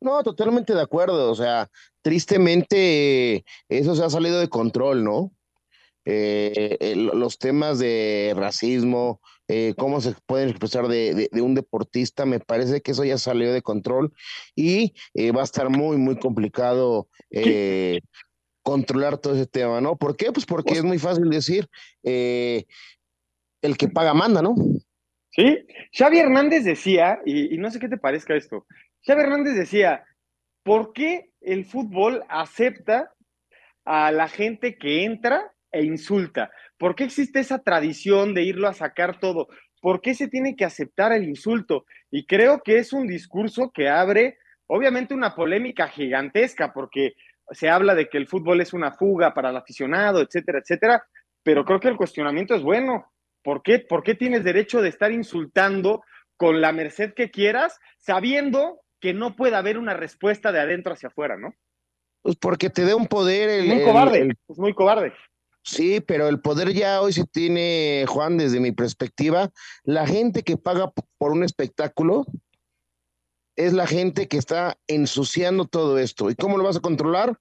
No, 0.00 0.22
totalmente 0.22 0.74
de 0.74 0.80
acuerdo. 0.80 1.30
O 1.30 1.34
sea, 1.34 1.68
tristemente 2.00 3.44
eso 3.68 3.94
se 3.94 4.02
ha 4.02 4.08
salido 4.08 4.40
de 4.40 4.48
control, 4.48 5.04
¿no? 5.04 5.35
Eh, 6.08 6.94
los 6.94 7.36
temas 7.40 7.80
de 7.80 8.32
racismo, 8.36 9.20
eh, 9.48 9.74
cómo 9.76 10.00
se 10.00 10.14
pueden 10.24 10.50
expresar 10.50 10.86
de, 10.86 11.28
un 11.32 11.56
deportista, 11.56 12.24
me 12.24 12.38
parece 12.38 12.80
que 12.80 12.92
eso 12.92 13.04
ya 13.04 13.18
salió 13.18 13.52
de 13.52 13.60
control 13.60 14.12
y 14.54 14.94
eh, 15.14 15.32
va 15.32 15.40
a 15.40 15.44
estar 15.44 15.68
muy, 15.68 15.96
muy 15.96 16.16
complicado 16.16 17.08
controlar 18.62 19.18
todo 19.18 19.34
ese 19.34 19.46
tema, 19.46 19.80
¿no? 19.80 19.96
¿Por 19.96 20.16
qué? 20.16 20.30
Pues 20.32 20.46
porque 20.46 20.74
es 20.74 20.84
muy 20.84 20.98
fácil 20.98 21.28
decir, 21.28 21.68
el 22.02 22.64
que 23.76 23.88
paga 23.88 24.14
manda, 24.14 24.42
¿no? 24.42 24.54
Sí, 25.30 25.58
Xavi 25.92 26.18
Hernández 26.18 26.64
decía, 26.64 27.20
y, 27.26 27.54
y 27.54 27.58
no 27.58 27.70
sé 27.70 27.80
qué 27.80 27.88
te 27.88 27.98
parezca 27.98 28.34
esto, 28.36 28.64
Xavi 29.06 29.22
Hernández 29.22 29.54
decía, 29.54 30.04
¿por 30.62 30.92
qué 30.92 31.30
el 31.40 31.64
fútbol 31.64 32.24
acepta 32.28 33.12
a 33.84 34.10
la 34.12 34.28
gente 34.28 34.78
que 34.78 35.04
entra 35.04 35.52
e 35.72 35.84
insulta? 35.84 36.50
¿Por 36.78 36.94
qué 36.94 37.04
existe 37.04 37.40
esa 37.40 37.62
tradición 37.62 38.34
de 38.34 38.42
irlo 38.42 38.68
a 38.68 38.74
sacar 38.74 39.18
todo? 39.18 39.48
¿Por 39.80 40.00
qué 40.00 40.14
se 40.14 40.28
tiene 40.28 40.56
que 40.56 40.64
aceptar 40.64 41.12
el 41.12 41.24
insulto? 41.24 41.86
Y 42.10 42.26
creo 42.26 42.62
que 42.62 42.78
es 42.78 42.92
un 42.92 43.06
discurso 43.06 43.70
que 43.72 43.88
abre, 43.88 44.38
obviamente, 44.66 45.14
una 45.14 45.34
polémica 45.34 45.88
gigantesca, 45.88 46.72
porque 46.72 47.14
se 47.50 47.68
habla 47.68 47.94
de 47.94 48.08
que 48.08 48.18
el 48.18 48.26
fútbol 48.26 48.60
es 48.60 48.72
una 48.72 48.92
fuga 48.92 49.34
para 49.34 49.50
el 49.50 49.56
aficionado, 49.56 50.20
etcétera, 50.20 50.58
etcétera, 50.58 51.04
pero 51.42 51.64
creo 51.64 51.80
que 51.80 51.88
el 51.88 51.96
cuestionamiento 51.96 52.54
es 52.54 52.62
bueno. 52.62 53.12
¿Por 53.42 53.62
qué, 53.62 53.78
¿Por 53.78 54.02
qué 54.02 54.16
tienes 54.16 54.42
derecho 54.42 54.82
de 54.82 54.88
estar 54.88 55.12
insultando 55.12 56.02
con 56.36 56.60
la 56.60 56.72
merced 56.72 57.14
que 57.14 57.30
quieras, 57.30 57.78
sabiendo 57.98 58.80
que 59.00 59.14
no 59.14 59.36
puede 59.36 59.56
haber 59.56 59.78
una 59.78 59.94
respuesta 59.94 60.52
de 60.52 60.60
adentro 60.60 60.92
hacia 60.92 61.08
afuera, 61.08 61.36
¿no? 61.36 61.54
Pues 62.22 62.36
porque 62.36 62.70
te 62.70 62.84
da 62.84 62.96
un 62.96 63.06
poder. 63.06 63.48
El, 63.48 63.68
muy 63.68 63.84
cobarde, 63.84 64.28
es 64.48 64.58
muy 64.58 64.74
cobarde. 64.74 65.12
Sí, 65.66 66.00
pero 66.00 66.28
el 66.28 66.40
poder 66.40 66.72
ya 66.72 67.02
hoy 67.02 67.12
se 67.12 67.26
tiene, 67.26 68.04
Juan, 68.06 68.38
desde 68.38 68.60
mi 68.60 68.70
perspectiva. 68.70 69.50
La 69.82 70.06
gente 70.06 70.44
que 70.44 70.56
paga 70.56 70.92
por 71.18 71.32
un 71.32 71.42
espectáculo 71.42 72.24
es 73.56 73.72
la 73.72 73.88
gente 73.88 74.28
que 74.28 74.36
está 74.36 74.78
ensuciando 74.86 75.64
todo 75.64 75.98
esto. 75.98 76.30
¿Y 76.30 76.36
cómo 76.36 76.56
lo 76.56 76.62
vas 76.62 76.76
a 76.76 76.80
controlar? 76.80 77.36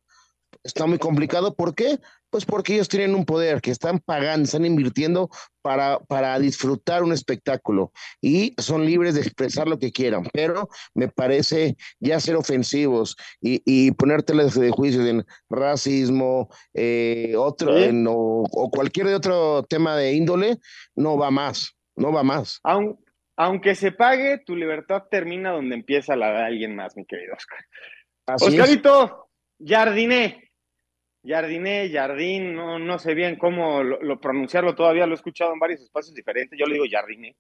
Está 0.64 0.86
muy 0.86 0.98
complicado. 0.98 1.56
¿Por 1.56 1.76
qué? 1.76 2.00
Pues 2.30 2.46
porque 2.46 2.74
ellos 2.74 2.90
tienen 2.90 3.16
un 3.16 3.26
poder 3.26 3.62
que 3.62 3.72
están 3.72 4.00
pagando, 4.00 4.46
están 4.46 4.66
invirtiendo 4.66 5.30
para, 5.62 6.00
para 6.00 6.38
disfrutar 6.38 7.02
un 7.04 7.14
espectáculo 7.14 7.92
y 8.22 8.54
son 8.58 8.86
libres 8.86 9.16
de 9.16 9.22
expresar 9.22 9.68
lo 9.68 9.80
que 9.80 9.92
quieran, 9.92 10.28
pero 10.34 10.70
me 10.94 11.08
parece 11.08 11.78
ya 12.00 12.20
ser 12.20 12.36
ofensivos 12.36 13.16
y, 13.40 13.62
y 13.66 13.92
ponérteles 13.92 14.54
de 14.60 14.70
juicio 14.70 15.06
en 15.06 15.26
racismo, 15.50 16.50
eh, 16.74 17.36
otro, 17.38 17.74
o, 17.74 18.70
cualquier 18.70 19.08
otro 19.08 19.64
tema 19.64 19.96
de 19.96 20.14
índole, 20.14 20.58
no 20.96 21.18
va 21.18 21.32
más, 21.32 21.76
no 21.96 22.12
va 22.12 22.24
más. 22.24 22.60
aunque 23.38 23.76
se 23.76 23.92
pague, 23.92 24.40
tu 24.46 24.56
libertad 24.56 25.04
termina 25.10 25.52
donde 25.52 25.76
empieza 25.76 26.16
la 26.16 26.32
de 26.32 26.44
alguien 26.44 26.76
más, 26.76 26.96
mi 26.96 27.06
querido 27.06 27.34
Oscar. 27.36 27.60
Oscarito, 28.28 29.30
jardiné, 29.60 30.45
Jardiné, 31.26 31.90
Jardín, 31.92 32.56
no, 32.56 32.80
no 32.80 33.00
sé 33.00 33.14
bien 33.14 33.38
cómo 33.38 33.84
lo, 33.84 34.20
pronunciarlo 34.20 34.76
todavía, 34.76 35.06
lo 35.06 35.14
he 35.14 35.16
escuchado 35.16 35.54
en 35.54 35.60
varios 35.60 35.82
espacios 35.82 36.14
diferentes, 36.14 36.58
yo 36.58 36.66
le 36.66 36.74
digo 36.74 36.86
Jardiné. 36.90 37.36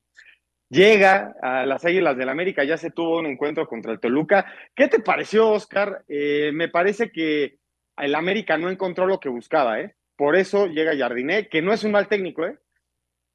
Llega 0.70 1.36
a 1.42 1.66
las 1.66 1.86
Águilas 1.86 2.18
del 2.18 2.30
América, 2.30 2.64
ya 2.64 2.78
se 2.78 2.90
tuvo 2.90 3.20
un 3.20 3.28
encuentro 3.28 3.68
contra 3.68 3.92
el 3.92 4.00
Toluca. 4.00 4.52
¿Qué 4.74 4.88
te 4.88 5.00
pareció, 5.00 5.50
Oscar? 5.52 6.04
Eh, 6.08 6.52
me 6.54 6.70
parece 6.70 7.12
que 7.12 7.60
el 7.98 8.16
América 8.16 8.58
no 8.58 8.70
encontró 8.70 9.06
lo 9.06 9.20
que 9.20 9.30
buscaba, 9.30 9.80
¿eh? 9.80 9.96
Por 10.16 10.36
eso 10.36 10.66
llega 10.68 10.98
Jardiné, 10.98 11.50
que 11.50 11.62
no 11.62 11.72
es 11.72 11.84
un 11.84 11.92
mal 11.92 12.08
técnico, 12.08 12.46
¿eh? 12.46 12.58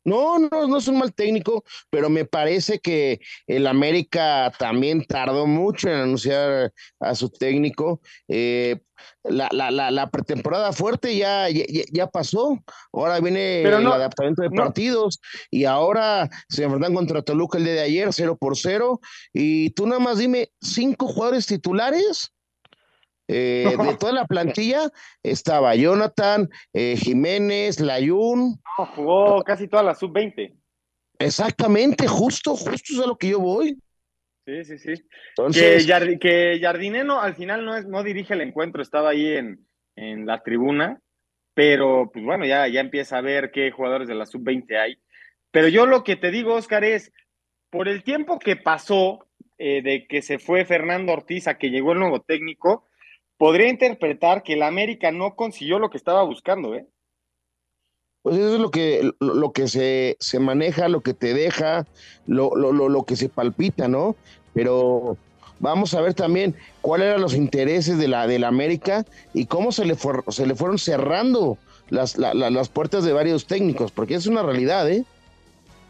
No, 0.05 0.39
no, 0.39 0.67
no 0.67 0.77
es 0.79 0.89
un 0.89 0.99
mal 0.99 1.13
técnico, 1.13 1.65
pero 1.91 2.09
me 2.09 2.25
parece 2.25 2.81
que 2.81 3.21
el 3.47 3.67
América 3.67 4.53
también 4.59 5.05
tardó 5.05 5.47
mucho 5.47 5.89
en 5.89 5.97
anunciar 5.97 6.73
a 7.01 7.15
su 7.15 7.29
técnico. 7.31 8.01
Eh, 8.29 8.81
la, 9.25 9.49
la, 9.53 9.91
la, 9.91 10.11
pretemporada 10.11 10.73
fuerte 10.73 11.17
ya, 11.17 11.49
ya, 11.49 12.07
pasó, 12.07 12.59
ahora 12.93 13.21
viene 13.21 13.63
el 13.63 13.87
adaptamiento 13.87 14.43
de 14.43 14.51
partidos 14.51 15.21
y 15.51 15.65
ahora 15.65 16.29
se 16.49 16.65
enfrentan 16.65 16.95
contra 16.95 17.23
Toluca 17.23 17.59
el 17.59 17.65
día 17.65 17.75
de 17.75 17.81
ayer, 17.81 18.09
0 18.13 18.37
por 18.39 18.57
0. 18.57 19.01
Y 19.33 19.71
tú 19.71 19.87
nada 19.87 20.01
más 20.01 20.19
dime, 20.19 20.51
¿cinco 20.61 21.07
jugadores 21.07 21.47
titulares? 21.47 22.33
Eh, 23.33 23.77
de 23.79 23.97
toda 23.97 24.13
la 24.13 24.27
plantilla 24.27 24.91
estaba 25.23 25.77
Jonathan, 25.77 26.49
eh, 26.73 26.97
Jiménez, 26.97 27.79
Layún. 27.79 28.61
jugó 28.97 29.43
casi 29.45 29.69
toda 29.69 29.85
la 29.85 29.95
sub-20. 29.95 30.57
Exactamente, 31.21 32.09
justo, 32.09 32.57
justo 32.57 32.93
es 32.93 32.99
a 32.99 33.07
lo 33.07 33.17
que 33.17 33.29
yo 33.29 33.39
voy. 33.39 33.79
Sí, 34.47 34.65
sí, 34.65 34.79
sí. 34.79 34.95
Que, 35.53 36.19
que 36.19 36.59
Jardineno 36.61 37.21
al 37.21 37.37
final 37.37 37.65
no, 37.65 37.77
es, 37.77 37.87
no 37.87 38.03
dirige 38.03 38.35
el 38.35 38.41
encuentro, 38.41 38.83
estaba 38.83 39.11
ahí 39.11 39.37
en, 39.37 39.65
en 39.95 40.27
la 40.27 40.43
tribuna, 40.43 41.01
pero 41.55 42.11
pues 42.13 42.25
bueno, 42.25 42.47
ya, 42.47 42.67
ya 42.67 42.81
empieza 42.81 43.19
a 43.19 43.23
ver 43.23 43.53
qué 43.53 43.71
jugadores 43.71 44.09
de 44.09 44.17
la 44.17 44.27
sub-20 44.27 44.77
hay. 44.77 44.99
Pero 45.53 45.69
yo 45.69 45.87
lo 45.87 46.03
que 46.03 46.17
te 46.17 46.33
digo, 46.33 46.55
Oscar, 46.55 46.83
es, 46.83 47.13
por 47.71 47.87
el 47.87 48.03
tiempo 48.03 48.41
que 48.41 48.57
pasó 48.57 49.29
eh, 49.59 49.83
de 49.83 50.07
que 50.09 50.23
se 50.23 50.39
fue 50.39 50.65
Fernando 50.65 51.13
Ortiz 51.13 51.47
a 51.47 51.59
que 51.59 51.71
llegó 51.71 51.93
el 51.93 52.01
nuevo 52.01 52.23
técnico, 52.23 52.89
podría 53.41 53.71
interpretar 53.71 54.43
que 54.43 54.53
el 54.53 54.63
América 54.63 55.11
no 55.13 55.35
consiguió 55.35 55.79
lo 55.79 55.89
que 55.89 55.97
estaba 55.97 56.23
buscando, 56.25 56.75
¿eh? 56.75 56.87
Pues 58.21 58.37
eso 58.37 58.57
es 58.57 58.61
lo 58.61 58.71
que, 58.71 59.13
lo 59.19 59.53
que 59.53 59.67
se, 59.67 60.19
se 60.21 60.39
maneja, 60.39 60.91
lo 60.91 61.01
que 61.01 61.15
te 61.15 61.33
deja, 61.33 61.87
lo, 62.27 62.55
lo, 62.55 62.71
lo, 62.71 63.05
que 63.05 63.17
se 63.17 63.31
palpita, 63.31 63.89
¿no? 63.89 64.15
Pero 64.53 65.17
vamos 65.59 65.95
a 65.95 66.03
ver 66.03 66.13
también 66.13 66.55
cuáles 66.83 67.07
eran 67.07 67.23
los 67.23 67.35
intereses 67.35 67.97
de 67.97 68.09
la, 68.09 68.27
de 68.27 68.41
la 68.41 68.49
América 68.49 69.07
y 69.33 69.47
cómo 69.47 69.73
se 69.73 69.87
le, 69.87 69.97
se 70.29 70.47
le 70.47 70.55
fueron 70.55 70.77
cerrando 70.77 71.57
las, 71.89 72.19
las 72.19 72.69
puertas 72.69 73.05
de 73.05 73.15
varios 73.15 73.47
técnicos, 73.47 73.91
porque 73.91 74.17
es 74.17 74.27
una 74.27 74.43
realidad, 74.43 74.91
¿eh? 74.91 75.03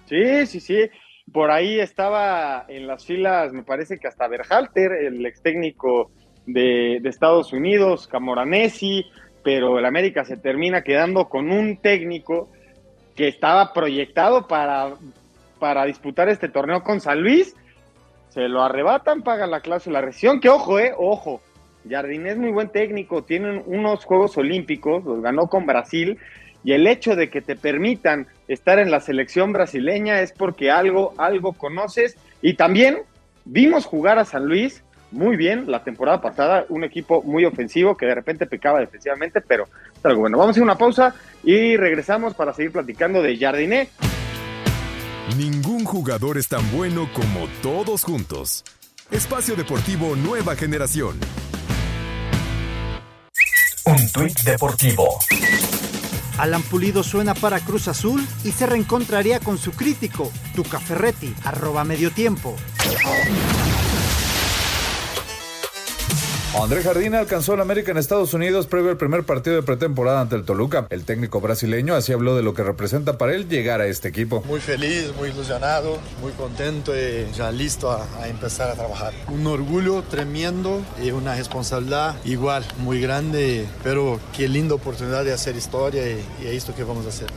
Sí, 0.06 0.46
sí, 0.46 0.60
sí. 0.60 0.88
Por 1.32 1.50
ahí 1.50 1.80
estaba 1.80 2.64
en 2.68 2.86
las 2.86 3.04
filas, 3.04 3.52
me 3.52 3.64
parece 3.64 3.98
que 3.98 4.06
hasta 4.06 4.28
Berhalter, 4.28 4.92
el 4.92 5.26
ex 5.26 5.42
técnico 5.42 6.12
de, 6.52 7.00
Estados 7.04 7.52
Unidos, 7.52 8.06
Camoranesi, 8.06 9.06
pero 9.42 9.78
el 9.78 9.84
América 9.84 10.24
se 10.24 10.36
termina 10.36 10.82
quedando 10.82 11.28
con 11.28 11.50
un 11.50 11.76
técnico 11.78 12.48
que 13.14 13.28
estaba 13.28 13.72
proyectado 13.72 14.46
para, 14.46 14.94
para 15.58 15.84
disputar 15.84 16.28
este 16.28 16.48
torneo 16.48 16.82
con 16.82 17.00
San 17.00 17.22
Luis. 17.22 17.54
Se 18.28 18.48
lo 18.48 18.62
arrebatan, 18.62 19.22
paga 19.22 19.46
la 19.46 19.60
cláusula 19.60 20.00
rescisión, 20.00 20.40
que 20.40 20.48
ojo, 20.48 20.78
eh, 20.78 20.92
ojo. 20.96 21.40
Jardín 21.88 22.26
es 22.26 22.36
muy 22.36 22.50
buen 22.50 22.68
técnico, 22.68 23.22
tiene 23.24 23.62
unos 23.66 24.04
Juegos 24.04 24.36
Olímpicos, 24.36 25.04
los 25.04 25.22
ganó 25.22 25.46
con 25.46 25.66
Brasil, 25.66 26.18
y 26.62 26.72
el 26.72 26.86
hecho 26.86 27.16
de 27.16 27.30
que 27.30 27.40
te 27.40 27.56
permitan 27.56 28.26
estar 28.48 28.78
en 28.78 28.90
la 28.90 29.00
selección 29.00 29.52
brasileña 29.52 30.20
es 30.20 30.32
porque 30.32 30.70
algo, 30.70 31.14
algo 31.16 31.54
conoces. 31.54 32.16
Y 32.42 32.54
también 32.54 32.98
vimos 33.44 33.86
jugar 33.86 34.18
a 34.18 34.24
San 34.24 34.44
Luis 34.44 34.82
muy 35.12 35.36
bien 35.36 35.70
la 35.70 35.82
temporada 35.82 36.20
pasada, 36.20 36.66
un 36.68 36.84
equipo 36.84 37.22
muy 37.22 37.44
ofensivo 37.44 37.96
que 37.96 38.06
de 38.06 38.14
repente 38.14 38.46
pecaba 38.46 38.80
defensivamente, 38.80 39.40
pero 39.40 39.64
es 39.96 40.04
algo 40.04 40.20
bueno. 40.20 40.38
Vamos 40.38 40.56
a 40.56 40.58
ir 40.58 40.62
a 40.62 40.64
una 40.64 40.78
pausa 40.78 41.14
y 41.42 41.76
regresamos 41.76 42.34
para 42.34 42.52
seguir 42.52 42.72
platicando 42.72 43.22
de 43.22 43.36
Jardiné. 43.36 43.88
Ningún 45.36 45.84
jugador 45.84 46.38
es 46.38 46.48
tan 46.48 46.68
bueno 46.72 47.08
como 47.12 47.48
todos 47.62 48.04
juntos. 48.04 48.64
Espacio 49.10 49.56
Deportivo 49.56 50.16
Nueva 50.16 50.56
Generación. 50.56 51.18
Un 53.86 54.12
tuit 54.12 54.38
deportivo. 54.42 55.18
Alan 56.38 56.62
Pulido 56.62 57.02
suena 57.02 57.34
para 57.34 57.60
Cruz 57.60 57.88
Azul 57.88 58.26
y 58.44 58.52
se 58.52 58.66
reencontraría 58.66 59.40
con 59.40 59.58
su 59.58 59.72
crítico, 59.72 60.30
Tuca 60.54 60.80
Ferretti, 60.80 61.34
arroba 61.44 61.84
medio 61.84 62.10
tiempo. 62.10 62.56
André 66.58 66.82
Jardín 66.82 67.14
alcanzó 67.14 67.54
el 67.54 67.60
América 67.60 67.92
en 67.92 67.96
Estados 67.96 68.34
Unidos 68.34 68.66
previo 68.66 68.90
al 68.90 68.96
primer 68.96 69.22
partido 69.22 69.54
de 69.54 69.62
pretemporada 69.62 70.20
ante 70.20 70.34
el 70.34 70.44
Toluca. 70.44 70.88
El 70.90 71.04
técnico 71.04 71.40
brasileño 71.40 71.94
así 71.94 72.12
habló 72.12 72.34
de 72.34 72.42
lo 72.42 72.54
que 72.54 72.64
representa 72.64 73.16
para 73.16 73.34
él 73.34 73.48
llegar 73.48 73.80
a 73.80 73.86
este 73.86 74.08
equipo. 74.08 74.42
Muy 74.46 74.58
feliz, 74.58 75.12
muy 75.16 75.28
ilusionado, 75.28 75.98
muy 76.20 76.32
contento 76.32 76.92
y 76.94 77.30
ya 77.32 77.52
listo 77.52 77.92
a, 77.92 78.26
empezar 78.26 78.68
a 78.68 78.74
trabajar. 78.74 79.14
Un 79.28 79.46
orgullo 79.46 80.02
tremendo 80.02 80.82
y 81.02 81.12
una 81.12 81.36
responsabilidad 81.36 82.16
igual, 82.24 82.64
muy 82.78 83.00
grande, 83.00 83.66
pero 83.84 84.18
qué 84.36 84.48
linda 84.48 84.74
oportunidad 84.74 85.24
de 85.24 85.32
hacer 85.32 85.54
historia 85.54 86.02
y, 86.10 86.20
es 86.42 86.54
esto 86.54 86.74
que 86.74 86.82
vamos 86.82 87.06
a 87.06 87.10
hacer. 87.10 87.28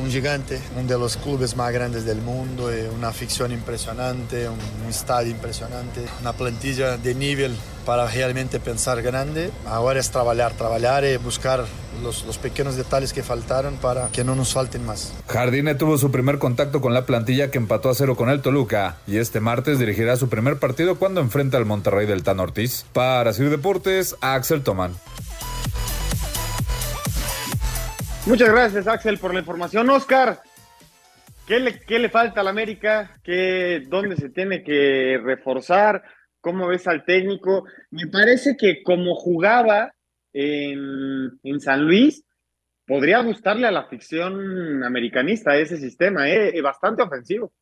Un 0.00 0.10
gigante, 0.10 0.60
uno 0.78 0.88
de 0.88 0.98
los 0.98 1.16
clubes 1.16 1.56
más 1.56 1.72
grandes 1.72 2.04
del 2.04 2.22
mundo, 2.22 2.70
una 2.96 3.08
afición 3.08 3.50
impresionante, 3.50 4.48
un, 4.48 4.58
un 4.84 4.88
estadio 4.88 5.32
impresionante, 5.32 6.02
una 6.20 6.32
plantilla 6.32 6.96
de 6.96 7.14
nivel 7.16 7.52
para 7.84 8.06
realmente 8.06 8.60
pensar 8.60 9.02
grande. 9.02 9.50
Ahora 9.66 10.00
es 10.00 10.10
trabajar, 10.10 10.52
trabajar 10.52 11.04
y 11.04 11.16
buscar 11.16 11.64
los, 12.02 12.24
los, 12.24 12.38
pequeños 12.38 12.76
detalles 12.76 13.12
que 13.12 13.22
faltaron 13.22 13.76
para 13.76 14.08
que 14.08 14.24
no 14.24 14.34
nos 14.34 14.54
falten 14.54 14.84
más. 14.84 15.14
Jardine 15.28 15.74
tuvo 15.74 15.98
su 15.98 16.10
primer 16.10 16.38
contacto 16.38 16.80
con 16.80 16.94
la 16.94 17.06
plantilla 17.06 17.50
que 17.50 17.58
empató 17.58 17.90
a 17.90 17.94
cero 17.94 18.16
con 18.16 18.30
el 18.30 18.40
Toluca 18.40 18.96
y 19.06 19.18
este 19.18 19.40
martes 19.40 19.78
dirigirá 19.78 20.16
su 20.16 20.28
primer 20.28 20.58
partido 20.58 20.98
cuando 20.98 21.20
enfrenta 21.20 21.56
al 21.56 21.66
Monterrey 21.66 22.06
del 22.06 22.22
Tan 22.22 22.40
Ortiz. 22.40 22.86
Para 22.92 23.32
Sir 23.32 23.50
Deportes, 23.50 24.16
Axel 24.20 24.62
Toman. 24.62 24.94
Muchas 28.26 28.50
gracias 28.50 28.86
Axel 28.86 29.18
por 29.18 29.32
la 29.32 29.40
información. 29.40 29.88
Oscar, 29.90 30.40
¿qué 31.46 31.58
le, 31.58 31.80
qué 31.80 31.98
le 31.98 32.10
falta 32.10 32.40
a 32.40 32.44
la 32.44 32.50
América? 32.50 33.18
¿Qué, 33.24 33.82
¿Dónde 33.88 34.16
se 34.16 34.28
tiene 34.28 34.62
que 34.62 35.18
reforzar? 35.22 36.02
¿Cómo 36.40 36.68
ves 36.68 36.86
al 36.86 37.04
técnico? 37.04 37.64
Me 37.90 38.06
parece 38.06 38.56
que 38.56 38.82
como 38.82 39.14
jugaba 39.14 39.94
en, 40.32 41.60
San 41.60 41.84
Luis, 41.84 42.24
podría 42.86 43.20
gustarle 43.22 43.66
a 43.66 43.72
la 43.72 43.88
ficción 43.88 44.82
americanista 44.82 45.56
ese 45.56 45.76
sistema, 45.76 46.28
¿eh? 46.28 46.60
bastante 46.62 47.02
ofensivo. 47.02 47.52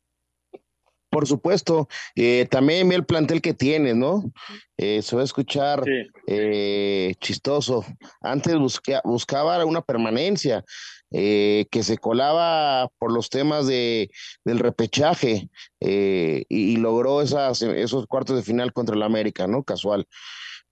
Por 1.09 1.27
supuesto, 1.27 1.87
eh, 2.15 2.45
también 2.51 2.91
el 2.91 3.03
plantel 3.03 3.41
que 3.41 3.55
tiene, 3.55 3.95
¿no? 3.95 4.31
Eh, 4.77 5.01
se 5.01 5.15
va 5.15 5.23
a 5.23 5.25
escuchar 5.25 5.83
eh, 6.27 7.15
chistoso. 7.19 7.83
Antes 8.21 8.55
buscaba 9.03 9.65
una 9.65 9.81
permanencia, 9.81 10.63
eh, 11.11 11.65
que 11.71 11.81
se 11.81 11.97
colaba 11.97 12.87
por 12.99 13.11
los 13.11 13.31
temas 13.31 13.65
de, 13.65 14.11
del 14.45 14.59
repechaje 14.59 15.49
eh, 15.79 16.45
y, 16.49 16.77
logró 16.77 17.23
esas, 17.23 17.63
esos 17.63 18.05
cuartos 18.05 18.35
de 18.35 18.43
final 18.43 18.73
contra 18.73 18.95
el 18.95 19.01
América, 19.01 19.47
¿no? 19.47 19.63
Casual. 19.63 20.07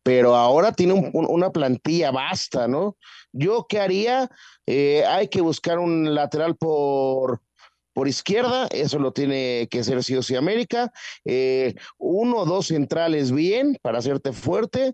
Pero 0.04 0.36
ahora 0.36 0.72
tiene 0.72 0.94
una 1.14 1.50
plantilla 1.50 2.12
vasta, 2.12 2.68
¿no? 2.68 2.98
Yo 3.34 3.66
qué 3.68 3.80
haría, 3.80 4.30
eh, 4.68 5.04
hay 5.06 5.28
que 5.28 5.42
buscar 5.42 5.80
un 5.80 6.14
lateral 6.14 6.56
por, 6.56 7.42
por 7.94 8.08
izquierda, 8.08 8.68
eso 8.68 9.00
lo 9.00 9.14
tiene 9.14 9.68
que 9.72 9.80
hacer 9.80 10.04
sí 10.04 10.16
o 10.16 10.22
sí 10.22 10.36
América, 10.36 10.94
uno 11.98 12.38
o 12.38 12.46
dos 12.46 12.68
centrales 12.68 13.32
bien 13.32 13.76
para 13.82 13.98
hacerte 13.98 14.34
fuerte, 14.34 14.94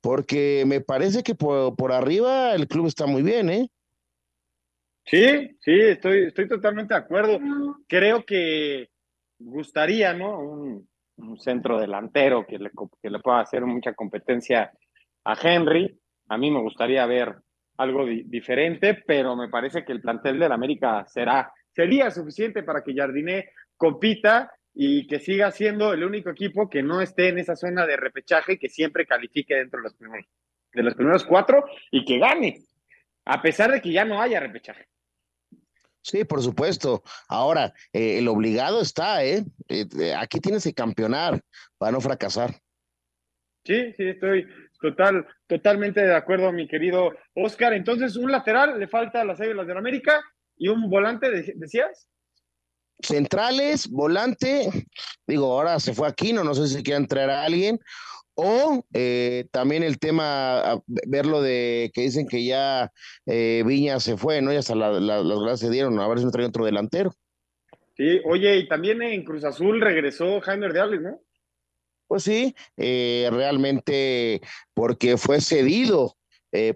porque 0.00 0.64
me 0.66 0.80
parece 0.80 1.22
que 1.22 1.36
por, 1.36 1.76
por 1.76 1.92
arriba 1.92 2.52
el 2.54 2.66
club 2.66 2.88
está 2.88 3.06
muy 3.06 3.22
bien, 3.22 3.48
¿eh? 3.48 3.70
Sí, 5.04 5.56
sí, 5.60 5.80
estoy, 5.80 6.24
estoy 6.24 6.48
totalmente 6.48 6.94
de 6.94 7.00
acuerdo. 7.00 7.38
Creo 7.88 8.24
que 8.24 8.88
gustaría, 9.38 10.12
¿no? 10.14 10.38
Un, 10.38 10.88
centro 11.38 11.78
delantero 11.78 12.44
que 12.46 12.58
le, 12.58 12.70
que 13.00 13.08
le 13.08 13.20
pueda 13.20 13.40
hacer 13.40 13.64
mucha 13.64 13.94
competencia 13.94 14.72
a 15.24 15.36
Henry. 15.40 16.00
A 16.28 16.36
mí 16.36 16.50
me 16.50 16.60
gustaría 16.60 17.06
ver 17.06 17.36
algo 17.76 18.04
diferente, 18.06 19.02
pero 19.06 19.36
me 19.36 19.48
parece 19.48 19.84
que 19.84 19.92
el 19.92 20.00
plantel 20.00 20.40
del 20.40 20.50
América 20.50 21.04
será, 21.06 21.52
sería 21.70 22.10
suficiente 22.10 22.64
para 22.64 22.82
que 22.82 22.94
Jardiné 22.94 23.50
compita 23.76 24.50
y 24.74 25.06
que 25.06 25.20
siga 25.20 25.50
siendo 25.50 25.92
el 25.92 26.02
único 26.02 26.30
equipo 26.30 26.68
que 26.68 26.82
no 26.82 27.00
esté 27.00 27.28
en 27.28 27.38
esa 27.38 27.56
zona 27.56 27.86
de 27.86 27.96
repechaje, 27.96 28.58
que 28.58 28.68
siempre 28.68 29.06
califique 29.06 29.54
dentro 29.54 29.78
de 29.78 29.84
los 29.84 29.94
primeros, 29.94 30.26
de 30.72 30.82
los 30.82 30.94
primeros 30.94 31.24
cuatro 31.24 31.64
y 31.90 32.04
que 32.04 32.18
gane, 32.18 32.62
a 33.24 33.42
pesar 33.42 33.72
de 33.72 33.80
que 33.80 33.92
ya 33.92 34.04
no 34.04 34.20
haya 34.20 34.40
repechaje. 34.40 34.88
Sí, 36.02 36.24
por 36.24 36.42
supuesto. 36.42 37.02
Ahora, 37.28 37.72
eh, 37.92 38.18
el 38.18 38.28
obligado 38.28 38.82
está, 38.82 39.24
¿eh? 39.24 39.44
¿eh? 39.68 40.14
Aquí 40.18 40.40
tienes 40.40 40.64
que 40.64 40.74
campeonar 40.74 41.40
para 41.78 41.92
no 41.92 42.00
fracasar. 42.00 42.60
Sí, 43.64 43.92
sí, 43.96 44.08
estoy 44.08 44.48
total, 44.80 45.24
totalmente 45.46 46.00
de 46.00 46.14
acuerdo, 46.14 46.50
mi 46.50 46.66
querido 46.66 47.12
Oscar. 47.34 47.72
Entonces, 47.72 48.16
un 48.16 48.32
lateral 48.32 48.80
le 48.80 48.88
falta 48.88 49.20
a 49.20 49.24
las 49.24 49.40
Águilas 49.40 49.66
de 49.66 49.78
América 49.78 50.20
y 50.56 50.66
un 50.68 50.90
volante, 50.90 51.30
decías. 51.54 52.08
Centrales, 53.00 53.88
volante, 53.88 54.68
digo, 55.26 55.52
ahora 55.52 55.78
se 55.80 55.94
fue 55.94 56.08
aquí, 56.08 56.32
no 56.32 56.54
sé 56.54 56.66
si 56.68 56.82
quiere 56.82 56.98
entrar 56.98 57.30
a 57.30 57.44
alguien, 57.44 57.80
o 58.34 58.84
eh, 58.92 59.46
también 59.50 59.82
el 59.82 59.98
tema, 59.98 60.80
verlo 60.86 61.42
de 61.42 61.90
que 61.94 62.02
dicen 62.02 62.26
que 62.26 62.44
ya 62.44 62.90
eh, 63.26 63.62
Viña 63.66 64.00
se 64.00 64.16
fue, 64.16 64.40
¿no? 64.40 64.52
Y 64.52 64.56
hasta 64.56 64.74
las 64.74 65.40
gracias 65.40 65.60
se 65.60 65.70
dieron, 65.70 65.98
a 65.98 66.08
ver 66.08 66.18
si 66.18 66.24
no 66.24 66.30
trae 66.30 66.46
otro 66.46 66.64
delantero. 66.64 67.12
Sí, 67.96 68.20
oye, 68.24 68.56
y 68.56 68.68
también 68.68 69.02
en 69.02 69.24
Cruz 69.24 69.44
Azul 69.44 69.80
regresó 69.80 70.40
Jaime 70.40 70.66
Ordeales, 70.66 71.02
¿no? 71.02 71.20
Pues 72.06 72.24
sí, 72.24 72.54
eh, 72.76 73.28
realmente 73.32 74.40
porque 74.74 75.16
fue 75.16 75.40
cedido 75.40 76.16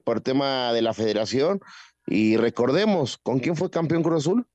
por 0.05 0.23
tema 0.23 0.73
de 0.73 0.81
la 0.81 0.95
federación. 0.95 1.61
Y 2.07 2.37
recordemos, 2.39 3.19
¿con 3.19 3.41
quién 3.41 3.57
fue 3.57 3.71
campeón 3.71 4.03
Cruz 4.03 4.25
Azul? 4.25 4.47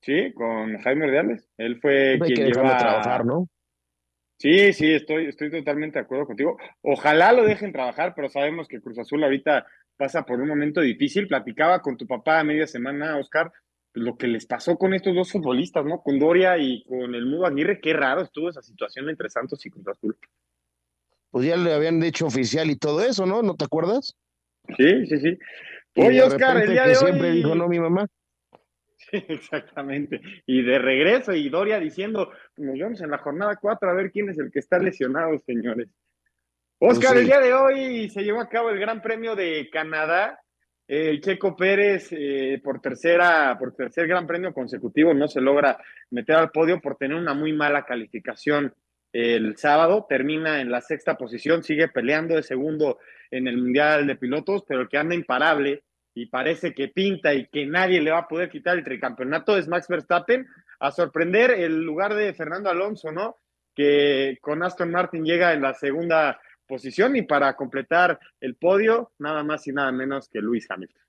Sí, 0.00 0.32
con 0.32 0.78
Jaime 0.78 1.06
Ordeales. 1.06 1.50
Él 1.58 1.78
fue 1.80 2.18
quien 2.24 2.34
que 2.34 2.44
lleva... 2.46 2.78
trabajar, 2.78 3.26
¿no? 3.26 3.48
Sí, 4.40 4.72
sí, 4.72 4.94
estoy, 4.94 5.26
estoy 5.26 5.50
totalmente 5.50 5.98
de 5.98 6.04
acuerdo 6.04 6.24
contigo. 6.24 6.56
Ojalá 6.80 7.30
lo 7.30 7.44
dejen 7.44 7.72
trabajar, 7.72 8.14
pero 8.16 8.30
sabemos 8.30 8.68
que 8.68 8.80
Cruz 8.80 8.98
Azul 8.98 9.22
ahorita 9.22 9.66
pasa 9.98 10.24
por 10.24 10.40
un 10.40 10.48
momento 10.48 10.80
difícil. 10.80 11.28
Platicaba 11.28 11.82
con 11.82 11.98
tu 11.98 12.06
papá 12.06 12.40
a 12.40 12.44
media 12.44 12.66
semana, 12.66 13.18
Oscar, 13.18 13.52
lo 13.92 14.16
que 14.16 14.28
les 14.28 14.46
pasó 14.46 14.78
con 14.78 14.94
estos 14.94 15.14
dos 15.14 15.30
futbolistas, 15.30 15.84
¿no? 15.84 16.00
Con 16.00 16.18
Doria 16.18 16.56
y 16.56 16.82
con 16.84 17.14
el 17.14 17.26
Mudo 17.26 17.44
Aguirre. 17.44 17.82
Qué 17.82 17.92
raro 17.92 18.22
estuvo 18.22 18.48
esa 18.48 18.62
situación 18.62 19.10
entre 19.10 19.28
Santos 19.28 19.64
y 19.66 19.70
Cruz 19.70 19.86
Azul. 19.88 20.16
Pues 21.30 21.46
ya 21.46 21.58
le 21.58 21.74
habían 21.74 22.02
hecho 22.02 22.26
oficial 22.26 22.70
y 22.70 22.76
todo 22.76 23.04
eso, 23.04 23.26
¿no? 23.26 23.42
¿No 23.42 23.56
te 23.56 23.66
acuerdas? 23.66 24.16
Sí, 24.74 25.06
sí, 25.06 25.18
sí. 25.18 25.38
Oye, 25.96 26.22
Oscar, 26.22 26.62
el 26.62 26.70
día 26.70 26.86
de 26.86 26.96
hoy. 26.96 27.04
Siempre 27.04 27.32
dijo, 27.32 27.54
no, 27.54 27.68
mi 27.68 27.78
mamá. 27.78 28.06
exactamente. 29.12 30.20
Y 30.46 30.62
de 30.62 30.78
regreso, 30.78 31.32
y 31.32 31.48
Doria 31.48 31.78
diciendo, 31.80 32.30
nos 32.60 32.78
vemos 32.78 33.00
en 33.00 33.10
la 33.10 33.18
jornada 33.18 33.56
4 33.56 33.90
a 33.90 33.94
ver 33.94 34.10
quién 34.10 34.28
es 34.28 34.38
el 34.38 34.50
que 34.50 34.60
está 34.60 34.78
lesionado, 34.78 35.38
señores. 35.38 35.88
Oscar, 36.78 37.16
el 37.16 37.26
día 37.26 37.40
de 37.40 37.52
hoy 37.52 38.08
se 38.10 38.22
llevó 38.22 38.40
a 38.40 38.48
cabo 38.48 38.70
el 38.70 38.78
Gran 38.78 39.02
Premio 39.02 39.34
de 39.36 39.68
Canadá. 39.70 40.40
El 40.86 41.20
Checo 41.20 41.54
Pérez, 41.54 42.08
eh, 42.10 42.60
por 42.64 42.80
tercera, 42.80 43.56
por 43.58 43.74
tercer 43.74 44.08
Gran 44.08 44.26
Premio 44.26 44.52
consecutivo, 44.52 45.14
no 45.14 45.28
se 45.28 45.40
logra 45.40 45.78
meter 46.10 46.34
al 46.34 46.50
podio 46.50 46.80
por 46.80 46.96
tener 46.96 47.16
una 47.16 47.32
muy 47.32 47.52
mala 47.52 47.84
calificación 47.84 48.74
el 49.12 49.56
sábado. 49.56 50.06
Termina 50.08 50.60
en 50.60 50.70
la 50.70 50.80
sexta 50.80 51.16
posición, 51.16 51.62
sigue 51.62 51.88
peleando 51.88 52.34
de 52.34 52.42
segundo 52.42 52.98
en 53.30 53.46
el 53.46 53.58
Mundial 53.58 54.06
de 54.06 54.16
Pilotos, 54.16 54.64
pero 54.66 54.80
el 54.80 54.88
que 54.88 54.98
anda 54.98 55.14
imparable 55.14 55.84
y 56.14 56.26
parece 56.26 56.74
que 56.74 56.88
pinta 56.88 57.34
y 57.34 57.46
que 57.46 57.66
nadie 57.66 58.00
le 58.00 58.10
va 58.10 58.18
a 58.18 58.28
poder 58.28 58.50
quitar 58.50 58.76
el 58.76 58.84
tricampeonato 58.84 59.56
es 59.56 59.68
Max 59.68 59.86
Verstappen, 59.88 60.46
a 60.80 60.90
sorprender 60.90 61.52
el 61.52 61.82
lugar 61.82 62.14
de 62.14 62.34
Fernando 62.34 62.70
Alonso, 62.70 63.12
¿no? 63.12 63.36
Que 63.74 64.38
con 64.40 64.62
Aston 64.62 64.90
Martin 64.90 65.24
llega 65.24 65.52
en 65.52 65.62
la 65.62 65.74
segunda 65.74 66.40
posición 66.66 67.16
y 67.16 67.22
para 67.22 67.54
completar 67.54 68.18
el 68.40 68.56
podio, 68.56 69.12
nada 69.18 69.44
más 69.44 69.66
y 69.66 69.72
nada 69.72 69.92
menos 69.92 70.28
que 70.28 70.40
Luis 70.40 70.66
Hamilton. 70.70 71.02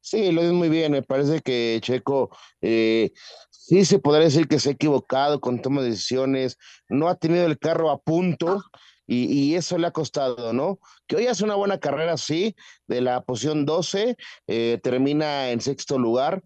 Sí, 0.00 0.32
lo 0.32 0.42
es 0.42 0.52
muy 0.52 0.68
bien. 0.68 0.92
Me 0.92 1.02
parece 1.02 1.40
que 1.40 1.78
Checo 1.82 2.30
eh, 2.60 3.12
sí 3.50 3.84
se 3.84 3.98
podría 3.98 4.26
decir 4.26 4.46
que 4.46 4.60
se 4.60 4.70
ha 4.70 4.72
equivocado 4.72 5.40
con 5.40 5.60
toma 5.60 5.82
de 5.82 5.90
decisiones, 5.90 6.56
no 6.88 7.08
ha 7.08 7.16
tenido 7.16 7.46
el 7.46 7.58
carro 7.58 7.90
a 7.90 7.98
punto 7.98 8.62
y, 9.10 9.54
eso 9.54 9.78
le 9.78 9.86
ha 9.86 9.90
costado, 9.90 10.52
¿no? 10.52 10.78
Que 11.06 11.16
hoy 11.16 11.26
hace 11.28 11.42
una 11.42 11.54
buena 11.54 11.78
carrera, 11.78 12.18
sí, 12.18 12.54
de 12.86 13.00
la 13.00 13.22
posición 13.22 13.64
12, 13.64 14.16
eh, 14.46 14.78
termina 14.82 15.50
en 15.50 15.62
sexto 15.62 15.98
lugar 15.98 16.42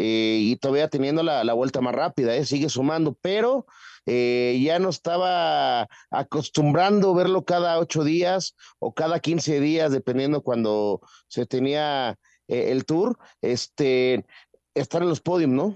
eh, 0.00 0.38
y 0.40 0.54
todavía 0.54 0.86
teniendo 0.86 1.24
la, 1.24 1.52
vuelta 1.54 1.80
más 1.80 1.92
rápida, 1.92 2.36
¿eh? 2.36 2.44
sigue 2.44 2.68
sumando, 2.68 3.18
pero 3.20 3.66
eh, 4.06 4.56
ya 4.62 4.78
no 4.78 4.90
estaba 4.90 5.88
acostumbrando 6.12 7.14
verlo 7.14 7.44
cada 7.44 7.80
ocho 7.80 8.04
días 8.04 8.54
o 8.78 8.94
cada 8.94 9.18
quince 9.18 9.58
días, 9.58 9.90
dependiendo 9.90 10.42
cuando 10.42 11.00
se 11.26 11.46
tenía 11.46 12.16
el 12.46 12.84
tour, 12.84 13.18
este, 13.42 14.24
estar 14.72 15.02
en 15.02 15.08
los 15.08 15.20
podios, 15.20 15.50
¿no? 15.50 15.74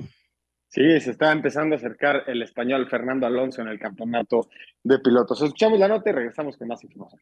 Sí, 0.69 1.01
se 1.01 1.11
está 1.11 1.33
empezando 1.33 1.75
a 1.75 1.79
acercar 1.79 2.23
el 2.29 2.43
español 2.43 2.89
Fernando 2.89 3.27
Alonso 3.27 3.61
en 3.61 3.69
el 3.69 3.81
campeonato 3.81 4.49
de 4.85 5.01
pilotos. 5.01 5.43
Escuchamos 5.43 5.81
la 5.81 5.89
nota 5.89 6.11
y 6.11 6.13
regresamos 6.13 6.57
con 6.57 6.69
más 6.69 6.85
información. 6.85 7.21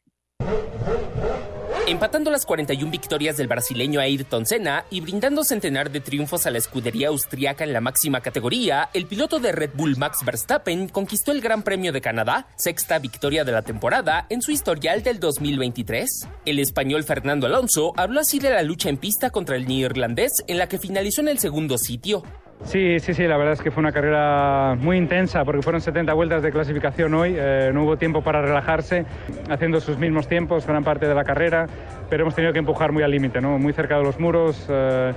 Empatando 1.91 2.31
las 2.31 2.47
41 2.47 2.89
victorias 2.89 3.37
del 3.37 3.49
brasileño 3.49 3.99
Ayrton 3.99 4.47
Senna 4.47 4.85
y 4.91 5.01
brindando 5.01 5.43
centenar 5.43 5.91
de 5.91 5.99
triunfos 5.99 6.47
a 6.47 6.53
la 6.53 6.59
escudería 6.59 7.09
austriaca 7.09 7.65
en 7.65 7.73
la 7.73 7.81
máxima 7.81 8.21
categoría, 8.21 8.91
el 8.95 9.07
piloto 9.07 9.41
de 9.41 9.51
Red 9.51 9.71
Bull 9.75 9.97
Max 9.97 10.25
Verstappen 10.25 10.87
conquistó 10.87 11.33
el 11.33 11.41
Gran 11.41 11.65
Premio 11.65 11.91
de 11.91 12.01
Canadá, 12.01 12.47
sexta 12.55 13.01
victoria 13.01 13.43
de 13.43 13.51
la 13.51 13.63
temporada 13.63 14.27
en 14.29 14.41
su 14.41 14.53
historial 14.53 15.03
del 15.03 15.19
2023. 15.19 16.29
El 16.47 16.61
español 16.61 17.03
Fernando 17.03 17.49
Alonso 17.49 17.93
habló 17.97 18.21
así 18.21 18.39
de 18.39 18.51
la 18.51 18.63
lucha 18.63 18.89
en 18.89 18.97
pista 18.97 19.31
contra 19.31 19.57
el 19.57 19.67
neerlandés 19.67 20.45
en 20.47 20.59
la 20.59 20.69
que 20.69 20.79
finalizó 20.79 21.23
en 21.23 21.29
el 21.29 21.41
segundo 21.41 21.77
sitio. 21.77 22.23
Sí, 22.65 23.01
sí, 23.01 23.15
sí, 23.15 23.27
la 23.27 23.37
verdad 23.37 23.55
es 23.55 23.63
que 23.63 23.71
fue 23.71 23.81
una 23.81 23.91
carrera 23.91 24.77
muy 24.79 24.97
intensa 24.97 25.45
porque 25.45 25.63
fueron 25.63 25.81
70 25.81 26.13
vueltas 26.13 26.43
de 26.43 26.53
clasificación 26.53 27.15
hoy, 27.15 27.35
eh, 27.37 27.71
no 27.73 27.85
hubo 27.85 27.97
tiempo 27.97 28.23
para 28.23 28.43
relajarse, 28.43 29.07
haciendo 29.49 29.81
sus 29.81 29.99
mismos 29.99 30.29
tiempos 30.29 30.67
gran 30.67 30.85
parte 30.85 31.09
de 31.09 31.15
la 31.15 31.25
carrera, 31.25 31.67
pero 32.09 32.23
hemos 32.23 32.35
tenido 32.35 32.53
que 32.53 32.59
empujar 32.59 32.93
muy 32.93 33.03
al 33.03 33.11
límite, 33.11 33.41
¿no? 33.41 33.59
muy 33.59 33.73
cerca 33.73 33.97
de 33.97 34.05
los 34.05 34.21
muros. 34.21 34.67
Eh, 34.69 35.13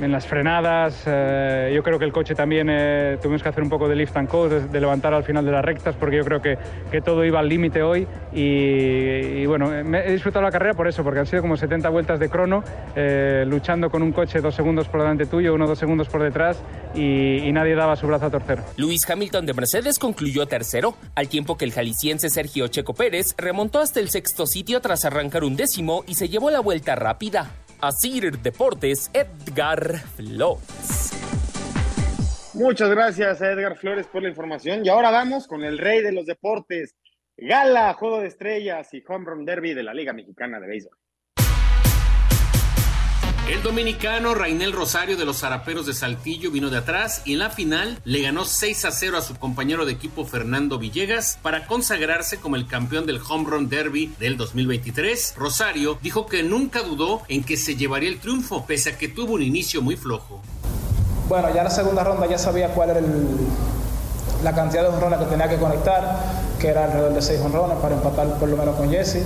en 0.00 0.12
las 0.12 0.26
frenadas. 0.26 1.04
Eh, 1.06 1.72
yo 1.74 1.82
creo 1.82 1.98
que 1.98 2.04
el 2.04 2.12
coche 2.12 2.34
también 2.34 2.68
eh, 2.70 3.18
tuvimos 3.20 3.42
que 3.42 3.48
hacer 3.48 3.62
un 3.62 3.68
poco 3.68 3.88
de 3.88 3.96
lift 3.96 4.16
and 4.16 4.28
coast, 4.28 4.52
de, 4.52 4.80
levantar 4.80 5.14
al 5.14 5.24
final 5.24 5.44
de 5.44 5.52
las 5.52 5.64
rectas, 5.64 5.94
porque 5.96 6.16
yo 6.16 6.24
creo 6.24 6.40
que, 6.40 6.58
que 6.90 7.00
todo 7.00 7.24
iba 7.24 7.40
al 7.40 7.48
límite 7.48 7.82
hoy. 7.82 8.06
Y, 8.32 9.46
bueno, 9.46 9.72
he 9.72 10.12
disfrutado 10.12 10.44
la 10.44 10.50
carrera 10.50 10.74
por 10.74 10.88
eso, 10.88 11.02
porque 11.02 11.20
han 11.20 11.26
sido 11.26 11.42
como 11.42 11.56
70 11.56 11.88
vueltas 11.88 12.18
de 12.18 12.28
crono, 12.28 12.64
eh, 12.96 13.44
luchando 13.46 13.90
con 13.90 14.02
un 14.02 14.12
coche 14.12 14.40
dos 14.40 14.54
segundos 14.54 14.88
por 14.88 15.00
delante 15.00 15.26
tuyo, 15.26 15.54
uno 15.54 15.66
dos 15.66 15.78
segundos 15.78 16.08
por 16.08 16.22
detrás, 16.22 16.62
y, 16.94 17.50
nadie 17.52 17.74
daba 17.74 17.96
su 17.96 18.06
brazo 18.06 18.26
a 18.26 18.30
torcer. 18.30 18.60
Luis 18.78 19.08
Hamilton 19.08 19.44
de 19.44 19.52
Mercedes 19.52 19.98
concluyó 19.98 20.46
tercero, 20.46 20.94
al 21.14 21.28
tiempo 21.28 21.58
que 21.58 21.66
el 21.66 21.72
jalisciense 21.72 22.30
Sergio 22.30 22.68
Checo 22.68 22.94
Pérez 22.94 23.34
remontó 23.36 23.80
hasta 23.80 24.00
el 24.00 24.08
sexto 24.08 24.46
sitio 24.46 24.80
tras 24.80 25.04
arrancar 25.04 25.44
un 25.44 25.54
décimo 25.54 26.02
y 26.06 26.14
se 26.14 26.30
llevó 26.30 26.50
la 26.50 26.60
vuelta 26.60 26.94
rápida. 26.94 27.50
Asir 27.82 28.38
Deportes, 28.38 29.10
Edgar 29.12 29.98
Flores. 30.14 31.10
Muchas 32.54 32.88
gracias 32.90 33.42
a 33.42 33.50
Edgar 33.50 33.76
Flores 33.76 34.06
por 34.06 34.22
la 34.22 34.28
información. 34.28 34.86
Y 34.86 34.88
ahora 34.88 35.10
vamos 35.10 35.48
con 35.48 35.64
el 35.64 35.78
rey 35.78 36.00
de 36.00 36.12
los 36.12 36.26
deportes. 36.26 36.94
Gala, 37.36 37.92
Juego 37.94 38.20
de 38.20 38.28
Estrellas 38.28 38.94
y 38.94 39.02
Home 39.08 39.24
Run 39.24 39.44
Derby 39.44 39.74
de 39.74 39.82
la 39.82 39.94
Liga 39.94 40.12
Mexicana 40.12 40.60
de 40.60 40.68
Béisbol. 40.68 40.96
El 43.52 43.62
dominicano 43.62 44.34
Rainel 44.34 44.72
Rosario 44.72 45.18
de 45.18 45.26
los 45.26 45.40
Zaraperos 45.40 45.84
de 45.84 45.92
Saltillo 45.92 46.50
vino 46.50 46.70
de 46.70 46.78
atrás 46.78 47.20
y 47.26 47.34
en 47.34 47.40
la 47.40 47.50
final 47.50 48.00
le 48.02 48.22
ganó 48.22 48.46
6 48.46 48.86
a 48.86 48.90
0 48.90 49.18
a 49.18 49.20
su 49.20 49.36
compañero 49.36 49.84
de 49.84 49.92
equipo 49.92 50.24
Fernando 50.24 50.78
Villegas 50.78 51.38
para 51.42 51.66
consagrarse 51.66 52.40
como 52.40 52.56
el 52.56 52.66
campeón 52.66 53.04
del 53.04 53.20
Home 53.20 53.50
Run 53.50 53.68
Derby 53.68 54.14
del 54.18 54.38
2023. 54.38 55.34
Rosario 55.36 55.98
dijo 56.00 56.24
que 56.24 56.42
nunca 56.42 56.80
dudó 56.80 57.20
en 57.28 57.44
que 57.44 57.58
se 57.58 57.76
llevaría 57.76 58.08
el 58.08 58.20
triunfo, 58.20 58.64
pese 58.64 58.88
a 58.88 58.96
que 58.96 59.08
tuvo 59.08 59.34
un 59.34 59.42
inicio 59.42 59.82
muy 59.82 59.96
flojo. 59.96 60.40
Bueno, 61.28 61.48
ya 61.52 61.58
en 61.58 61.64
la 61.64 61.70
segunda 61.70 62.04
ronda 62.04 62.26
ya 62.26 62.38
sabía 62.38 62.68
cuál 62.68 62.88
era 62.88 63.02
la 64.42 64.54
cantidad 64.54 64.80
de 64.84 64.88
honrones 64.88 65.18
que 65.18 65.26
tenía 65.26 65.50
que 65.50 65.58
conectar, 65.58 66.56
que 66.58 66.68
era 66.68 66.86
alrededor 66.86 67.12
de 67.12 67.20
6 67.20 67.40
honrones 67.42 67.76
para 67.82 67.96
empatar 67.96 68.38
por 68.38 68.48
lo 68.48 68.56
menos 68.56 68.76
con 68.76 68.88
Jesse. 68.88 69.22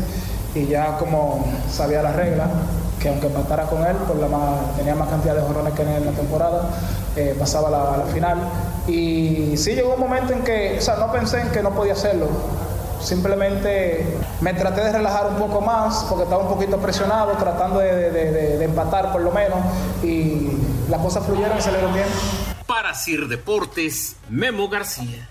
Y 0.56 0.66
ya 0.66 0.96
como 0.96 1.44
sabía 1.70 2.02
la 2.02 2.12
regla, 2.12 2.48
que 3.00 3.08
aunque 3.08 3.26
empatara 3.26 3.64
con 3.64 3.84
él, 3.84 3.96
tenía 4.76 4.94
más 4.94 5.08
cantidad 5.08 5.34
de 5.34 5.42
jorrones 5.42 5.74
que 5.74 5.82
en 5.82 6.06
la 6.06 6.12
temporada, 6.12 6.70
eh, 7.14 7.36
pasaba 7.38 7.68
a 7.68 7.98
la, 7.98 8.04
final. 8.06 8.38
Y 8.88 9.56
sí 9.56 9.74
llegó 9.74 9.94
un 9.94 10.00
momento 10.00 10.32
en 10.32 10.42
que, 10.42 10.76
o 10.78 10.80
sea, 10.80 10.96
no 10.96 11.12
pensé 11.12 11.42
en 11.42 11.50
que 11.50 11.62
no 11.62 11.72
podía 11.72 11.92
hacerlo. 11.92 12.28
Simplemente 13.00 14.06
me 14.40 14.54
traté 14.54 14.80
de 14.80 14.92
relajar 14.92 15.26
un 15.26 15.36
poco 15.36 15.60
más 15.60 16.06
porque 16.08 16.24
estaba 16.24 16.42
un 16.42 16.48
poquito 16.48 16.78
presionado, 16.78 17.32
tratando 17.32 17.80
de, 17.80 18.10
de 18.10 18.64
empatar 18.64 19.12
por 19.12 19.20
lo 19.20 19.30
menos. 19.30 19.58
Y 20.02 20.48
las 20.88 21.00
cosas 21.00 21.24
fluyeron 21.26 21.58
y 21.58 21.60
salieron 21.60 21.92
bien. 21.92 22.06
Para 22.66 22.94
Sir 22.94 23.28
Deportes, 23.28 24.16
Memo 24.30 24.68
García. 24.68 25.28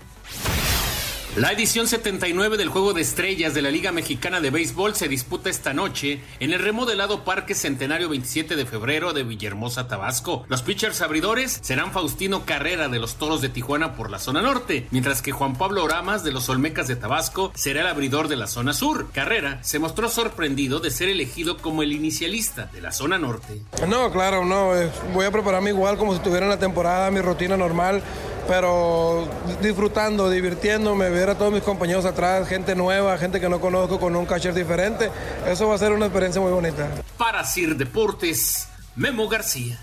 La 1.36 1.52
edición 1.52 1.86
79 1.86 2.56
del 2.56 2.70
Juego 2.70 2.94
de 2.94 3.02
Estrellas 3.02 3.52
de 3.52 3.60
la 3.60 3.70
Liga 3.70 3.92
Mexicana 3.92 4.40
de 4.40 4.48
Béisbol 4.48 4.94
se 4.94 5.06
disputa 5.06 5.50
esta 5.50 5.74
noche 5.74 6.22
en 6.40 6.54
el 6.54 6.60
remodelado 6.60 7.24
Parque 7.24 7.54
Centenario 7.54 8.08
27 8.08 8.56
de 8.56 8.64
febrero 8.64 9.12
de 9.12 9.22
Villahermosa, 9.22 9.86
Tabasco. 9.86 10.46
Los 10.48 10.62
pitchers 10.62 11.02
abridores 11.02 11.58
serán 11.60 11.92
Faustino 11.92 12.46
Carrera 12.46 12.88
de 12.88 12.98
los 12.98 13.16
Toros 13.16 13.42
de 13.42 13.50
Tijuana 13.50 13.96
por 13.96 14.10
la 14.10 14.18
zona 14.18 14.40
norte, 14.40 14.86
mientras 14.90 15.20
que 15.20 15.32
Juan 15.32 15.58
Pablo 15.58 15.84
Oramas 15.84 16.24
de 16.24 16.32
los 16.32 16.48
Olmecas 16.48 16.88
de 16.88 16.96
Tabasco 16.96 17.52
será 17.54 17.82
el 17.82 17.88
abridor 17.88 18.28
de 18.28 18.36
la 18.36 18.46
zona 18.46 18.72
sur. 18.72 19.12
Carrera 19.12 19.62
se 19.62 19.78
mostró 19.78 20.08
sorprendido 20.08 20.80
de 20.80 20.90
ser 20.90 21.10
elegido 21.10 21.58
como 21.58 21.82
el 21.82 21.92
inicialista 21.92 22.70
de 22.72 22.80
la 22.80 22.92
zona 22.92 23.18
norte. 23.18 23.60
No, 23.86 24.10
claro, 24.10 24.46
no. 24.46 24.74
Eh, 24.74 24.90
voy 25.12 25.26
a 25.26 25.30
prepararme 25.30 25.68
igual 25.68 25.98
como 25.98 26.12
si 26.12 26.16
estuviera 26.16 26.46
en 26.46 26.50
la 26.50 26.58
temporada, 26.58 27.10
mi 27.10 27.20
rutina 27.20 27.58
normal 27.58 28.02
pero 28.48 29.28
disfrutando, 29.60 30.30
divirtiéndome, 30.30 31.10
ver 31.10 31.30
a 31.30 31.34
todos 31.36 31.52
mis 31.52 31.62
compañeros 31.62 32.04
atrás, 32.04 32.48
gente 32.48 32.74
nueva, 32.74 33.18
gente 33.18 33.40
que 33.40 33.48
no 33.48 33.60
conozco 33.60 33.98
con 33.98 34.16
un 34.16 34.26
catcher 34.26 34.54
diferente, 34.54 35.10
eso 35.46 35.68
va 35.68 35.74
a 35.74 35.78
ser 35.78 35.92
una 35.92 36.06
experiencia 36.06 36.40
muy 36.40 36.52
bonita. 36.52 36.88
Para 37.18 37.44
Sir 37.44 37.76
Deportes, 37.76 38.68
Memo 38.94 39.28
García. 39.28 39.78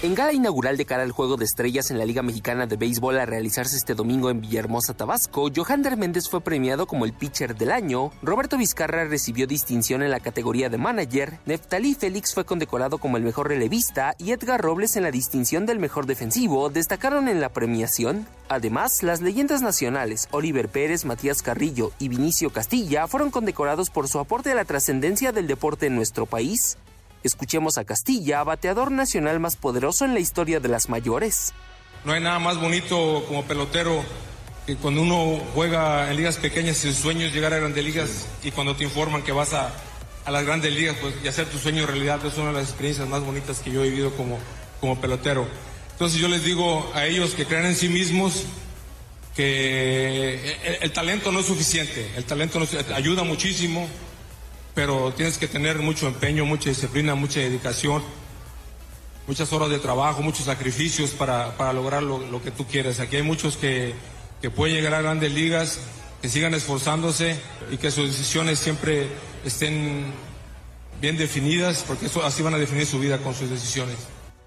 En 0.00 0.14
gala 0.14 0.32
inaugural 0.32 0.76
de 0.76 0.84
cara 0.86 1.02
al 1.02 1.10
Juego 1.10 1.36
de 1.36 1.44
Estrellas 1.44 1.90
en 1.90 1.98
la 1.98 2.04
Liga 2.04 2.22
Mexicana 2.22 2.68
de 2.68 2.76
Béisbol 2.76 3.18
a 3.18 3.26
realizarse 3.26 3.76
este 3.76 3.96
domingo 3.96 4.30
en 4.30 4.40
Villahermosa, 4.40 4.94
Tabasco, 4.94 5.48
Johander 5.52 5.96
Méndez 5.96 6.28
fue 6.28 6.40
premiado 6.40 6.86
como 6.86 7.04
el 7.04 7.12
pitcher 7.12 7.56
del 7.56 7.72
año, 7.72 8.12
Roberto 8.22 8.56
Vizcarra 8.56 9.06
recibió 9.06 9.48
distinción 9.48 10.04
en 10.04 10.12
la 10.12 10.20
categoría 10.20 10.68
de 10.68 10.78
manager, 10.78 11.40
Neftalí 11.46 11.96
Félix 11.96 12.32
fue 12.32 12.44
condecorado 12.44 12.98
como 12.98 13.16
el 13.16 13.24
mejor 13.24 13.48
relevista 13.48 14.14
y 14.18 14.30
Edgar 14.30 14.60
Robles 14.60 14.94
en 14.94 15.02
la 15.02 15.10
distinción 15.10 15.66
del 15.66 15.80
mejor 15.80 16.06
defensivo 16.06 16.70
destacaron 16.70 17.26
en 17.26 17.40
la 17.40 17.48
premiación. 17.48 18.24
Además, 18.48 19.02
las 19.02 19.20
leyendas 19.20 19.62
nacionales 19.62 20.28
Oliver 20.30 20.68
Pérez, 20.68 21.06
Matías 21.06 21.42
Carrillo 21.42 21.90
y 21.98 22.06
Vinicio 22.06 22.50
Castilla 22.50 23.08
fueron 23.08 23.32
condecorados 23.32 23.90
por 23.90 24.06
su 24.06 24.20
aporte 24.20 24.52
a 24.52 24.54
la 24.54 24.64
trascendencia 24.64 25.32
del 25.32 25.48
deporte 25.48 25.86
en 25.86 25.96
nuestro 25.96 26.24
país. 26.24 26.78
Escuchemos 27.24 27.78
a 27.78 27.84
Castilla, 27.84 28.42
bateador 28.44 28.92
nacional 28.92 29.40
más 29.40 29.56
poderoso 29.56 30.04
en 30.04 30.14
la 30.14 30.20
historia 30.20 30.60
de 30.60 30.68
las 30.68 30.88
mayores. 30.88 31.52
No 32.04 32.12
hay 32.12 32.22
nada 32.22 32.38
más 32.38 32.60
bonito 32.60 33.24
como 33.26 33.44
pelotero 33.44 34.04
que 34.66 34.76
cuando 34.76 35.02
uno 35.02 35.42
juega 35.54 36.10
en 36.10 36.16
ligas 36.16 36.36
pequeñas 36.36 36.84
y 36.84 36.92
su 36.92 37.02
sueño 37.02 37.26
es 37.26 37.32
llegar 37.32 37.52
a 37.54 37.58
grandes 37.58 37.84
ligas 37.84 38.26
y 38.44 38.50
cuando 38.50 38.76
te 38.76 38.84
informan 38.84 39.22
que 39.22 39.32
vas 39.32 39.52
a, 39.54 39.72
las 40.30 40.44
grandes 40.44 40.74
ligas 40.74 40.96
pues, 41.00 41.14
y 41.24 41.28
hacer 41.28 41.46
tu 41.46 41.58
sueño 41.58 41.86
realidad 41.86 42.24
es 42.26 42.36
una 42.36 42.48
de 42.48 42.52
las 42.52 42.64
experiencias 42.64 43.08
más 43.08 43.22
bonitas 43.22 43.60
que 43.60 43.70
yo 43.70 43.82
he 43.82 43.88
vivido 43.88 44.14
como, 44.14 44.38
como 44.80 45.00
pelotero. 45.00 45.48
Entonces 45.92 46.20
yo 46.20 46.28
les 46.28 46.44
digo 46.44 46.92
a 46.94 47.06
ellos 47.06 47.30
que 47.34 47.46
crean 47.46 47.64
en 47.64 47.74
sí 47.74 47.88
mismos, 47.88 48.44
que 49.34 50.78
el, 50.80 50.92
talento 50.92 51.32
no 51.32 51.40
es 51.40 51.46
suficiente, 51.46 52.10
el 52.16 52.24
talento 52.24 52.60
ayuda 52.94 53.22
muchísimo, 53.22 53.88
pero 54.78 55.12
tienes 55.12 55.38
que 55.38 55.48
tener 55.48 55.80
mucho 55.80 56.06
empeño, 56.06 56.44
mucha 56.44 56.68
disciplina, 56.68 57.16
mucha 57.16 57.40
dedicación, 57.40 58.00
muchas 59.26 59.52
horas 59.52 59.70
de 59.70 59.80
trabajo, 59.80 60.22
muchos 60.22 60.44
sacrificios 60.44 61.10
para, 61.10 61.72
lograr 61.72 62.00
lo, 62.04 62.40
que 62.40 62.52
tú 62.52 62.64
quieres. 62.64 63.00
Aquí 63.00 63.16
hay 63.16 63.22
muchos 63.22 63.56
que, 63.56 63.92
que 64.40 64.50
pueden 64.50 64.76
llegar 64.76 64.94
a 64.94 65.02
grandes 65.02 65.32
ligas, 65.32 65.80
que 66.22 66.28
sigan 66.28 66.54
esforzándose 66.54 67.40
y 67.72 67.78
que 67.78 67.90
sus 67.90 68.06
decisiones 68.06 68.60
siempre 68.60 69.08
estén 69.44 70.12
bien 71.00 71.16
definidas, 71.16 71.84
porque 71.84 72.06
eso, 72.06 72.24
así 72.24 72.44
van 72.44 72.54
a 72.54 72.58
definir 72.58 72.86
su 72.86 73.00
vida 73.00 73.18
con 73.18 73.34
sus 73.34 73.50
decisiones. 73.50 73.96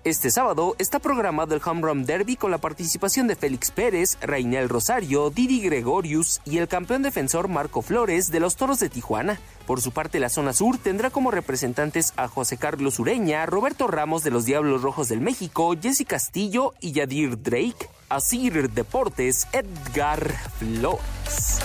Este 0.04 0.32
sábado 0.32 0.76
está 0.80 0.98
programado 0.98 1.54
el 1.54 1.62
Home 1.64 1.84
Run 1.84 2.08
Derby 2.08 2.36
con 2.36 2.50
la 2.50 2.58
participación 2.58 3.28
de 3.28 3.36
Félix 3.36 3.70
Pérez, 3.70 4.18
Reinel 4.20 4.68
Rosario, 4.68 5.30
Didi 5.30 5.62
Gregorius 5.62 6.42
y 6.44 6.58
el 6.58 6.68
campeón 6.68 7.04
defensor 7.04 7.50
Marco 7.50 7.84
Flores 7.84 8.32
de 8.32 8.40
los 8.40 8.56
Toros 8.56 8.80
de 8.80 8.90
Tijuana. 8.90 9.40
Por 9.68 9.80
su 9.80 9.92
parte, 9.92 10.20
la 10.20 10.30
zona 10.30 10.54
sur 10.54 10.80
tendrá 10.80 11.12
como 11.12 11.30
representantes 11.30 12.14
a 12.18 12.28
José 12.28 12.58
Carlos 12.58 12.98
Ureña, 12.98 13.46
Roberto 13.46 13.86
Ramos 13.86 14.24
de 14.24 14.32
los 14.32 14.46
Diablos 14.46 14.82
Rojos 14.82 15.08
del 15.08 15.22
México, 15.22 15.76
Jesse 15.80 16.06
Castillo 16.08 16.74
y 16.80 16.94
Yadir 16.94 17.40
Drake. 17.40 17.88
Asir 18.10 18.72
Deportes, 18.72 19.48
Edgar 19.54 20.28
Flores. 20.58 21.62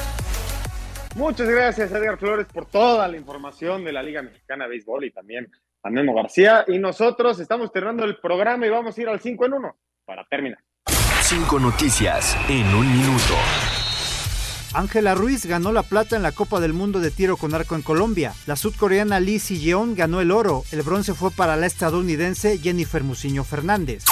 Muchas 1.16 1.48
gracias, 1.48 1.90
Edgar 1.90 2.18
Flores, 2.18 2.46
por 2.52 2.66
toda 2.66 3.08
la 3.08 3.16
información 3.16 3.82
de 3.82 3.92
la 3.92 4.02
Liga 4.02 4.20
Mexicana 4.20 4.64
de 4.64 4.70
Béisbol 4.70 5.06
y 5.06 5.10
también 5.10 5.50
a 5.86 5.90
Memo 5.90 6.14
García. 6.14 6.64
Y 6.66 6.78
nosotros 6.78 7.38
estamos 7.38 7.72
terminando 7.72 8.04
el 8.04 8.16
programa 8.16 8.66
y 8.66 8.70
vamos 8.70 8.96
a 8.96 9.00
ir 9.00 9.08
al 9.08 9.20
5 9.20 9.46
en 9.46 9.52
1 9.54 9.76
para 10.04 10.24
terminar. 10.24 10.58
Cinco 11.22 11.58
noticias 11.58 12.36
en 12.48 12.66
un 12.74 12.90
minuto. 12.92 13.34
Ángela 14.74 15.14
Ruiz 15.14 15.46
ganó 15.46 15.72
la 15.72 15.82
plata 15.82 16.16
en 16.16 16.22
la 16.22 16.32
Copa 16.32 16.60
del 16.60 16.72
Mundo 16.72 17.00
de 17.00 17.10
tiro 17.10 17.36
con 17.36 17.54
arco 17.54 17.74
en 17.74 17.82
Colombia. 17.82 18.34
La 18.46 18.56
sudcoreana 18.56 19.20
Lee 19.20 19.38
Si-yeon 19.38 19.94
ganó 19.94 20.20
el 20.20 20.30
oro. 20.30 20.64
El 20.70 20.82
bronce 20.82 21.14
fue 21.14 21.30
para 21.30 21.56
la 21.56 21.66
estadounidense 21.66 22.58
Jennifer 22.58 23.02
Muciño 23.02 23.42
Fernández. 23.42 24.04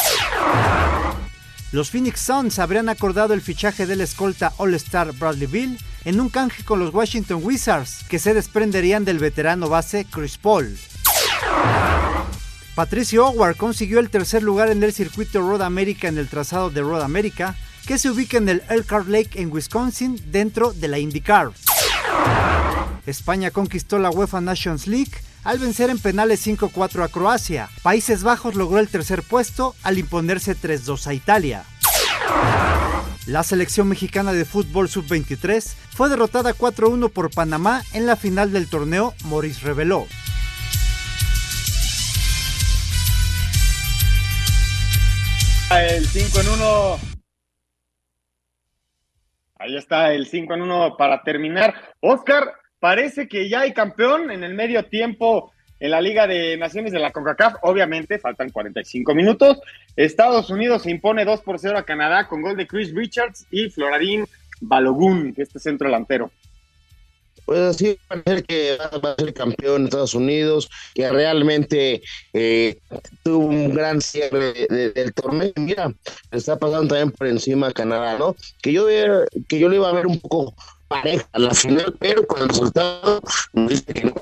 Los 1.70 1.90
Phoenix 1.90 2.20
Suns 2.20 2.58
habrían 2.60 2.88
acordado 2.88 3.34
el 3.34 3.42
fichaje 3.42 3.84
del 3.84 4.00
escolta 4.00 4.52
All-Star 4.58 5.12
Bradley 5.12 5.48
Bill 5.48 5.78
en 6.04 6.20
un 6.20 6.28
canje 6.28 6.64
con 6.64 6.78
los 6.78 6.94
Washington 6.94 7.40
Wizards, 7.42 8.04
que 8.08 8.18
se 8.18 8.32
desprenderían 8.32 9.04
del 9.04 9.18
veterano 9.18 9.68
base 9.68 10.06
Chris 10.10 10.38
Paul. 10.38 10.76
Patricio 12.74 13.26
Howard 13.26 13.56
consiguió 13.56 14.00
el 14.00 14.10
tercer 14.10 14.42
lugar 14.42 14.68
en 14.68 14.82
el 14.82 14.92
circuito 14.92 15.40
Road 15.40 15.62
America 15.62 16.08
en 16.08 16.18
el 16.18 16.28
trazado 16.28 16.70
de 16.70 16.80
Road 16.80 17.02
America, 17.02 17.54
que 17.86 17.98
se 17.98 18.10
ubica 18.10 18.36
en 18.38 18.48
el 18.48 18.62
Elkhart 18.68 19.06
Lake 19.06 19.40
en 19.40 19.52
Wisconsin, 19.52 20.20
dentro 20.32 20.72
de 20.72 20.88
la 20.88 20.98
IndyCar. 20.98 21.52
España 23.06 23.50
conquistó 23.50 23.98
la 23.98 24.10
UEFA 24.10 24.40
Nations 24.40 24.86
League 24.86 25.12
al 25.44 25.58
vencer 25.58 25.90
en 25.90 25.98
penales 25.98 26.44
5-4 26.46 27.04
a 27.04 27.08
Croacia. 27.08 27.68
Países 27.82 28.22
Bajos 28.22 28.54
logró 28.54 28.78
el 28.78 28.88
tercer 28.88 29.22
puesto 29.22 29.76
al 29.82 29.98
imponerse 29.98 30.56
3-2 30.56 31.06
a 31.06 31.14
Italia. 31.14 31.64
La 33.26 33.42
selección 33.42 33.88
mexicana 33.88 34.32
de 34.32 34.44
fútbol 34.44 34.88
sub-23 34.88 35.64
fue 35.94 36.08
derrotada 36.08 36.54
4-1 36.54 37.10
por 37.10 37.30
Panamá 37.30 37.82
en 37.92 38.06
la 38.06 38.16
final 38.16 38.52
del 38.52 38.68
torneo 38.68 39.14
Moris 39.24 39.62
reveló. 39.62 40.06
El 45.70 46.04
5 46.04 46.40
en 46.40 46.48
1. 46.48 46.98
Ahí 49.58 49.76
está 49.76 50.12
el 50.12 50.26
5 50.26 50.54
en 50.54 50.62
1 50.62 50.96
para 50.96 51.22
terminar. 51.22 51.74
Oscar, 52.00 52.52
parece 52.78 53.26
que 53.28 53.48
ya 53.48 53.60
hay 53.60 53.72
campeón 53.72 54.30
en 54.30 54.44
el 54.44 54.54
medio 54.54 54.84
tiempo 54.84 55.52
en 55.80 55.90
la 55.90 56.02
Liga 56.02 56.26
de 56.26 56.56
Naciones 56.58 56.92
de 56.92 56.98
la 56.98 57.12
CONCACAF. 57.12 57.56
Obviamente, 57.62 58.18
faltan 58.18 58.50
45 58.50 59.14
minutos. 59.14 59.58
Estados 59.96 60.50
Unidos 60.50 60.82
se 60.82 60.90
impone 60.90 61.24
2 61.24 61.40
por 61.40 61.58
0 61.58 61.78
a 61.78 61.84
Canadá 61.84 62.28
con 62.28 62.42
gol 62.42 62.56
de 62.56 62.66
Chris 62.66 62.94
Richards 62.94 63.46
y 63.50 63.70
Floradín 63.70 64.26
Balogun, 64.60 65.34
este 65.36 65.58
centro 65.58 65.88
delantero 65.88 66.30
pues 67.44 67.60
así 67.60 67.98
va 68.10 68.16
a 68.16 68.22
ser 68.22 68.44
que 68.44 68.78
va 69.04 69.12
a 69.12 69.14
ser 69.14 69.34
campeón 69.34 69.82
en 69.82 69.84
Estados 69.84 70.14
Unidos, 70.14 70.70
que 70.94 71.08
realmente 71.10 72.02
eh, 72.32 72.78
tuvo 73.22 73.46
un 73.46 73.74
gran 73.74 74.00
cierre 74.00 74.66
del 74.68 75.12
torneo. 75.14 75.52
Mira, 75.56 75.92
está 76.30 76.58
pasando 76.58 76.88
también 76.88 77.10
por 77.10 77.26
encima 77.26 77.72
Canadá, 77.72 78.18
¿no? 78.18 78.36
Que 78.62 78.72
yo, 78.72 78.86
que 79.48 79.58
yo 79.58 79.68
le 79.68 79.76
iba 79.76 79.88
a 79.88 79.92
ver 79.92 80.06
un 80.06 80.20
poco 80.20 80.54
pareja 80.88 81.28
a 81.32 81.38
la 81.38 81.54
final, 81.54 81.94
pero 81.98 82.26
con 82.26 82.42
el 82.42 82.48
resultado 82.48 83.20
dice 83.52 83.92
que 83.92 84.04
no. 84.04 84.14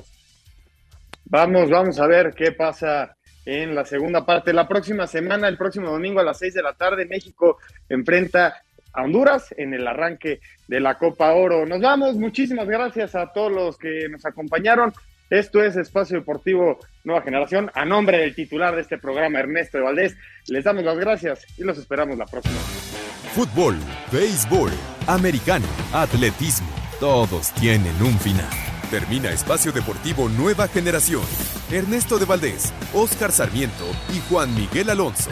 Vamos, 1.25 1.69
vamos 1.69 1.99
a 1.99 2.07
ver 2.07 2.33
qué 2.35 2.51
pasa 2.51 3.15
en 3.45 3.75
la 3.75 3.85
segunda 3.85 4.25
parte. 4.25 4.53
La 4.53 4.67
próxima 4.67 5.07
semana, 5.07 5.47
el 5.47 5.57
próximo 5.57 5.89
domingo 5.89 6.19
a 6.19 6.23
las 6.23 6.39
6 6.39 6.53
de 6.53 6.63
la 6.63 6.73
tarde, 6.73 7.05
México 7.05 7.57
enfrenta 7.89 8.63
Honduras 8.95 9.53
en 9.57 9.73
el 9.73 9.87
arranque 9.87 10.39
de 10.67 10.79
la 10.79 10.97
Copa 10.97 11.33
Oro. 11.33 11.65
Nos 11.65 11.81
vamos, 11.81 12.15
muchísimas 12.15 12.67
gracias 12.67 13.15
a 13.15 13.31
todos 13.33 13.51
los 13.51 13.77
que 13.77 14.07
nos 14.09 14.25
acompañaron. 14.25 14.93
Esto 15.29 15.63
es 15.63 15.75
Espacio 15.75 16.19
Deportivo 16.19 16.77
Nueva 17.03 17.23
Generación. 17.23 17.71
A 17.73 17.85
nombre 17.85 18.19
del 18.19 18.35
titular 18.35 18.75
de 18.75 18.81
este 18.81 18.99
programa, 18.99 19.39
Ernesto 19.39 19.77
de 19.77 19.83
Valdés, 19.83 20.15
les 20.47 20.63
damos 20.63 20.83
las 20.83 20.97
gracias 20.97 21.45
y 21.57 21.63
los 21.63 21.77
esperamos 21.77 22.17
la 22.17 22.25
próxima. 22.25 22.59
Fútbol, 23.33 23.75
béisbol, 24.11 24.71
americano, 25.07 25.65
atletismo, 25.91 26.69
todos 26.99 27.51
tienen 27.53 27.99
un 27.99 28.17
final. 28.19 28.49
Termina 28.91 29.31
Espacio 29.31 29.71
Deportivo 29.71 30.29
Nueva 30.29 30.67
Generación. 30.67 31.23
Ernesto 31.71 32.19
de 32.19 32.25
Valdés, 32.25 32.71
Oscar 32.93 33.31
Sarmiento 33.31 33.85
y 34.13 34.19
Juan 34.29 34.53
Miguel 34.53 34.91
Alonso 34.91 35.31